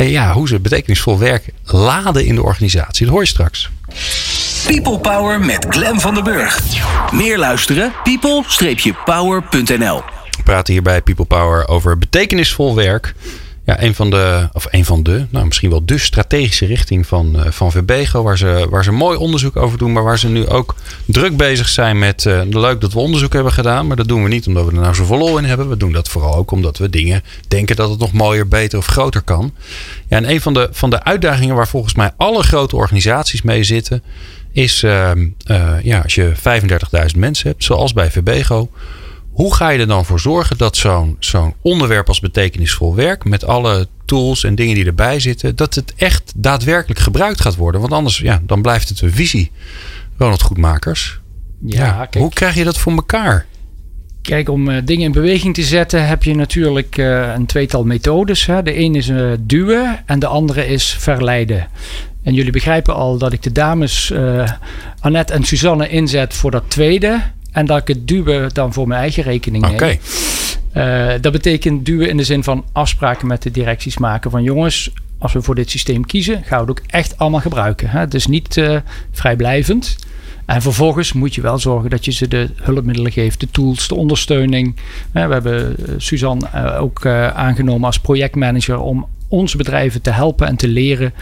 uh, 0.00 0.10
ja, 0.10 0.32
hoe 0.32 0.48
ze 0.48 0.60
betekenisvol 0.60 1.18
werk 1.18 1.44
laden 1.64 2.26
in 2.26 2.34
de 2.34 2.42
organisatie. 2.42 3.04
Dat 3.04 3.14
hoor 3.14 3.22
je 3.22 3.28
straks. 3.28 3.70
People 4.66 4.98
Power 4.98 5.40
met 5.40 5.66
Glen 5.68 6.00
van 6.00 6.14
den 6.14 6.24
Burg. 6.24 6.62
Meer 7.12 7.38
luisteren? 7.38 7.92
people-power.nl 8.02 10.15
praten 10.46 10.72
hier 10.72 10.82
bij 10.82 11.02
People 11.02 11.24
Power 11.24 11.68
over 11.68 11.98
betekenisvol 11.98 12.74
werk. 12.74 13.14
Ja, 13.64 13.82
een 13.82 13.94
van 13.94 14.10
de, 14.10 14.48
of 14.52 14.66
een 14.70 14.84
van 14.84 15.02
de, 15.02 15.26
nou 15.30 15.46
misschien 15.46 15.70
wel 15.70 15.84
de 15.84 15.98
strategische 15.98 16.66
richting 16.66 17.06
van, 17.06 17.36
uh, 17.36 17.46
van 17.50 17.70
Verbego, 17.70 18.22
waar 18.22 18.38
ze, 18.38 18.66
waar 18.70 18.84
ze 18.84 18.92
mooi 18.92 19.18
onderzoek 19.18 19.56
over 19.56 19.78
doen, 19.78 19.92
maar 19.92 20.04
waar 20.04 20.18
ze 20.18 20.28
nu 20.28 20.46
ook 20.46 20.74
druk 21.06 21.36
bezig 21.36 21.68
zijn 21.68 21.98
met, 21.98 22.24
uh, 22.24 22.40
leuk 22.50 22.80
dat 22.80 22.92
we 22.92 22.98
onderzoek 22.98 23.32
hebben 23.32 23.52
gedaan, 23.52 23.86
maar 23.86 23.96
dat 23.96 24.08
doen 24.08 24.22
we 24.22 24.28
niet 24.28 24.46
omdat 24.46 24.64
we 24.64 24.70
er 24.70 24.80
nou 24.80 24.94
zoveel 24.94 25.18
lol 25.18 25.38
in 25.38 25.44
hebben. 25.44 25.68
We 25.68 25.76
doen 25.76 25.92
dat 25.92 26.08
vooral 26.08 26.34
ook 26.34 26.50
omdat 26.50 26.78
we 26.78 26.90
dingen 26.90 27.22
denken 27.48 27.76
dat 27.76 27.90
het 27.90 27.98
nog 27.98 28.12
mooier, 28.12 28.48
beter 28.48 28.78
of 28.78 28.86
groter 28.86 29.22
kan. 29.22 29.54
Ja, 30.08 30.16
en 30.16 30.30
een 30.30 30.40
van 30.40 30.54
de, 30.54 30.68
van 30.72 30.90
de 30.90 31.04
uitdagingen 31.04 31.54
waar 31.54 31.68
volgens 31.68 31.94
mij 31.94 32.10
alle 32.16 32.42
grote 32.42 32.76
organisaties 32.76 33.42
mee 33.42 33.64
zitten, 33.64 34.02
is 34.52 34.82
uh, 34.82 35.10
ja, 35.82 36.00
als 36.00 36.14
je 36.14 36.32
35.000 37.12 37.16
mensen 37.16 37.48
hebt, 37.48 37.64
zoals 37.64 37.92
bij 37.92 38.10
Verbego, 38.10 38.70
hoe 39.36 39.54
ga 39.54 39.68
je 39.68 39.78
er 39.78 39.86
dan 39.86 40.04
voor 40.04 40.20
zorgen 40.20 40.58
dat 40.58 40.76
zo'n 40.76 41.16
zo'n 41.18 41.54
onderwerp 41.60 42.08
als 42.08 42.20
betekenisvol 42.20 42.94
werk, 42.94 43.24
met 43.24 43.44
alle 43.44 43.88
tools 44.04 44.44
en 44.44 44.54
dingen 44.54 44.74
die 44.74 44.84
erbij 44.84 45.20
zitten, 45.20 45.56
dat 45.56 45.74
het 45.74 45.94
echt 45.96 46.32
daadwerkelijk 46.36 47.00
gebruikt 47.00 47.40
gaat 47.40 47.56
worden? 47.56 47.80
Want 47.80 47.92
anders, 47.92 48.18
ja, 48.18 48.42
dan 48.46 48.62
blijft 48.62 48.88
het 48.88 49.00
een 49.00 49.12
visie. 49.12 49.50
Ronald 50.16 50.42
Goedmakers. 50.42 51.20
Ja, 51.60 51.84
ja 51.84 51.92
kijk, 51.92 52.14
hoe 52.14 52.32
krijg 52.32 52.54
je 52.54 52.64
dat 52.64 52.78
voor 52.78 52.92
elkaar? 52.92 53.46
Kijk, 54.22 54.48
om 54.48 54.68
uh, 54.68 54.76
dingen 54.84 55.04
in 55.04 55.12
beweging 55.12 55.54
te 55.54 55.62
zetten 55.62 56.06
heb 56.06 56.22
je 56.22 56.34
natuurlijk 56.34 56.96
uh, 56.96 57.32
een 57.34 57.46
tweetal 57.46 57.84
methodes. 57.84 58.46
Hè. 58.46 58.62
De 58.62 58.78
een 58.78 58.94
is 58.94 59.08
uh, 59.08 59.32
duwen 59.40 60.02
en 60.06 60.18
de 60.18 60.26
andere 60.26 60.66
is 60.66 60.96
verleiden. 60.98 61.68
En 62.22 62.34
jullie 62.34 62.52
begrijpen 62.52 62.94
al 62.94 63.18
dat 63.18 63.32
ik 63.32 63.42
de 63.42 63.52
dames 63.52 64.12
Annette 65.00 65.32
en 65.32 65.44
Suzanne 65.44 65.88
inzet 65.88 66.34
voor 66.34 66.50
dat 66.50 66.64
tweede. 66.68 67.22
En 67.56 67.66
dat 67.66 67.78
ik 67.78 67.88
het 67.88 68.08
duwen 68.08 68.54
dan 68.54 68.72
voor 68.72 68.88
mijn 68.88 69.00
eigen 69.00 69.22
rekening 69.22 69.78
neem. 69.78 69.98
Uh, 70.76 71.12
dat 71.20 71.32
betekent 71.32 71.86
duwen 71.86 72.08
in 72.08 72.16
de 72.16 72.24
zin 72.24 72.44
van 72.44 72.64
afspraken 72.72 73.26
met 73.26 73.42
de 73.42 73.50
directies 73.50 73.98
maken. 73.98 74.30
Van 74.30 74.42
jongens, 74.42 74.92
als 75.18 75.32
we 75.32 75.42
voor 75.42 75.54
dit 75.54 75.70
systeem 75.70 76.06
kiezen, 76.06 76.42
gaan 76.44 76.64
we 76.64 76.70
het 76.70 76.80
ook 76.80 76.86
echt 76.86 77.18
allemaal 77.18 77.40
gebruiken. 77.40 77.88
Hè? 77.88 77.98
Het 77.98 78.14
is 78.14 78.26
niet 78.26 78.56
uh, 78.56 78.76
vrijblijvend. 79.10 79.96
En 80.44 80.62
vervolgens 80.62 81.12
moet 81.12 81.34
je 81.34 81.40
wel 81.40 81.58
zorgen 81.58 81.90
dat 81.90 82.04
je 82.04 82.12
ze 82.12 82.28
de 82.28 82.50
hulpmiddelen 82.54 83.12
geeft, 83.12 83.40
de 83.40 83.50
tools, 83.50 83.88
de 83.88 83.94
ondersteuning. 83.94 84.76
we 85.12 85.20
hebben 85.20 85.76
uh, 85.78 85.94
Suzanne 85.96 86.76
ook 86.78 87.06
aangenomen 87.06 87.86
als 87.86 88.00
projectmanager 88.00 88.78
om 88.78 89.06
onze 89.28 89.56
bedrijven 89.56 90.02
te 90.02 90.10
helpen 90.10 90.46
en 90.46 90.56
te 90.56 90.68
leren 90.68 91.14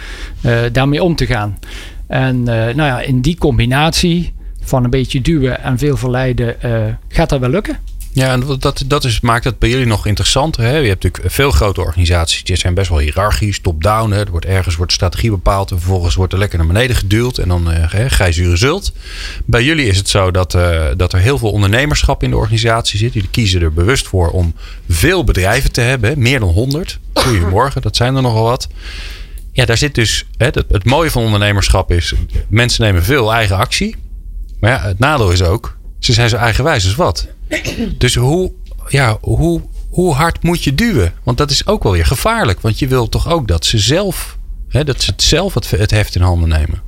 daarmee 0.73 1.03
om 1.03 1.17
te 1.17 1.27
gaan. 1.27 1.59
En 2.07 2.43
nou 2.43 2.83
ja, 2.83 3.01
in 3.01 3.21
die 3.21 3.37
combinatie 3.37 4.33
van 4.65 4.85
een 4.85 4.91
beetje 4.91 5.21
duwen 5.21 5.63
en 5.63 5.79
veel 5.79 5.97
verleiden, 5.97 6.57
uh, 6.65 6.85
gaat 7.09 7.29
dat 7.29 7.41
wel 7.41 7.51
lukken. 7.51 7.79
Ja, 8.15 8.33
en 8.33 8.59
dat, 8.59 8.85
dat 8.87 9.05
is, 9.05 9.21
maakt 9.21 9.45
het 9.45 9.59
bij 9.59 9.69
jullie 9.69 9.87
nog 9.87 10.07
interessanter. 10.07 10.63
Hè? 10.63 10.77
Je 10.77 10.89
hebt 10.89 11.03
natuurlijk 11.03 11.33
veel 11.33 11.51
grote 11.51 11.81
organisaties, 11.81 12.45
die 12.45 12.57
zijn 12.57 12.75
best 12.75 12.89
wel 12.89 12.99
hiërarchisch, 12.99 13.61
top-down. 13.61 14.13
Er 14.13 14.31
wordt 14.31 14.47
ergens 14.47 14.77
wordt 14.77 14.93
strategie 14.93 15.31
bepaald 15.31 15.71
en 15.71 15.79
vervolgens 15.79 16.15
wordt 16.15 16.33
er 16.33 16.39
lekker 16.39 16.59
naar 16.59 16.67
beneden 16.67 16.97
geduwd 16.97 17.39
en 17.39 17.49
dan 17.49 17.71
uh, 17.71 17.85
ga 17.89 18.25
je 18.25 18.33
zure 18.33 18.57
zult. 18.57 18.93
Bij 19.45 19.65
jullie 19.65 19.87
is 19.87 19.97
het 19.97 20.09
zo 20.09 20.31
dat, 20.31 20.55
uh, 20.55 20.85
dat 20.97 21.13
er 21.13 21.19
heel 21.19 21.39
veel 21.39 21.51
ondernemerschap 21.51 22.23
in 22.23 22.31
de 22.31 22.37
organisatie 22.37 22.99
zit. 22.99 23.13
Jullie 23.13 23.31
kiezen 23.31 23.63
er 23.63 23.73
bewust 23.73 24.07
voor 24.07 24.29
om 24.29 24.55
veel 24.89 25.25
bedrijven 25.25 25.73
te 25.73 25.81
hebben, 25.81 26.19
meer 26.19 26.41
dan 26.41 26.49
100. 26.49 26.99
Goedemorgen, 27.15 27.83
dat 27.83 27.97
zijn 27.97 28.17
er 28.17 28.23
nogal 28.23 28.45
wat. 28.45 28.69
Ja, 29.53 29.65
daar 29.65 29.79
zit 29.79 29.95
dus 29.95 30.25
hè, 30.37 30.47
het, 30.47 30.65
het 30.69 30.85
mooie 30.85 31.11
van 31.11 31.23
ondernemerschap 31.23 31.91
is, 31.91 32.15
mensen 32.49 32.85
nemen 32.85 33.05
veel 33.05 33.33
eigen 33.33 33.57
actie. 33.57 33.97
Maar 34.65 34.73
ja, 34.73 34.89
het 34.89 34.99
nadeel 34.99 35.31
is 35.31 35.43
ook, 35.43 35.77
ze 35.99 36.13
zijn 36.13 36.29
zo 36.29 36.37
eigenwijs 36.37 36.85
als 36.85 36.95
wat. 36.95 37.27
Dus 37.99 38.15
hoe, 38.15 38.53
ja, 38.89 39.19
hoe, 39.21 39.61
hoe 39.91 40.15
hard 40.15 40.43
moet 40.43 40.65
je 40.65 40.75
duwen? 40.75 41.13
Want 41.23 41.39
dat 41.39 41.51
is 41.51 41.67
ook 41.67 41.83
wel 41.83 41.93
weer 41.93 42.07
gevaarlijk. 42.07 42.61
Want 42.61 42.79
je 42.79 42.89
wil 42.89 43.09
toch 43.09 43.29
ook 43.29 43.49
dat 43.49 43.65
ze 43.65 43.79
zelf 43.79 44.37
Hè, 44.75 44.85
dat 44.85 45.03
ze 45.03 45.11
het 45.11 45.23
zelf 45.23 45.55
het, 45.55 45.71
het 45.71 45.91
heft 45.91 46.15
in 46.15 46.23
handen 46.23 46.49
nemen. 46.49 46.83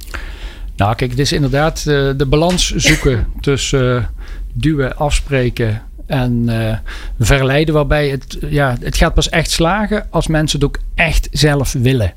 Nou, 0.77 0.95
kijk, 0.95 1.11
het 1.11 1.20
is 1.20 1.33
inderdaad 1.33 1.85
uh, 1.89 2.11
de 2.16 2.27
balans 2.27 2.74
zoeken 2.74 3.27
tussen 3.41 3.97
uh, 3.97 4.05
duwen, 4.53 4.97
afspreken 4.97 5.83
en 6.07 6.45
uh, 6.49 6.77
verleiden. 7.20 7.74
Waarbij 7.74 8.09
het, 8.09 8.39
ja, 8.41 8.77
het 8.81 8.97
gaat 8.97 9.14
pas 9.14 9.29
echt 9.29 9.51
slagen 9.51 10.07
als 10.11 10.27
mensen 10.27 10.59
het 10.61 10.68
ook 10.68 10.79
echt 10.95 11.29
zelf 11.33 11.72
willen. 11.72 12.12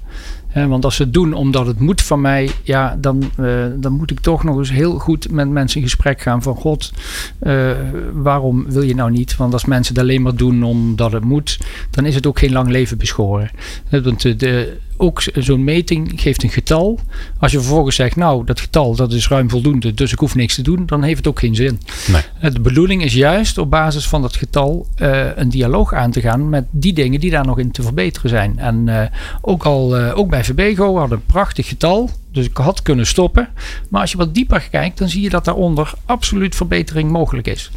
Want 0.53 0.85
als 0.85 0.95
ze 0.95 1.03
het 1.03 1.13
doen 1.13 1.33
omdat 1.33 1.67
het 1.67 1.79
moet 1.79 2.01
van 2.01 2.21
mij, 2.21 2.49
ja, 2.63 2.97
dan, 2.99 3.31
uh, 3.39 3.65
dan 3.75 3.93
moet 3.93 4.11
ik 4.11 4.19
toch 4.19 4.43
nog 4.43 4.57
eens 4.57 4.71
heel 4.71 4.99
goed 4.99 5.31
met 5.31 5.49
mensen 5.49 5.77
in 5.77 5.87
gesprek 5.87 6.21
gaan 6.21 6.41
van 6.41 6.55
God, 6.55 6.93
uh, 7.41 7.71
waarom 8.13 8.65
wil 8.69 8.81
je 8.81 8.95
nou 8.95 9.11
niet? 9.11 9.35
Want 9.35 9.53
als 9.53 9.65
mensen 9.65 9.93
het 9.93 10.03
alleen 10.03 10.21
maar 10.21 10.35
doen 10.35 10.63
omdat 10.63 11.11
het 11.11 11.23
moet, 11.23 11.59
dan 11.91 12.05
is 12.05 12.15
het 12.15 12.27
ook 12.27 12.39
geen 12.39 12.51
lang 12.51 12.69
leven 12.69 12.97
beschoren. 12.97 13.49
Want 13.89 14.39
de 14.39 14.77
ook 15.01 15.23
zo'n 15.33 15.63
meting 15.63 16.11
geeft 16.15 16.43
een 16.43 16.49
getal. 16.49 16.99
Als 17.37 17.51
je 17.51 17.59
vervolgens 17.59 17.95
zegt, 17.95 18.15
nou, 18.15 18.45
dat 18.45 18.59
getal 18.59 18.95
dat 18.95 19.13
is 19.13 19.27
ruim 19.27 19.49
voldoende, 19.49 19.93
dus 19.93 20.11
ik 20.11 20.19
hoef 20.19 20.35
niks 20.35 20.55
te 20.55 20.61
doen, 20.61 20.85
dan 20.85 21.03
heeft 21.03 21.17
het 21.17 21.27
ook 21.27 21.39
geen 21.39 21.55
zin. 21.55 21.79
Nee. 22.07 22.51
De 22.51 22.59
bedoeling 22.59 23.03
is 23.03 23.13
juist 23.13 23.57
op 23.57 23.69
basis 23.69 24.07
van 24.07 24.21
dat 24.21 24.35
getal 24.35 24.87
uh, 24.97 25.25
een 25.35 25.49
dialoog 25.49 25.93
aan 25.93 26.11
te 26.11 26.21
gaan 26.21 26.49
met 26.49 26.65
die 26.71 26.93
dingen 26.93 27.19
die 27.19 27.31
daar 27.31 27.45
nog 27.45 27.59
in 27.59 27.71
te 27.71 27.81
verbeteren 27.81 28.29
zijn. 28.29 28.59
En 28.59 28.87
uh, 28.87 29.01
ook 29.41 29.63
al, 29.63 29.99
uh, 29.99 30.17
ook 30.17 30.29
bij 30.29 30.43
Verbego 30.43 30.97
hadden 30.97 31.17
een 31.17 31.25
prachtig 31.25 31.67
getal. 31.67 32.09
Dus 32.31 32.45
ik 32.45 32.57
had 32.57 32.81
kunnen 32.81 33.05
stoppen. 33.05 33.49
Maar 33.89 34.01
als 34.01 34.11
je 34.11 34.17
wat 34.17 34.33
dieper 34.35 34.67
kijkt, 34.71 34.97
dan 34.97 35.09
zie 35.09 35.21
je 35.21 35.29
dat 35.29 35.45
daaronder 35.45 35.93
absoluut 36.05 36.55
verbetering 36.55 37.11
mogelijk 37.11 37.47
is. 37.47 37.71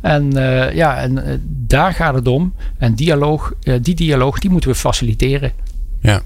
En 0.00 0.30
ja, 0.74 0.96
en 0.96 1.42
daar 1.66 1.92
gaat 1.92 2.14
het 2.14 2.28
om. 2.28 2.54
En 2.78 2.94
dialoog, 2.94 3.52
die 3.80 3.94
dialoog, 3.94 4.38
die 4.38 4.50
moeten 4.50 4.70
we 4.70 4.76
faciliteren. 4.76 5.52
Ja. 6.00 6.22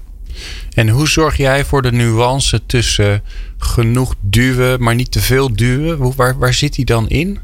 En 0.73 0.89
hoe 0.89 1.07
zorg 1.07 1.37
jij 1.37 1.65
voor 1.65 1.81
de 1.81 1.91
nuance 1.91 2.65
tussen 2.65 3.21
genoeg 3.57 4.15
duwen, 4.21 4.83
maar 4.83 4.95
niet 4.95 5.11
te 5.11 5.19
veel 5.19 5.55
duwen? 5.55 6.15
Waar, 6.15 6.37
waar 6.37 6.53
zit 6.53 6.75
die 6.75 6.85
dan 6.85 7.09
in? 7.09 7.39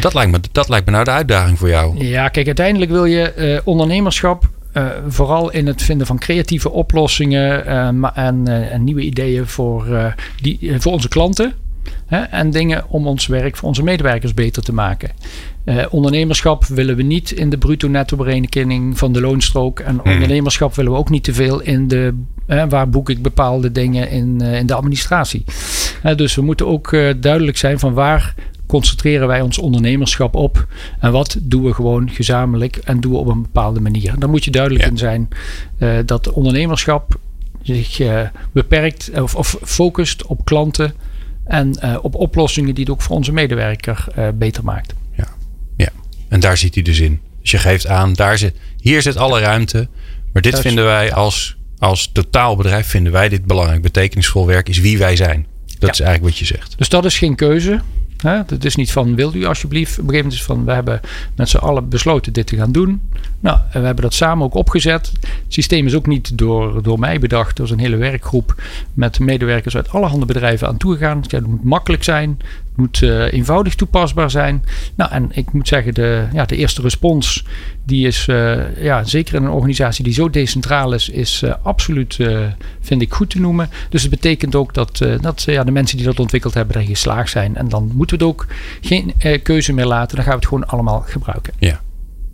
Dat 0.00 0.14
lijkt, 0.14 0.30
me, 0.30 0.40
dat 0.52 0.68
lijkt 0.68 0.86
me 0.86 0.92
nou 0.92 1.04
de 1.04 1.10
uitdaging 1.10 1.58
voor 1.58 1.68
jou. 1.68 2.04
Ja, 2.04 2.28
kijk, 2.28 2.46
uiteindelijk 2.46 2.90
wil 2.90 3.04
je 3.04 3.32
uh, 3.36 3.60
ondernemerschap 3.64 4.48
uh, 4.74 4.86
vooral 5.08 5.50
in 5.50 5.66
het 5.66 5.82
vinden 5.82 6.06
van 6.06 6.18
creatieve 6.18 6.70
oplossingen 6.70 7.66
uh, 7.66 8.26
en, 8.26 8.70
en, 8.70 8.84
nieuwe 8.84 9.00
ideeën 9.00 9.46
voor, 9.46 10.14
die, 10.40 10.74
voor 10.78 10.92
onze 10.92 11.08
klanten. 11.08 11.54
Hè, 12.10 12.18
en 12.18 12.50
dingen 12.50 12.84
om 12.88 13.06
ons 13.06 13.26
werk 13.26 13.56
voor 13.56 13.68
onze 13.68 13.82
medewerkers 13.82 14.34
beter 14.34 14.62
te 14.62 14.72
maken. 14.72 15.10
Uh, 15.64 15.84
ondernemerschap 15.90 16.64
willen 16.64 16.96
we 16.96 17.02
niet 17.02 17.30
in 17.30 17.50
de 17.50 17.58
bruto-netto 17.58 18.16
berekening 18.16 18.98
van 18.98 19.12
de 19.12 19.20
loonstrook. 19.20 19.80
En 19.80 20.00
hmm. 20.02 20.12
ondernemerschap 20.12 20.74
willen 20.74 20.92
we 20.92 20.98
ook 20.98 21.10
niet 21.10 21.24
te 21.24 21.34
veel 21.34 21.60
in 21.60 21.88
de. 21.88 22.14
Uh, 22.46 22.64
waar 22.68 22.88
boek 22.88 23.10
ik 23.10 23.22
bepaalde 23.22 23.72
dingen 23.72 24.10
in, 24.10 24.38
uh, 24.42 24.58
in 24.58 24.66
de 24.66 24.74
administratie. 24.74 25.44
dus 26.16 26.34
we 26.34 26.42
moeten 26.42 26.66
ook 26.66 26.90
duidelijk 27.20 27.56
zijn 27.56 27.78
van 27.78 27.94
waar 27.94 28.34
concentreren 28.66 29.26
wij 29.26 29.40
ons 29.40 29.58
ondernemerschap 29.58 30.34
op. 30.34 30.66
En 31.00 31.12
wat 31.12 31.36
doen 31.40 31.64
we 31.64 31.74
gewoon 31.74 32.10
gezamenlijk 32.10 32.76
en 32.76 33.00
doen 33.00 33.12
we 33.12 33.18
op 33.18 33.26
een 33.26 33.42
bepaalde 33.42 33.80
manier. 33.80 34.14
Dan 34.18 34.30
moet 34.30 34.44
je 34.44 34.50
duidelijk 34.50 34.84
ja. 34.84 34.90
in 34.90 34.98
zijn 34.98 35.28
dat 36.06 36.30
ondernemerschap 36.32 37.18
zich 37.62 38.00
beperkt 38.52 39.10
of, 39.20 39.34
of 39.34 39.58
focust 39.62 40.26
op 40.26 40.44
klanten 40.44 40.94
en 41.50 42.00
op 42.02 42.14
oplossingen 42.14 42.74
die 42.74 42.84
het 42.84 42.92
ook 42.92 43.02
voor 43.02 43.16
onze 43.16 43.32
medewerker 43.32 44.04
beter 44.34 44.64
maakt. 44.64 44.94
En 46.30 46.40
daar 46.40 46.56
zit 46.56 46.74
hij 46.74 46.82
dus 46.82 47.00
in. 47.00 47.20
Dus 47.40 47.50
je 47.50 47.58
geeft 47.58 47.86
aan, 47.86 48.12
daar 48.12 48.38
zit, 48.38 48.54
hier 48.80 49.02
zit 49.02 49.16
alle 49.16 49.40
ruimte. 49.40 49.88
Maar 50.32 50.42
dit 50.42 50.60
vinden 50.60 50.84
wij 50.84 51.12
als, 51.12 51.56
als 51.78 52.10
totaalbedrijf, 52.12 52.86
vinden 52.86 53.12
wij 53.12 53.28
dit 53.28 53.44
belangrijk. 53.44 53.82
Betekenisvol 53.82 54.46
werk 54.46 54.68
is 54.68 54.78
wie 54.78 54.98
wij 54.98 55.16
zijn. 55.16 55.46
Dat 55.66 55.80
ja. 55.80 55.88
is 55.88 56.00
eigenlijk 56.00 56.30
wat 56.30 56.38
je 56.38 56.54
zegt. 56.54 56.78
Dus 56.78 56.88
dat 56.88 57.04
is 57.04 57.18
geen 57.18 57.34
keuze. 57.34 57.80
Hè? 58.16 58.40
Dat 58.46 58.64
is 58.64 58.76
niet 58.76 58.92
van, 58.92 59.14
wilt 59.14 59.34
u 59.34 59.44
alsjeblieft? 59.44 59.98
Op 59.98 59.98
een 59.98 60.10
gegeven 60.10 60.24
moment 60.24 60.40
is 60.40 60.46
van, 60.46 60.64
we 60.64 60.72
hebben 60.72 61.00
met 61.36 61.48
z'n 61.48 61.56
allen 61.56 61.88
besloten 61.88 62.32
dit 62.32 62.46
te 62.46 62.56
gaan 62.56 62.72
doen. 62.72 63.00
Nou, 63.40 63.58
we 63.72 63.78
hebben 63.78 64.04
dat 64.04 64.14
samen 64.14 64.44
ook 64.44 64.54
opgezet. 64.54 65.12
Het 65.20 65.30
systeem 65.48 65.86
is 65.86 65.94
ook 65.94 66.06
niet 66.06 66.38
door, 66.38 66.82
door 66.82 66.98
mij 66.98 67.18
bedacht. 67.18 67.58
Er 67.58 67.64
is 67.64 67.70
een 67.70 67.78
hele 67.78 67.96
werkgroep 67.96 68.62
met 68.94 69.18
medewerkers 69.18 69.76
uit 69.76 69.90
allerhande 69.90 70.26
bedrijven 70.26 70.68
aan 70.68 70.76
toegegaan. 70.76 71.24
Het 71.28 71.46
moet 71.46 71.64
makkelijk 71.64 72.04
zijn 72.04 72.38
moet 72.80 73.00
uh, 73.00 73.32
eenvoudig 73.32 73.74
toepasbaar 73.74 74.30
zijn. 74.30 74.64
Nou, 74.94 75.10
en 75.10 75.28
ik 75.32 75.52
moet 75.52 75.68
zeggen, 75.68 75.94
de, 75.94 76.26
ja, 76.32 76.44
de 76.44 76.56
eerste 76.56 76.82
respons, 76.82 77.44
die 77.84 78.06
is 78.06 78.26
uh, 78.26 78.82
ja, 78.82 79.04
zeker 79.04 79.34
in 79.34 79.44
een 79.44 79.50
organisatie 79.50 80.04
die 80.04 80.12
zo 80.12 80.30
decentraal 80.30 80.92
is, 80.92 81.08
is 81.08 81.42
uh, 81.42 81.54
absoluut, 81.62 82.18
vind 82.80 83.02
ik, 83.02 83.12
goed 83.12 83.30
te 83.30 83.40
noemen. 83.40 83.68
Dus 83.88 84.02
het 84.02 84.10
betekent 84.10 84.54
ook 84.54 84.74
dat, 84.74 84.98
dat 85.20 85.42
ja, 85.42 85.64
de 85.64 85.70
mensen 85.70 85.96
die 85.96 86.06
dat 86.06 86.20
ontwikkeld 86.20 86.54
hebben, 86.54 86.76
erin 86.76 86.88
geslaagd 86.88 87.30
zijn. 87.30 87.56
En 87.56 87.68
dan 87.68 87.90
moeten 87.94 88.18
we 88.18 88.24
het 88.24 88.32
ook 88.32 88.46
geen 88.80 89.14
keuze 89.42 89.72
meer 89.72 89.86
laten. 89.86 90.16
Dan 90.16 90.24
gaan 90.24 90.34
we 90.34 90.40
het 90.40 90.48
gewoon 90.48 90.66
allemaal 90.66 91.04
gebruiken. 91.06 91.52
Ja, 91.58 91.80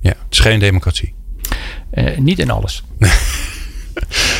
ja. 0.07 0.15
het 0.25 0.33
is 0.33 0.39
geen 0.39 0.59
democratie. 0.59 1.15
niet 2.19 2.39
in 2.39 2.51
alles. 2.51 2.83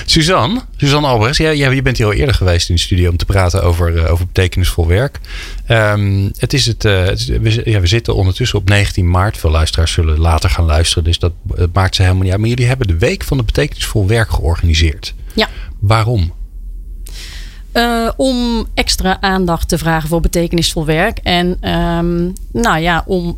Suzanne, 0.07 0.61
Suzanne 0.77 1.07
Albrechts, 1.07 1.39
jij, 1.39 1.57
jij, 1.57 1.75
je 1.75 1.83
bent 1.83 1.97
hier 1.97 2.07
al 2.07 2.13
eerder 2.13 2.35
geweest 2.35 2.69
in 2.69 2.75
de 2.75 2.81
studio 2.81 3.11
om 3.11 3.17
te 3.17 3.25
praten 3.25 3.63
over, 3.63 3.95
uh, 3.95 4.11
over 4.11 4.27
betekenisvol 4.27 4.87
werk. 4.87 5.21
Um, 5.69 6.33
het 6.39 6.53
is 6.53 6.67
het, 6.67 6.85
uh, 6.85 7.05
het 7.05 7.19
is, 7.19 7.27
we, 7.27 7.71
ja, 7.71 7.81
we, 7.81 7.87
zitten 7.87 8.15
ondertussen 8.15 8.59
op 8.59 8.69
19 8.69 9.11
maart. 9.11 9.39
Veel 9.39 9.51
luisteraars 9.51 9.93
zullen 9.93 10.19
later 10.19 10.51
gaan 10.51 10.65
luisteren, 10.65 11.05
dus 11.05 11.19
dat, 11.19 11.33
dat 11.43 11.73
maakt 11.73 11.95
ze 11.95 12.03
helemaal 12.03 12.23
niet 12.23 12.33
uit. 12.33 12.41
Maar 12.41 12.51
jullie 12.51 12.67
hebben 12.67 12.87
de 12.87 12.99
Week 12.99 13.25
van 13.25 13.37
de 13.37 13.43
Betekenisvol 13.43 14.07
Werk 14.07 14.31
georganiseerd. 14.31 15.15
Ja. 15.35 15.49
Waarom? 15.79 16.33
Uh, 17.77 18.09
om 18.17 18.67
extra 18.75 19.21
aandacht 19.21 19.69
te 19.69 19.79
vragen 19.79 20.09
voor 20.09 20.21
betekenisvol 20.21 20.85
werk. 20.85 21.19
En 21.23 21.71
um, 21.73 22.33
nou 22.53 22.79
ja, 22.79 23.05
om 23.07 23.37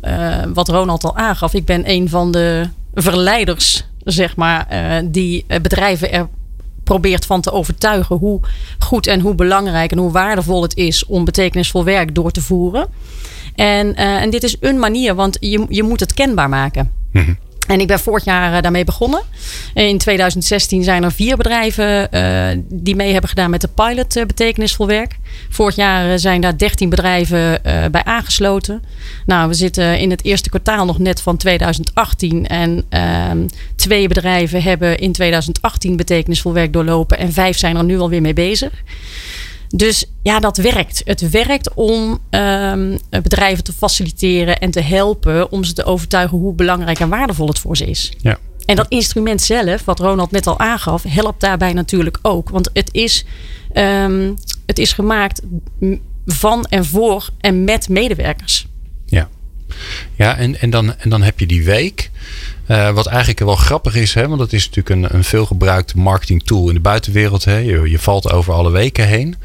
wat 0.53 0.67
Ronald 0.67 1.03
al 1.03 1.17
aangaf, 1.17 1.53
ik 1.53 1.65
ben 1.65 1.89
een 1.89 2.09
van 2.09 2.31
de 2.31 2.69
verleiders 2.93 3.85
zeg 4.03 4.35
maar, 4.35 4.67
uh, 4.71 5.07
die 5.11 5.45
bedrijven 5.61 6.11
er 6.11 6.27
probeert 6.83 7.25
van 7.25 7.41
te 7.41 7.51
overtuigen 7.51 8.15
hoe 8.15 8.39
goed 8.79 9.07
en 9.07 9.19
hoe 9.19 9.35
belangrijk 9.35 9.91
en 9.91 9.97
hoe 9.97 10.11
waardevol 10.11 10.61
het 10.61 10.75
is 10.75 11.05
om 11.05 11.25
betekenisvol 11.25 11.83
werk 11.83 12.15
door 12.15 12.31
te 12.31 12.41
voeren. 12.41 12.87
En, 13.55 13.95
en 13.95 14.29
dit 14.29 14.43
is 14.43 14.55
een 14.59 14.79
manier, 14.79 15.15
want 15.15 15.37
je, 15.39 15.65
je 15.69 15.83
moet 15.83 15.99
het 15.99 16.13
kenbaar 16.13 16.49
maken. 16.49 16.91
Mm 17.11 17.37
en 17.67 17.79
ik 17.79 17.87
ben 17.87 17.99
vorig 17.99 18.23
jaar 18.23 18.55
uh, 18.55 18.61
daarmee 18.61 18.83
begonnen. 18.83 19.21
In 19.73 19.97
2016 19.97 20.83
zijn 20.83 21.03
er 21.03 21.11
vier 21.11 21.37
bedrijven 21.37 22.07
uh, 22.11 22.47
die 22.69 22.95
mee 22.95 23.11
hebben 23.11 23.29
gedaan 23.29 23.49
met 23.49 23.61
de 23.61 23.67
pilot 23.67 24.17
uh, 24.17 24.25
betekenisvol 24.25 24.87
werk. 24.87 25.17
Vorig 25.49 25.75
jaar 25.75 26.19
zijn 26.19 26.41
daar 26.41 26.57
13 26.57 26.89
bedrijven 26.89 27.61
bij 27.91 28.03
aangesloten. 28.03 28.83
Nou, 29.25 29.47
we 29.47 29.53
zitten 29.53 29.99
in 29.99 30.09
het 30.09 30.23
eerste 30.23 30.49
kwartaal 30.49 30.85
nog 30.85 30.99
net 30.99 31.21
van 31.21 31.37
2018. 31.37 32.47
En 32.47 32.85
ehm, 32.89 33.47
twee 33.75 34.07
bedrijven 34.07 34.61
hebben 34.61 34.97
in 34.97 35.11
2018 35.11 35.95
betekenisvol 35.95 36.53
werk 36.53 36.73
doorlopen. 36.73 37.17
En 37.17 37.33
vijf 37.33 37.57
zijn 37.57 37.75
er 37.75 37.83
nu 37.83 37.99
alweer 37.99 38.21
mee 38.21 38.33
bezig. 38.33 38.71
Dus 39.75 40.05
ja, 40.23 40.39
dat 40.39 40.57
werkt. 40.57 41.01
Het 41.05 41.29
werkt 41.29 41.73
om 41.73 42.19
um, 42.29 42.97
bedrijven 43.09 43.63
te 43.63 43.73
faciliteren 43.73 44.59
en 44.59 44.71
te 44.71 44.81
helpen 44.81 45.51
om 45.51 45.63
ze 45.63 45.73
te 45.73 45.83
overtuigen 45.83 46.37
hoe 46.37 46.53
belangrijk 46.53 46.99
en 46.99 47.09
waardevol 47.09 47.47
het 47.47 47.59
voor 47.59 47.77
ze 47.77 47.85
is. 47.85 48.13
Ja. 48.21 48.37
En 48.65 48.75
dat 48.75 48.85
instrument 48.89 49.41
zelf, 49.41 49.85
wat 49.85 49.99
Ronald 49.99 50.31
net 50.31 50.47
al 50.47 50.59
aangaf, 50.59 51.03
helpt 51.03 51.41
daarbij 51.41 51.73
natuurlijk 51.73 52.19
ook. 52.21 52.49
Want 52.49 52.69
het 52.73 52.89
is, 52.91 53.25
um, 53.73 54.35
het 54.65 54.79
is 54.79 54.93
gemaakt 54.93 55.41
van 56.25 56.65
en 56.65 56.85
voor 56.85 57.29
en 57.39 57.63
met 57.63 57.89
medewerkers. 57.89 58.67
Ja, 59.05 59.29
ja 60.15 60.37
en, 60.37 60.59
en, 60.59 60.69
dan, 60.69 60.95
en 60.97 61.09
dan 61.09 61.21
heb 61.21 61.39
je 61.39 61.45
die 61.45 61.63
week. 61.63 62.09
Uh, 62.67 62.91
wat 62.91 63.05
eigenlijk 63.05 63.39
wel 63.39 63.55
grappig 63.55 63.95
is, 63.95 64.13
hè, 64.13 64.27
want 64.27 64.39
dat 64.39 64.53
is 64.53 64.69
natuurlijk 64.69 64.89
een, 64.89 65.17
een 65.17 65.23
veelgebruikte 65.23 65.97
marketing 65.97 66.43
tool 66.43 66.67
in 66.67 66.73
de 66.73 66.79
buitenwereld. 66.79 67.45
Hè. 67.45 67.57
Je, 67.57 67.89
je 67.89 67.99
valt 67.99 68.31
over 68.31 68.53
alle 68.53 68.71
weken 68.71 69.07
heen. 69.07 69.35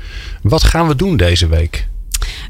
Wat 0.43 0.65
gaan 0.65 0.89
we 0.89 0.97
doen 0.97 1.17
deze 1.17 1.47
week? 1.47 1.87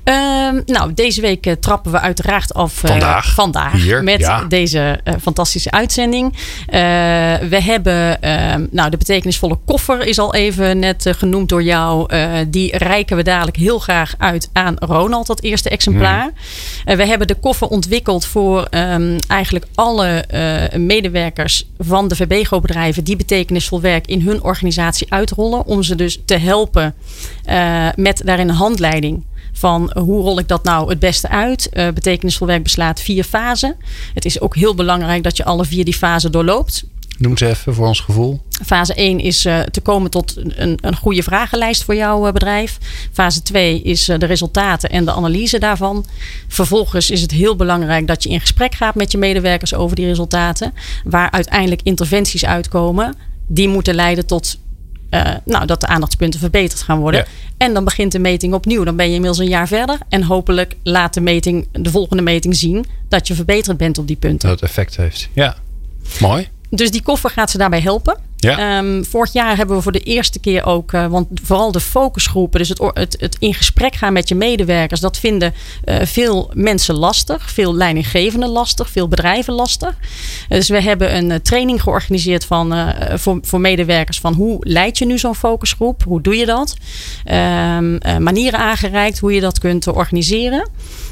Um, 0.05 0.63
nou, 0.67 0.95
deze 0.95 1.21
week 1.21 1.47
uh, 1.47 1.53
trappen 1.53 1.93
we 1.93 2.01
uiteraard 2.01 2.55
af. 2.55 2.83
Uh, 2.83 2.91
vandaag. 2.91 3.35
Vandaag. 3.35 3.73
Hier, 3.73 4.03
met 4.03 4.21
ja. 4.21 4.45
deze 4.45 5.01
uh, 5.05 5.15
fantastische 5.23 5.71
uitzending. 5.71 6.37
we 7.49 7.61
hebben, 7.63 8.23
ehm, 8.23 8.67
nou, 8.71 8.91
de 8.91 8.97
betekenisvolle 8.97 9.59
koffer 9.65 10.07
is 10.07 10.19
al 10.19 10.35
even 10.35 10.79
net 10.79 11.07
genoemd 11.17 11.49
door 11.49 11.63
jou. 11.63 12.09
die 12.49 12.77
reiken 12.77 13.17
we 13.17 13.23
dadelijk 13.23 13.57
heel 13.57 13.79
graag 13.79 14.15
uit 14.19 14.51
aan 14.53 14.77
Ronald, 14.79 15.27
dat 15.27 15.43
eerste 15.43 15.69
exemplaar. 15.69 16.25
Mm. 16.25 16.97
we 16.97 17.07
hebben 17.07 17.27
de 17.27 17.35
koffer 17.35 17.69
ontwikkeld 17.69 18.27
voor 18.27 18.67
um, 18.71 19.17
eigenlijk 19.29 19.67
alle 19.75 20.25
medewerkers 20.77 21.67
van 21.79 22.09
de 22.09 22.17
VBGO-bedrijven 22.17 23.05
die 23.05 23.17
betekenisvol 23.17 23.81
werk 23.81 24.07
in 24.07 24.21
hun 24.21 24.43
organisatie 24.43 25.13
uitrollen. 25.13 25.67
Om 25.67 25.83
ze 25.83 25.95
dus 25.95 26.21
te 26.25 26.37
helpen 26.37 26.95
met 27.95 28.23
daarin 28.25 28.49
een 28.49 28.55
handleiding 28.55 29.23
van 29.57 29.91
hoe 29.99 30.23
rol 30.23 30.39
ik 30.39 30.49
dat 30.49 30.65
nou 30.65 30.89
het 30.89 30.99
beste 30.99 31.29
uit. 31.29 31.69
Uh, 31.73 31.89
betekenisvol 31.89 32.47
werk 32.47 32.63
beslaat 32.63 33.01
vier 33.01 33.25
fasen. 33.25 33.77
Het 34.15 34.25
is 34.25 34.41
ook 34.41 34.57
heel 34.57 34.75
belangrijk 34.75 35.23
dat 35.23 35.37
je 35.37 35.45
alle 35.45 35.65
vier 35.65 35.85
die 35.85 35.95
fasen 35.95 36.33
doorloopt. 36.33 36.85
Noem 37.19 37.37
ze 37.37 37.49
even 37.49 37.75
voor 37.75 37.87
ons 37.87 38.01
gevoel. 38.01 38.41
Fase 38.67 38.95
1 38.95 39.21
is 39.21 39.47
uh, 39.47 39.61
te 39.61 39.81
komen 39.81 40.11
tot 40.11 40.37
een, 40.37 40.79
een 40.81 40.97
goede 40.97 41.23
vragenlijst 41.23 41.85
voor 41.85 41.95
jouw 41.95 42.27
uh, 42.27 42.33
bedrijf. 42.33 42.79
Fase 43.13 43.43
2 43.43 43.83
is 43.83 44.09
uh, 44.09 44.19
de 44.19 44.27
resultaten 44.27 44.91
en 44.91 45.05
de 45.05 45.13
analyse 45.13 45.59
daarvan. 45.59 46.05
Vervolgens 46.49 47.11
is 47.11 47.21
het 47.21 47.31
heel 47.31 47.57
belangrijk 47.57 48.07
dat 48.07 48.23
je 48.23 48.29
in 48.29 48.41
gesprek 48.41 48.75
gaat 48.75 48.95
met 48.95 49.13
je 49.13 49.19
medewerkers 49.19 49.75
over 49.75 49.97
die 49.97 50.07
resultaten. 50.07 50.75
Waar 51.05 51.31
uiteindelijk 51.31 51.81
interventies 51.85 52.45
uitkomen. 52.45 53.15
Die 53.47 53.69
moeten 53.69 53.95
leiden 53.95 54.27
tot 54.27 54.59
nou, 55.45 55.67
dat 55.67 55.81
de 55.81 55.87
aandachtspunten 55.87 56.41
verbeterd 56.41 56.83
gaan 56.83 56.99
worden. 56.99 57.21
Ja. 57.21 57.27
En 57.57 57.75
dan 57.75 57.85
begint 57.85 58.13
de 58.13 58.19
meting 58.19 58.55
opnieuw. 58.55 58.85
Dan 58.85 58.97
ben 58.97 59.07
je 59.07 59.15
inmiddels 59.15 59.39
een 59.39 59.49
jaar 59.49 59.69
verder. 59.69 59.99
En 60.09 60.23
hopelijk 60.23 60.77
laat 60.83 61.15
de 61.15 61.21
meting, 61.21 61.69
de 61.73 61.91
volgende 61.91 62.23
meting 62.23 62.57
zien 62.57 62.85
dat 63.09 63.29
je 63.29 63.35
verbeterd 63.35 63.77
bent 63.77 63.99
op 63.99 64.07
die 64.07 64.17
punten. 64.17 64.49
Dat 64.49 64.61
het 64.61 64.69
effect 64.69 64.97
heeft. 64.97 65.29
Ja, 65.33 65.57
mooi. 66.21 66.49
Dus 66.71 66.91
die 66.91 67.03
koffer 67.03 67.31
gaat 67.31 67.51
ze 67.51 67.59
daarbij 67.59 67.81
helpen. 67.81 68.19
Um, 68.45 69.05
vorig 69.05 69.33
jaar 69.33 69.57
hebben 69.57 69.77
we 69.77 69.83
voor 69.83 69.93
de 69.93 70.01
eerste 70.01 70.39
keer 70.39 70.65
ook, 70.67 70.93
uh, 70.93 71.07
want 71.07 71.29
vooral 71.43 71.73
de 71.73 71.81
focusgroepen, 71.81 72.59
dus 72.59 72.69
het, 72.69 72.81
het, 72.95 73.17
het, 73.21 73.37
in 73.39 73.55
gesprek 73.55 73.95
gaan 73.95 74.13
met 74.13 74.29
je 74.29 74.35
medewerkers, 74.35 75.01
dat 75.01 75.19
vinden 75.19 75.55
uh, 75.85 75.97
veel 76.03 76.51
mensen 76.55 76.95
lastig, 76.95 77.51
veel 77.51 77.75
leidinggevenden 77.75 78.49
lastig, 78.49 78.91
veel 78.91 79.09
bedrijven 79.09 79.55
lastig. 79.55 79.95
dus 80.49 80.69
we 80.69 80.81
hebben 80.81 81.17
een 81.17 81.43
training 81.43 81.83
georganiseerd 81.83 82.45
van, 82.45 82.95
voor, 83.15 83.39
voor 83.43 83.61
medewerkers 83.61 84.21
van 84.21 84.35
hoe 84.35 84.57
leid 84.61 84.99
je 84.99 85.07
nu 85.07 85.19
zo'n 85.19 85.35
focusgroep, 85.35 86.03
hoe 86.03 86.21
doe 86.21 86.37
je 86.37 86.47
dat, 86.47 86.77
um, 87.27 87.99
manieren 88.23 88.59
aangereikt 88.59 89.19
hoe 89.19 89.33
je 89.33 89.41
dat 89.41 89.59
kunt 89.59 89.87
organiseren. 89.87 90.69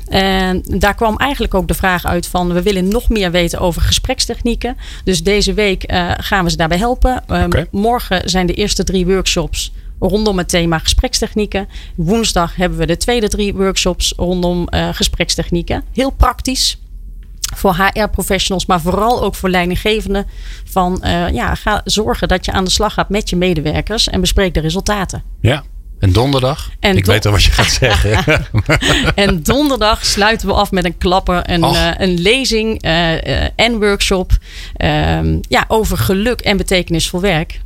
En 0.09 0.63
daar 0.67 0.95
kwam 0.95 1.17
eigenlijk 1.17 1.55
ook 1.55 1.69
de 1.69 1.75
vraag 1.75 2.05
uit 2.05 2.27
van 2.27 2.53
we 2.53 2.63
willen 2.63 2.89
nog 2.89 3.09
meer 3.09 3.31
weten 3.31 3.59
over 3.59 3.83
gesprekstechnieken. 3.83 4.77
Dus 5.05 5.23
deze 5.23 5.55
week 5.55 5.85
gaan 6.17 6.45
we 6.45 6.51
ze 6.51 6.57
daarbij 6.57 6.79
helpen. 6.79 7.22
Okay. 7.27 7.67
Morgen 7.71 8.31
zijn 8.31 8.47
de 8.47 8.55
eerste 8.55 8.85
drie 8.85 9.07
workshops 9.07 9.73
rondom 9.99 10.39
het 10.39 10.49
thema 10.49 10.79
gesprekstechnieken. 10.79 11.69
Woensdag 11.97 12.57
hebben 12.57 12.79
we 12.79 12.87
de 12.87 12.97
tweede 12.97 13.29
drie 13.29 13.55
workshops 13.55 14.13
rondom 14.17 14.67
uh, 14.71 14.89
gesprekstechnieken. 14.93 15.83
Heel 15.93 16.11
praktisch 16.11 16.79
voor 17.55 17.75
HR-professionals, 17.75 18.67
maar 18.67 18.81
vooral 18.81 19.23
ook 19.23 19.35
voor 19.35 19.49
leidinggevenden. 19.49 20.27
Van 20.65 21.01
uh, 21.05 21.31
ja, 21.31 21.55
ga 21.55 21.81
zorgen 21.85 22.29
dat 22.29 22.45
je 22.45 22.53
aan 22.53 22.65
de 22.65 22.71
slag 22.71 22.95
gaat 22.95 23.09
met 23.09 23.31
je 23.31 23.37
medewerkers 23.37 24.09
en 24.09 24.21
bespreek 24.21 24.55
de 24.55 24.61
resultaten. 24.61 25.23
Ja. 25.41 25.65
En 26.03 26.13
donderdag? 26.13 26.71
En 26.81 26.97
ik 26.97 27.05
don- 27.05 27.15
weet 27.15 27.27
al 27.27 27.33
wat 27.33 27.45
je 27.45 27.51
gaat 27.51 27.71
zeggen. 27.81 28.47
En 29.15 29.43
donderdag 29.43 30.05
sluiten 30.07 30.47
we 30.49 30.55
af 30.55 30.71
met 30.71 30.85
een 30.85 30.99
klapper, 30.99 31.51
een, 31.51 31.61
uh, 31.61 31.91
een 31.99 32.21
lezing 32.21 32.85
uh, 32.87 33.13
uh, 33.13 33.45
en 33.57 33.79
workshop 33.79 34.33
um, 34.77 35.41
ja, 35.49 35.65
over 35.69 35.99
geluk 35.99 36.41
en 36.41 36.57
betekenisvol 36.57 37.21
werk. 37.21 37.61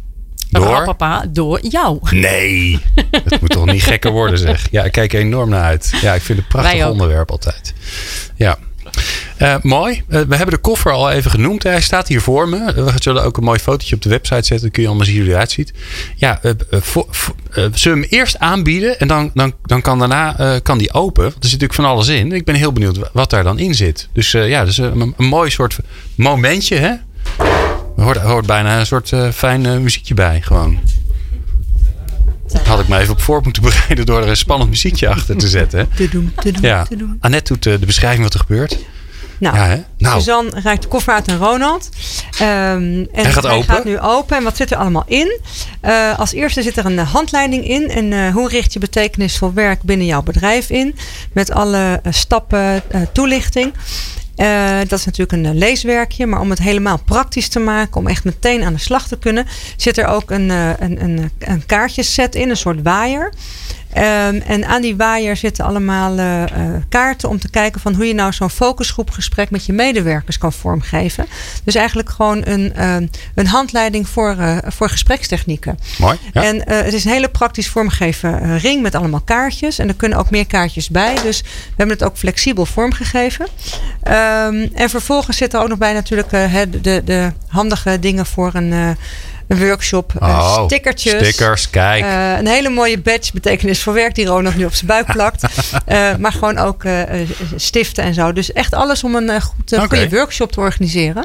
Door? 0.51 0.85
Papa, 0.85 1.25
door 1.29 1.61
jou. 1.71 1.99
Nee, 2.11 2.79
het 3.11 3.41
moet 3.41 3.51
toch 3.51 3.67
niet 3.67 3.83
gekker 3.83 4.11
worden 4.11 4.39
zeg. 4.39 4.69
Ja, 4.71 4.85
ik 4.85 4.93
kijk 4.93 5.13
enorm 5.13 5.49
naar 5.49 5.63
uit. 5.63 5.93
Ja, 6.03 6.15
ik 6.15 6.23
vind 6.23 6.39
het 6.39 6.55
een 6.55 6.61
prachtig 6.61 6.87
onderwerp 6.87 7.31
altijd. 7.31 7.75
Ja. 8.35 8.59
Uh, 9.43 9.55
mooi. 9.63 10.03
Uh, 10.09 10.21
we 10.21 10.37
hebben 10.37 10.55
de 10.55 10.61
koffer 10.61 10.93
al 10.93 11.11
even 11.11 11.31
genoemd. 11.31 11.63
Hij 11.63 11.81
staat 11.81 12.09
hier 12.09 12.21
voor 12.21 12.49
me. 12.49 12.73
We 12.75 12.93
zullen 12.99 13.25
ook 13.25 13.37
een 13.37 13.45
mooi 13.45 13.59
fotootje 13.59 13.95
op 13.95 14.03
de 14.03 14.09
website 14.09 14.35
zetten. 14.35 14.61
Dan 14.61 14.71
kun 14.71 14.83
je 14.83 14.89
allemaal 14.89 15.07
zien 15.07 15.17
hoe 15.17 15.25
hij 15.25 15.33
eruit 15.33 15.51
ziet. 15.51 15.73
Ja, 16.17 16.41
uh, 16.43 16.53
voor, 16.71 17.07
zullen 17.51 17.73
we 17.73 17.89
hem 17.89 18.03
eerst 18.03 18.39
aanbieden 18.39 18.99
en 18.99 19.09
dan, 19.09 19.31
dan, 19.35 19.55
dan 19.63 19.83
kan 19.83 19.99
daarna 19.99 20.59
kan 20.63 20.79
die 20.79 20.93
open. 20.93 21.23
Want 21.23 21.35
er 21.35 21.49
zit 21.49 21.61
natuurlijk 21.61 21.81
van 21.81 21.85
alles 21.85 22.09
in. 22.09 22.33
Ik 22.33 22.45
ben 22.45 22.55
heel 22.55 22.73
benieuwd 22.73 22.99
wat 23.13 23.31
daar 23.31 23.45
dan 23.45 23.59
in 23.59 23.75
zit. 23.75 24.09
Dus 24.13 24.31
ja, 24.31 24.65
dus 24.65 24.79
een, 24.79 25.15
een 25.17 25.27
mooi 25.27 25.51
soort 25.51 25.79
momentje. 26.15 26.77
Hè? 26.77 26.95
Er 27.97 28.03
hoort, 28.03 28.17
hoort 28.17 28.47
bijna 28.47 28.79
een 28.79 28.87
soort 28.87 29.13
fijn 29.35 29.83
muziekje 29.83 30.15
bij. 30.15 30.41
Gewoon. 30.41 30.79
Had 32.65 32.81
ik 32.81 32.89
me 32.89 32.99
even 32.99 33.13
op 33.13 33.21
voor 33.21 33.41
moeten 33.43 33.63
bereiden 33.63 34.07
door 34.07 34.23
er 34.23 34.29
een 34.29 34.37
spannend 34.37 34.71
muziekje 34.71 35.09
achter 35.09 35.37
te 35.37 35.49
zetten. 35.49 35.89
Ja. 36.61 36.87
Annette 37.21 37.53
doet 37.53 37.63
de 37.63 37.87
beschrijving 37.87 38.23
wat 38.23 38.35
er 38.35 38.41
gebeurt. 38.41 38.79
Nou, 39.39 39.57
Ja? 39.57 39.85
Nou. 39.99 40.19
Suzanne 40.19 40.61
reikt 40.61 40.83
de 40.83 40.89
koffer 40.89 41.15
uit 41.15 41.29
aan 41.31 41.39
Ronald. 41.39 41.89
Ehm, 42.39 42.43
en 42.43 43.09
Hij 43.13 43.33
gaat 43.33 43.47
open. 43.47 43.65
gaat 43.75 43.85
nu 43.85 43.99
open. 43.99 44.37
En 44.37 44.43
wat 44.43 44.57
zit 44.57 44.71
er 44.71 44.77
allemaal 44.77 45.05
in? 45.07 45.41
Uh, 45.83 46.19
als 46.19 46.33
eerste 46.33 46.63
zit 46.63 46.77
er 46.77 46.87
een 46.87 46.93
uh, 46.93 47.13
handleiding 47.13 47.69
in. 47.69 47.91
En 47.91 48.13
uh, 48.13 48.33
hoe 48.35 48.49
richt 48.49 48.73
je 48.73 48.79
betekenisvol 48.79 49.53
werk 49.53 49.83
binnen 49.83 50.07
jouw 50.07 50.23
bedrijf 50.23 50.71
in? 50.71 50.95
Met 51.33 51.51
alle 51.51 52.01
uh, 52.07 52.13
stappen, 52.13 52.83
toelichting. 53.13 53.73
Uh, 54.37 54.79
dat 54.89 54.99
is 54.99 55.05
natuurlijk 55.05 55.33
een 55.33 55.59
leeswerkje, 55.59 56.27
maar 56.27 56.41
om 56.41 56.51
het 56.51 56.59
helemaal 56.59 56.99
praktisch 57.05 57.49
te 57.49 57.59
maken, 57.59 57.97
om 57.97 58.07
echt 58.07 58.25
meteen 58.25 58.65
aan 58.65 58.73
de 58.73 58.79
slag 58.81 59.09
te 59.09 59.19
kunnen, 59.19 59.47
zit 59.77 59.99
er 59.99 60.07
ook 60.07 60.31
een, 60.31 60.49
een, 60.51 61.03
een, 61.03 61.31
een 61.39 61.67
kaartjeset 61.67 62.35
in, 62.35 62.51
een 62.51 62.57
soort 62.57 62.83
waaier. 62.83 63.33
Um, 63.97 64.03
en 64.41 64.67
aan 64.67 64.83
die 64.83 64.97
waaier 64.97 65.37
zitten 65.37 65.65
allemaal 65.65 66.19
uh, 66.19 66.45
kaarten 66.89 67.29
om 67.29 67.39
te 67.39 67.51
kijken 67.51 67.81
van 67.81 67.95
hoe 67.95 68.07
je 68.07 68.15
nou 68.15 68.33
zo'n 68.33 68.51
focusgroepgesprek 68.51 69.51
met 69.51 69.67
je 69.67 69.73
medewerkers 69.73 70.39
kan 70.39 70.53
vormgeven. 70.53 71.27
Dus 71.65 71.75
eigenlijk 71.75 72.11
gewoon 72.11 72.47
een, 72.47 72.73
uh, 72.79 72.97
een 73.35 73.47
handleiding 73.47 74.09
voor, 74.09 74.37
uh, 74.39 74.57
voor 74.65 74.89
gesprekstechnieken. 74.89 75.79
Mooi. 75.99 76.19
Ja. 76.33 76.43
En 76.43 76.63
het 76.69 76.93
is 76.93 77.05
een 77.05 77.11
hele 77.11 77.29
praktisch 77.29 77.69
vormgegeven 77.69 78.59
ring 78.59 78.83
met 78.83 78.95
allemaal 78.95 79.21
kaartjes. 79.21 79.79
En 79.79 79.89
er 79.89 79.95
kunnen 79.95 80.19
ook 80.19 80.31
meer 80.31 80.47
kaartjes 80.47 80.91
bij. 80.91 81.15
Dus 81.23 81.41
we 81.43 81.75
hebben 81.77 81.97
het 81.97 82.05
ook 82.07 82.17
flexibel 82.17 82.67
vormgegeven. 82.67 83.47
Um, 84.09 84.71
en 84.75 84.91
vervolgens 84.91 85.37
zit 85.37 85.55
er 85.55 85.61
ook 85.61 85.69
nog 85.69 85.79
bij 85.79 85.93
natuurlijk 85.93 86.31
de, 86.31 87.03
de 87.05 87.33
handige 87.47 87.99
dingen 87.99 88.27
voor 88.27 88.51
een 88.55 88.97
een 89.49 89.59
workshop. 89.59 90.13
Oh, 90.21 90.29
uh, 90.29 90.65
stickertjes. 90.65 91.29
Stickers, 91.29 91.71
kijk. 91.71 92.05
Uh, 92.05 92.39
een 92.39 92.47
hele 92.47 92.69
mooie 92.69 92.99
badge, 92.99 93.33
betekenis 93.33 93.83
voor 93.83 93.93
werk, 93.93 94.15
die 94.15 94.27
Ronald 94.27 94.57
nu 94.57 94.65
op 94.65 94.75
zijn 94.75 94.87
buik 94.87 95.07
plakt. 95.07 95.43
uh, 95.89 96.17
maar 96.23 96.33
gewoon 96.33 96.59
ook 96.59 96.85
stiften 97.57 98.05
en 98.05 98.15
zo. 98.15 98.33
Dus 98.33 98.53
echt 98.53 98.75
alles 98.75 99.05
om 99.05 99.15
een 99.15 99.43
goed, 99.43 99.75
goede 99.79 100.09
workshop 100.09 100.53
te 100.53 100.61
organiseren. 100.61 101.25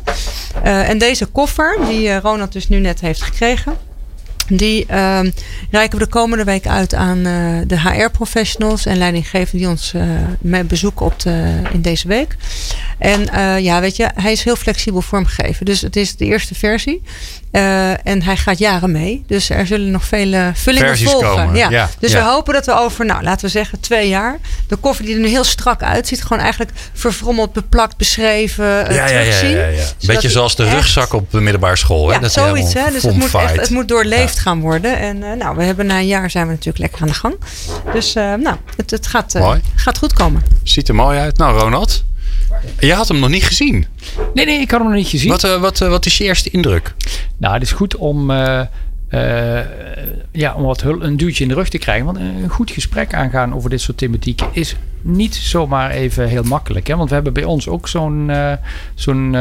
Eh, 0.63 0.89
en 0.89 0.97
deze 0.97 1.25
koffer, 1.25 1.77
die 1.87 2.19
Ronald 2.19 2.53
dus 2.53 2.67
nu 2.67 2.79
net 2.79 3.01
heeft 3.01 3.21
gekregen. 3.21 3.77
Die 4.57 4.85
uh, 4.91 5.19
reiken 5.71 5.99
we 5.99 6.03
de 6.03 6.09
komende 6.09 6.43
week 6.43 6.67
uit 6.67 6.93
aan 6.93 7.17
uh, 7.17 7.61
de 7.67 7.79
HR-professionals 7.79 8.85
en 8.85 8.97
leidinggevenden 8.97 9.57
die 9.57 9.67
ons 9.69 9.93
uh, 9.95 10.01
mee 10.41 10.63
bezoeken 10.63 11.05
op 11.05 11.19
de, 11.19 11.61
in 11.73 11.81
deze 11.81 12.07
week. 12.07 12.35
En 12.97 13.21
uh, 13.33 13.59
ja, 13.59 13.79
weet 13.81 13.95
je, 13.95 14.09
hij 14.15 14.31
is 14.31 14.43
heel 14.43 14.55
flexibel 14.55 15.01
vormgegeven. 15.01 15.65
Dus 15.65 15.81
het 15.81 15.95
is 15.95 16.15
de 16.15 16.25
eerste 16.25 16.55
versie. 16.55 17.01
En 18.03 18.23
hij 18.23 18.37
gaat 18.37 18.57
jaren 18.57 18.91
mee. 18.91 19.23
Dus 19.27 19.49
er 19.49 19.67
zullen 19.67 19.91
nog 19.91 20.03
vele 20.05 20.51
vullingen 20.53 20.87
Versies 20.87 21.11
volgen. 21.11 21.29
komen, 21.29 21.55
Ja. 21.55 21.69
ja, 21.69 21.89
dus 21.99 22.11
ja. 22.11 22.23
we 22.23 22.29
hopen 22.29 22.53
dat 22.53 22.65
we 22.65 22.73
over, 22.79 23.05
nou, 23.05 23.23
laten 23.23 23.45
we 23.45 23.51
zeggen, 23.51 23.79
twee 23.79 24.09
jaar. 24.09 24.37
De 24.67 24.75
koffer 24.75 25.05
die 25.05 25.13
er 25.15 25.19
nu 25.21 25.27
heel 25.27 25.43
strak 25.43 25.83
uitziet, 25.83 26.21
gewoon 26.23 26.39
eigenlijk 26.43 26.71
verfrommeld, 26.93 27.53
beplakt, 27.53 27.97
beschreven. 27.97 28.65
Ja, 28.65 28.89
ja, 28.89 29.07
ja, 29.07 29.19
terugzien. 29.19 29.49
ja, 29.49 29.65
ja. 29.65 29.77
Zodat 29.81 29.95
Beetje 30.05 30.29
zoals 30.29 30.55
de 30.55 30.63
echt- 30.63 30.73
rugzak 30.73 31.13
op 31.13 31.31
de 31.31 31.41
middelbare 31.41 31.75
school. 31.75 32.07
Hè? 32.07 32.13
Ja, 32.13 32.19
Dat 32.19 32.29
is 32.29 32.33
zoiets. 32.35 32.73
Hè? 32.73 32.91
Dus 32.91 33.03
het 33.03 33.15
moet, 33.15 33.33
echt, 33.35 33.55
het 33.55 33.69
moet 33.69 33.87
doorleefd 33.87 34.39
gaan 34.41 34.59
worden. 34.59 34.99
En 34.99 35.17
uh, 35.17 35.33
nou, 35.33 35.55
we 35.55 35.63
hebben 35.63 35.85
na 35.85 35.97
een 35.97 36.07
jaar 36.07 36.29
zijn 36.29 36.45
we 36.45 36.51
natuurlijk 36.51 36.77
lekker 36.77 37.01
aan 37.01 37.07
de 37.07 37.13
gang. 37.13 37.35
Dus 37.93 38.15
uh, 38.15 38.33
nou, 38.33 38.57
het, 38.75 38.91
het 38.91 39.07
gaat, 39.07 39.35
uh, 39.35 39.41
Mooi. 39.41 39.61
gaat 39.75 39.97
goed 39.97 40.13
komen. 40.13 40.43
Ziet 40.63 40.87
er 40.87 40.95
mooi 40.95 41.19
uit. 41.19 41.37
Nou, 41.37 41.59
Ronald. 41.59 42.03
Je 42.79 42.93
had 42.93 43.07
hem 43.07 43.19
nog 43.19 43.29
niet 43.29 43.43
gezien. 43.43 43.85
Nee, 44.33 44.45
nee, 44.45 44.59
ik 44.59 44.71
had 44.71 44.79
hem 44.79 44.89
nog 44.89 44.97
niet 44.97 45.07
gezien. 45.07 45.29
Wat, 45.29 45.43
uh, 45.43 45.61
wat, 45.61 45.81
uh, 45.81 45.89
wat 45.89 46.05
is 46.05 46.17
je 46.17 46.23
eerste 46.23 46.49
indruk? 46.49 46.93
Nou, 47.37 47.53
het 47.53 47.63
is 47.63 47.71
goed 47.71 47.95
om, 47.95 48.31
uh, 49.13 49.57
uh, 49.57 49.65
ja, 50.31 50.53
om 50.53 50.63
wat 50.63 50.81
hul, 50.81 51.03
een 51.03 51.17
duwtje 51.17 51.43
in 51.43 51.49
de 51.49 51.55
rug 51.55 51.69
te 51.69 51.77
krijgen. 51.77 52.05
Want 52.05 52.17
een 52.17 52.49
goed 52.49 52.71
gesprek 52.71 53.13
aangaan 53.13 53.55
over 53.55 53.69
dit 53.69 53.81
soort 53.81 53.97
thematieken 53.97 54.47
is 54.51 54.75
niet 55.01 55.35
zomaar 55.35 55.91
even 55.91 56.27
heel 56.27 56.43
makkelijk. 56.43 56.87
Hè? 56.87 56.95
Want 56.95 57.09
we 57.09 57.15
hebben 57.15 57.33
bij 57.33 57.43
ons 57.43 57.67
ook 57.67 57.87
zo'n 57.87 58.29
uh, 58.29 58.53
zo'n 58.95 59.31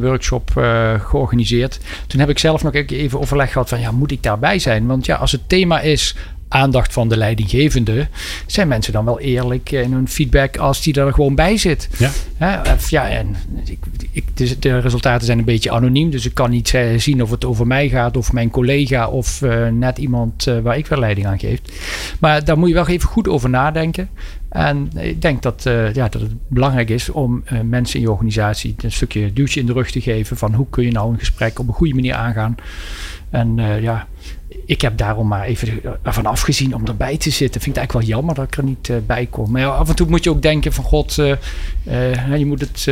workshop 0.00 0.50
georganiseerd. 0.98 1.80
Toen 2.06 2.20
heb 2.20 2.28
ik 2.28 2.38
zelf 2.38 2.62
nog 2.62 2.74
even 2.74 3.20
overleg 3.20 3.52
gehad 3.52 3.68
van, 3.68 3.80
ja, 3.80 3.90
moet 3.90 4.10
ik 4.10 4.22
daarbij 4.22 4.58
zijn? 4.58 4.86
Want 4.86 5.06
ja, 5.06 5.16
als 5.16 5.32
het 5.32 5.48
thema 5.48 5.80
is 5.80 6.16
aandacht 6.48 6.92
van 6.92 7.08
de 7.08 7.16
leidinggevende, 7.16 8.08
zijn 8.46 8.68
mensen 8.68 8.92
dan 8.92 9.04
wel 9.04 9.20
eerlijk 9.20 9.70
in 9.70 9.92
hun 9.92 10.08
feedback 10.08 10.56
als 10.56 10.82
die 10.82 11.00
er 11.00 11.12
gewoon 11.12 11.34
bij 11.34 11.56
zit. 11.56 11.88
Ja. 11.98 12.10
Hè? 12.36 12.74
Ja, 12.88 13.08
en 13.08 13.36
ik, 13.64 13.78
ik, 14.12 14.60
de, 14.62 14.78
resultaten 14.78 15.26
zijn 15.26 15.38
een 15.38 15.44
beetje 15.44 15.70
anoniem, 15.70 16.10
dus 16.10 16.26
ik 16.26 16.34
kan 16.34 16.50
niet 16.50 16.72
uh, 16.72 16.98
zien 16.98 17.22
of 17.22 17.30
het 17.30 17.44
over 17.44 17.66
mij 17.66 17.88
gaat, 17.88 18.16
of 18.16 18.32
mijn 18.32 18.50
collega, 18.50 19.08
of 19.08 19.42
uh, 19.42 19.68
net 19.68 19.98
iemand 19.98 20.46
uh, 20.46 20.58
waar 20.58 20.76
ik 20.76 20.86
weer 20.86 20.98
leiding 20.98 21.26
aan 21.26 21.38
geef. 21.38 21.60
Maar 22.20 22.44
daar 22.44 22.58
moet 22.58 22.68
je 22.68 22.74
wel 22.74 22.88
even 22.88 23.08
goed 23.08 23.28
over 23.28 23.50
nadenken. 23.50 24.08
En 24.48 24.90
ik 24.94 25.22
denk 25.22 25.42
dat, 25.42 25.62
ja, 25.92 26.08
dat 26.08 26.20
het 26.20 26.32
belangrijk 26.48 26.90
is 26.90 27.10
om 27.10 27.44
mensen 27.64 27.96
in 27.96 28.00
je 28.00 28.10
organisatie 28.10 28.74
een 28.76 28.92
stukje 28.92 29.32
duwtje 29.32 29.60
in 29.60 29.66
de 29.66 29.72
rug 29.72 29.90
te 29.90 30.00
geven 30.00 30.36
van 30.36 30.54
hoe 30.54 30.66
kun 30.70 30.84
je 30.84 30.92
nou 30.92 31.12
een 31.12 31.18
gesprek 31.18 31.58
op 31.58 31.68
een 31.68 31.74
goede 31.74 31.94
manier 31.94 32.14
aangaan. 32.14 32.54
En 33.30 33.58
uh, 33.58 33.82
ja, 33.82 34.06
ik 34.66 34.80
heb 34.80 34.96
daarom 34.96 35.28
maar 35.28 35.44
even 35.44 35.80
ervan 36.02 36.26
afgezien 36.26 36.74
om 36.74 36.86
erbij 36.86 37.16
te 37.16 37.30
zitten. 37.30 37.60
Vind 37.60 37.76
ik 37.76 37.82
het 37.82 37.90
eigenlijk 37.90 38.06
wel 38.06 38.16
jammer 38.16 38.34
dat 38.34 38.44
ik 38.44 38.56
er 38.56 38.64
niet 38.64 38.88
uh, 38.88 38.96
bij 39.06 39.26
kom. 39.26 39.50
Maar 39.50 39.60
ja, 39.60 39.68
af 39.68 39.88
en 39.88 39.96
toe 39.96 40.08
moet 40.08 40.24
je 40.24 40.30
ook 40.30 40.42
denken 40.42 40.72
van 40.72 40.84
god, 40.84 41.16
uh, 41.18 41.34
uh, 41.88 42.36
je 42.36 42.46
moet 42.46 42.60
het, 42.60 42.88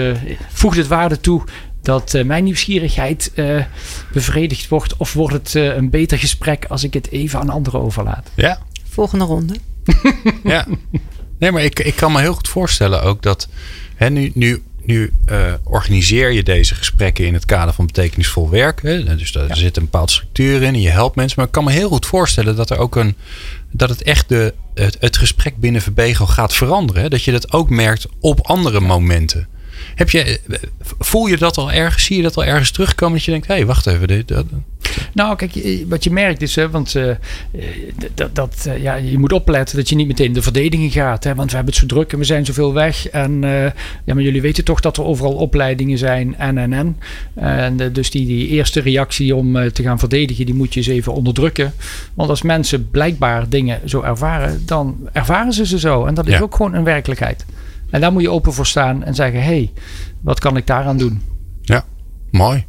voegt 0.49 0.77
het 0.77 0.87
waarde 0.87 1.21
toe 1.21 1.43
dat 1.89 2.15
uh, 2.15 2.25
mijn 2.25 2.45
nieuwsgierigheid 2.45 3.33
uh, 3.35 3.65
bevredigd 4.13 4.69
wordt? 4.69 4.97
Of 4.97 5.13
wordt 5.13 5.35
het 5.35 5.55
uh, 5.55 5.77
een 5.77 5.91
beter 5.91 6.19
gesprek 6.19 6.65
als 6.65 6.85
ik 6.85 6.95
het 6.95 7.11
even 7.11 7.41
aan 7.41 7.51
anderen 7.51 7.81
overlaat? 7.81 8.31
Ja. 8.35 8.59
Volgende 8.89 9.25
ronde. 9.25 9.55
ja. 10.45 10.67
Nee, 11.39 11.53
maar 11.53 11.63
ik, 11.63 11.79
ik 11.79 11.97
kan 11.97 12.13
me 12.13 12.21
heel 12.21 12.35
goed 12.35 12.49
voorstellen 12.49 13.03
ook 13.03 13.23
dat 13.23 13.49
hè, 13.95 14.11
nu, 14.11 14.31
nu 14.35 14.63
nu 14.89 15.13
uh, 15.31 15.53
organiseer 15.65 16.31
je 16.31 16.43
deze 16.43 16.75
gesprekken 16.75 17.27
in 17.27 17.35
het 17.35 17.45
kader 17.45 17.75
van 17.75 17.87
betekenisvol 17.87 18.51
werk. 18.51 18.83
Hè? 18.83 19.17
Dus 19.17 19.33
daar 19.33 19.57
zit 19.57 19.77
een 19.77 19.83
bepaalde 19.83 20.13
structuur 20.13 20.63
in 20.63 20.75
en 20.75 20.81
je 20.81 20.89
helpt 20.89 21.17
mensen. 21.17 21.35
Maar 21.37 21.47
ik 21.47 21.53
kan 21.53 21.65
me 21.65 21.71
heel 21.71 21.89
goed 21.89 22.07
voorstellen 22.07 22.57
dat 22.57 22.71
er 22.71 22.79
ook 22.79 22.97
een. 22.97 23.15
dat 23.71 23.89
het 23.89 24.03
echt 24.03 24.29
de, 24.29 24.55
het, 24.75 24.97
het 25.01 25.17
gesprek 25.17 25.57
binnen 25.57 25.83
Verbego 25.83 26.27
gaat 26.27 26.55
veranderen. 26.55 27.03
Hè? 27.03 27.09
Dat 27.09 27.23
je 27.23 27.33
dat 27.33 27.53
ook 27.53 27.71
merkt 27.71 28.07
op 28.21 28.41
andere 28.47 28.81
momenten. 28.81 29.49
Heb 29.95 30.11
je, 30.11 30.41
voel 30.99 31.27
je 31.27 31.37
dat 31.37 31.57
al 31.57 31.73
ergens? 31.73 32.05
Zie 32.05 32.17
je 32.17 32.23
dat 32.23 32.37
al 32.37 32.45
ergens 32.45 32.71
terugkomen? 32.71 33.17
Dat 33.17 33.25
je 33.25 33.31
denkt, 33.31 33.47
hé, 33.47 33.55
hey, 33.55 33.67
wacht 33.67 33.87
even. 33.87 34.09
Dit, 34.09 34.29
dat. 34.29 34.45
Nou, 35.13 35.37
kijk, 35.37 35.85
wat 35.89 36.05
je 36.05 36.11
merkt 36.11 36.43
is, 36.43 36.57
hè, 36.57 36.71
want 36.71 36.95
uh, 36.95 37.15
dat, 38.15 38.35
dat, 38.35 38.65
uh, 38.69 38.83
ja, 38.83 38.95
je 38.95 39.19
moet 39.19 39.33
opletten 39.33 39.77
dat 39.77 39.89
je 39.89 39.97
niet 39.97 40.07
meteen 40.07 40.33
de 40.33 40.43
verdediging 40.43 40.93
gaat. 40.93 41.25
Hè, 41.25 41.35
want 41.35 41.51
we 41.51 41.57
hebben 41.57 41.75
het 41.75 41.83
zo 41.83 41.95
druk 41.95 42.13
en 42.13 42.19
we 42.19 42.25
zijn 42.25 42.47
zoveel 42.47 42.75
weg. 42.75 43.09
En 43.09 43.43
uh, 43.43 43.65
ja, 44.05 44.15
maar 44.15 44.23
jullie 44.23 44.41
weten 44.41 44.65
toch 44.65 44.81
dat 44.81 44.97
er 44.97 45.05
overal 45.05 45.35
opleidingen 45.35 45.99
zijn 45.99 46.37
en 46.37 46.59
en 46.59 46.73
en. 46.73 46.97
En 47.35 47.93
dus 47.93 48.11
die, 48.11 48.27
die 48.27 48.49
eerste 48.49 48.81
reactie 48.81 49.35
om 49.35 49.73
te 49.73 49.83
gaan 49.83 49.99
verdedigen, 49.99 50.47
die 50.47 50.55
moet 50.55 50.75
je 50.75 50.81
eens 50.81 50.89
even 50.89 51.13
onderdrukken. 51.13 51.75
Want 52.15 52.31
als 52.31 52.43
mensen 52.43 52.91
blijkbaar 52.91 53.49
dingen 53.49 53.81
zo 53.85 54.03
ervaren, 54.03 54.63
dan 54.67 55.09
ervaren 55.13 55.53
ze 55.53 55.67
ze 55.67 55.79
zo. 55.79 56.05
En 56.05 56.15
dat 56.15 56.27
is 56.27 56.33
ja. 56.33 56.41
ook 56.41 56.55
gewoon 56.55 56.75
een 56.75 56.85
werkelijkheid. 56.85 57.45
En 57.91 58.01
daar 58.01 58.13
moet 58.13 58.23
je 58.23 58.31
open 58.31 58.53
voor 58.53 58.67
staan 58.67 59.05
en 59.05 59.15
zeggen: 59.15 59.41
hé, 59.41 59.47
hey, 59.47 59.73
wat 60.21 60.41
kan 60.41 60.57
ik 60.57 60.67
daaraan 60.67 60.99
doen? 60.99 61.23
Ja, 61.63 61.85
mooi. 62.31 62.67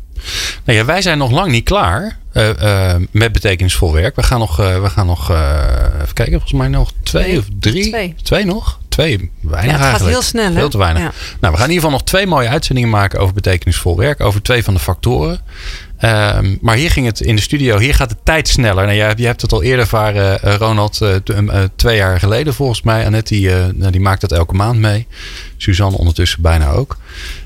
Nou 0.66 0.78
ja, 0.78 0.86
wij 0.86 1.02
zijn 1.02 1.18
nog 1.18 1.32
lang 1.32 1.52
niet 1.52 1.64
klaar 1.64 2.18
uh, 2.34 2.50
uh, 2.62 2.96
met 3.12 3.32
betekenisvol 3.32 3.94
werk. 3.94 4.16
We 4.16 4.24
gaan 4.24 4.40
nog, 4.40 4.60
uh, 4.60 4.82
we 4.82 4.90
gaan 4.90 5.06
nog 5.06 5.30
even 5.30 6.14
kijken, 6.14 6.32
volgens 6.32 6.54
mij 6.54 6.68
nog 6.68 6.92
twee, 7.04 7.24
twee 7.24 7.38
of 7.38 7.46
drie. 7.60 7.90
Twee. 7.90 8.16
twee 8.24 8.46
nog? 8.46 8.80
Twee, 8.88 9.32
weinig 9.42 9.52
ja, 9.52 9.60
het 9.60 9.70
eigenlijk. 9.70 10.00
gaat 10.00 10.10
heel 10.10 10.22
snel. 10.22 10.54
Veel 10.54 10.70
te 10.70 10.78
weinig. 10.78 11.02
Ja. 11.02 11.12
Nou, 11.40 11.54
we 11.54 11.60
gaan 11.60 11.70
in 11.70 11.74
ieder 11.74 11.76
geval 11.76 11.92
nog 11.92 12.04
twee 12.04 12.28
mooie 12.28 12.50
uitzendingen 12.50 12.90
maken 12.90 13.20
over 13.20 13.34
betekenisvol 13.34 13.98
werk. 13.98 14.20
Over 14.20 14.42
twee 14.42 14.64
van 14.64 14.74
de 14.74 14.80
factoren. 14.80 15.42
Um, 16.02 16.58
maar 16.62 16.76
hier 16.76 16.92
ging 16.92 17.06
het 17.06 17.20
in 17.20 17.36
de 17.36 17.42
studio, 17.42 17.78
hier 17.78 17.94
gaat 17.94 18.10
de 18.10 18.16
tijd 18.24 18.48
sneller. 18.48 18.86
Nou, 18.86 18.98
jij, 18.98 19.14
je 19.16 19.26
hebt 19.26 19.42
het 19.42 19.52
al 19.52 19.64
eerder 19.64 19.80
ervaren, 19.80 20.40
uh, 20.46 20.56
Ronald, 20.56 21.00
uh, 21.02 21.16
uh, 21.26 21.64
twee 21.76 21.96
jaar 21.98 22.20
geleden 22.20 22.54
volgens 22.54 22.82
mij. 22.82 23.06
Annette, 23.06 23.34
die, 23.34 23.50
nou, 23.74 23.92
die 23.92 24.02
maakt 24.02 24.22
dat 24.22 24.32
elke 24.32 24.56
maand 24.56 24.80
mee. 24.80 25.08
Suzanne 25.58 25.98
ondertussen 25.98 26.42
bijna 26.42 26.70
ook. 26.70 26.98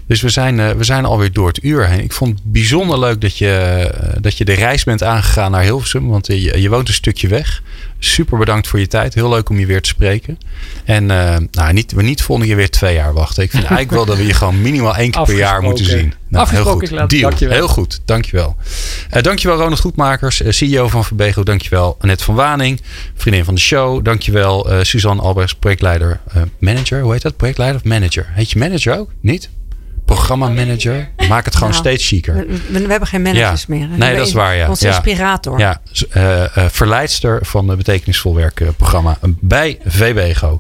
Dus 0.08 0.22
we 0.22 0.30
zijn, 0.30 0.78
we 0.78 0.84
zijn 0.84 1.06
alweer 1.06 1.32
door 1.32 1.47
het 1.47 1.64
uur 1.64 1.88
heen. 1.88 2.04
Ik 2.04 2.12
vond 2.12 2.34
het 2.34 2.51
bijzonder 2.51 2.99
leuk 2.99 3.22
dat 3.22 3.38
je, 3.38 3.89
dat 4.22 4.38
je 4.38 4.45
de 4.45 4.54
reis 4.54 4.84
bent 4.84 5.04
aangegaan 5.04 5.51
naar 5.51 5.64
Hilversum. 5.64 6.08
Want 6.08 6.28
je, 6.28 6.62
je 6.62 6.70
woont 6.70 6.88
een 6.88 6.93
stukje 6.93 7.28
weg. 7.28 7.62
Super 7.99 8.38
bedankt 8.38 8.68
voor 8.68 8.80
je 8.80 8.88
tijd. 8.88 9.14
Heel 9.14 9.30
leuk 9.30 9.49
om 9.49 9.60
je 9.60 9.66
weer 9.66 9.82
te 9.82 9.89
spreken. 9.89 10.38
En 10.86 11.06
nou, 11.06 11.74
niet, 11.74 11.91
we 11.91 12.01
niet 12.01 12.22
volgende 12.22 12.49
keer 12.49 12.58
weer 12.60 12.70
twee 12.70 12.93
jaar 12.93 13.14
wachten. 13.14 13.43
Ik 13.43 13.49
vind 13.49 13.64
eigenlijk 13.64 13.91
wel 13.91 14.06
dat 14.06 14.18
we 14.18 14.26
je 14.26 14.34
gewoon 14.34 14.62
minimaal 14.62 14.95
één 14.95 15.12
keer 15.12 15.24
per 15.24 15.38
jaar 15.38 15.62
moeten 15.62 15.86
zien. 15.86 16.14
Nou, 16.28 16.49
heel 16.49 16.66
goed. 16.66 16.89
Deal. 16.89 17.08
Dankjewel. 17.08 17.56
Heel 17.56 17.68
goed. 17.68 18.01
Dankjewel. 18.06 18.56
Uh, 19.14 19.22
dankjewel 19.22 19.58
Ronald 19.58 19.80
Goedmakers, 19.80 20.41
CEO 20.47 20.88
van 20.88 21.06
Verbego. 21.06 21.43
Dankjewel 21.43 21.97
Annette 21.99 22.24
van 22.24 22.36
Waning, 22.36 22.82
vriendin 23.16 23.45
van 23.45 23.56
de 23.56 23.62
show. 23.62 24.06
Dankjewel 24.06 24.72
uh, 24.72 24.80
Suzanne 24.82 25.22
Albers, 25.22 25.56
projectleider, 25.56 26.20
manager. 26.60 27.01
Hoe 27.01 27.12
heet 27.12 27.22
dat? 27.22 27.38
Projectleider 27.38 27.82
of 27.82 27.88
manager? 27.88 28.28
Heet 28.30 28.51
je 28.51 28.60
manager 28.60 28.97
ook? 28.97 29.10
Niet? 29.22 29.49
Programmamanager. 30.06 31.10
Maak 31.30 31.45
het 31.45 31.54
gewoon 31.54 31.70
nou, 31.70 31.82
steeds 31.82 32.08
chiquer. 32.08 32.36
We, 32.36 32.82
we, 32.82 32.89
hebben 32.89 33.08
geen 33.08 33.22
managers 33.22 33.66
ja. 33.68 33.76
meer. 33.76 33.88
Nee, 33.88 34.16
dat 34.16 34.28
is 34.28 34.34
waar. 34.34 34.56
Ja. 34.56 34.70
Onze 34.70 34.88
inspirator. 34.88 35.60
Ja, 35.60 35.82
uh, 36.18 36.24
uh, 36.24 36.45
verleidster 36.70 37.39
van 37.45 37.68
het 37.68 37.78
betekenisvol 37.78 38.36
werk 38.36 38.60
uh, 38.60 38.68
programma 38.78 39.18
bij 39.39 39.78
VBGO. 39.86 40.60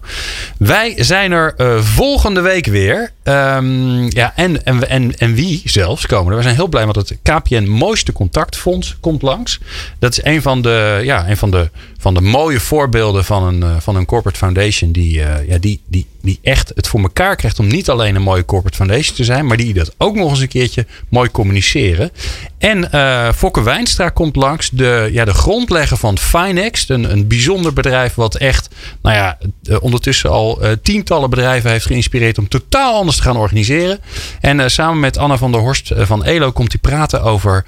Wij 0.57 0.93
zijn 0.97 1.31
er 1.31 1.55
volgende 1.83 2.41
week 2.41 2.65
weer. 2.65 3.11
Um, 3.23 4.09
ja, 4.09 4.33
en, 4.35 4.65
en, 4.65 4.89
en, 4.89 5.17
en 5.17 5.33
wie 5.33 5.61
zelfs 5.65 6.05
komen 6.05 6.31
er. 6.31 6.37
We 6.37 6.43
zijn 6.43 6.55
heel 6.55 6.67
blij 6.67 6.85
met 6.85 6.95
het 6.95 7.17
KPN 7.21 7.63
Mooiste 7.63 8.13
Contactfonds 8.13 8.97
komt 8.99 9.21
langs. 9.21 9.59
Dat 9.99 10.11
is 10.11 10.23
een 10.23 10.41
van 10.41 10.61
de, 10.61 11.01
ja, 11.03 11.29
een 11.29 11.37
van 11.37 11.51
de, 11.51 11.69
van 11.97 12.13
de 12.13 12.21
mooie 12.21 12.59
voorbeelden 12.59 13.25
van 13.25 13.43
een, 13.43 13.81
van 13.81 13.95
een 13.95 14.05
corporate 14.05 14.39
foundation 14.39 14.91
die, 14.91 15.13
ja, 15.47 15.57
die, 15.59 15.81
die, 15.87 16.07
die 16.23 16.39
echt 16.41 16.71
het 16.75 16.87
voor 16.87 17.01
elkaar 17.01 17.35
krijgt 17.35 17.59
om 17.59 17.67
niet 17.67 17.89
alleen 17.89 18.15
een 18.15 18.21
mooie 18.21 18.45
corporate 18.45 18.77
foundation 18.77 19.15
te 19.15 19.23
zijn, 19.23 19.45
maar 19.45 19.57
die 19.57 19.73
dat 19.73 19.93
ook 19.97 20.15
nog 20.15 20.29
eens 20.29 20.39
een 20.39 20.47
keertje 20.47 20.85
mooi 21.09 21.31
communiceren. 21.31 22.11
En 22.57 22.89
uh, 22.93 23.31
Fokke 23.31 23.63
Wijnstra 23.63 24.09
komt 24.09 24.35
langs, 24.35 24.69
de, 24.69 25.09
ja, 25.11 25.25
de 25.25 25.33
grondlegger 25.33 25.97
van 25.97 26.17
Finext, 26.17 26.89
een, 26.89 27.11
een 27.11 27.27
bijzonder 27.27 27.73
bedrijf 27.73 28.15
wat 28.15 28.35
echt, 28.35 28.69
nou 29.01 29.15
ja, 29.15 29.37
ondertussen 29.79 30.29
al 30.29 30.63
uh, 30.63 30.71
tientallen 30.83 31.29
bedrijven 31.29 31.71
heeft 31.71 31.85
geïnspireerd 31.85 32.37
om 32.37 32.47
totaal 32.47 32.95
anders 32.95 33.17
te 33.17 33.23
gaan 33.23 33.37
organiseren. 33.37 33.99
En 34.39 34.71
samen 34.71 34.99
met 34.99 35.17
Anna 35.17 35.37
van 35.37 35.51
der 35.51 35.61
Horst 35.61 35.91
van 35.95 36.23
ELO 36.23 36.51
komt 36.51 36.71
hij 36.71 36.81
praten 36.81 37.21
over 37.21 37.65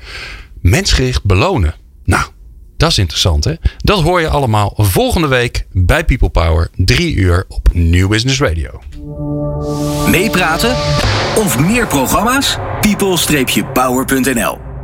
mensgericht 0.62 1.24
belonen. 1.24 1.76
Nou, 2.06 2.26
dat 2.78 2.90
is 2.90 2.98
interessant, 2.98 3.44
hè? 3.44 3.54
Dat 3.78 4.02
hoor 4.02 4.22
je 4.22 4.30
allemaal 4.30 4.74
volgende 4.78 5.28
week 5.28 5.68
bij 5.72 6.06
People 6.06 6.30
Power, 6.30 6.70
3 6.76 7.16
uur 7.16 7.46
op 7.50 7.70
New 7.74 8.10
Business 8.10 8.40
Radio. 8.40 8.82
Meepraten 10.10 10.76
of 11.36 11.60
meer 11.60 11.88
programma's? 11.88 12.58
people-power.nl 12.82 14.75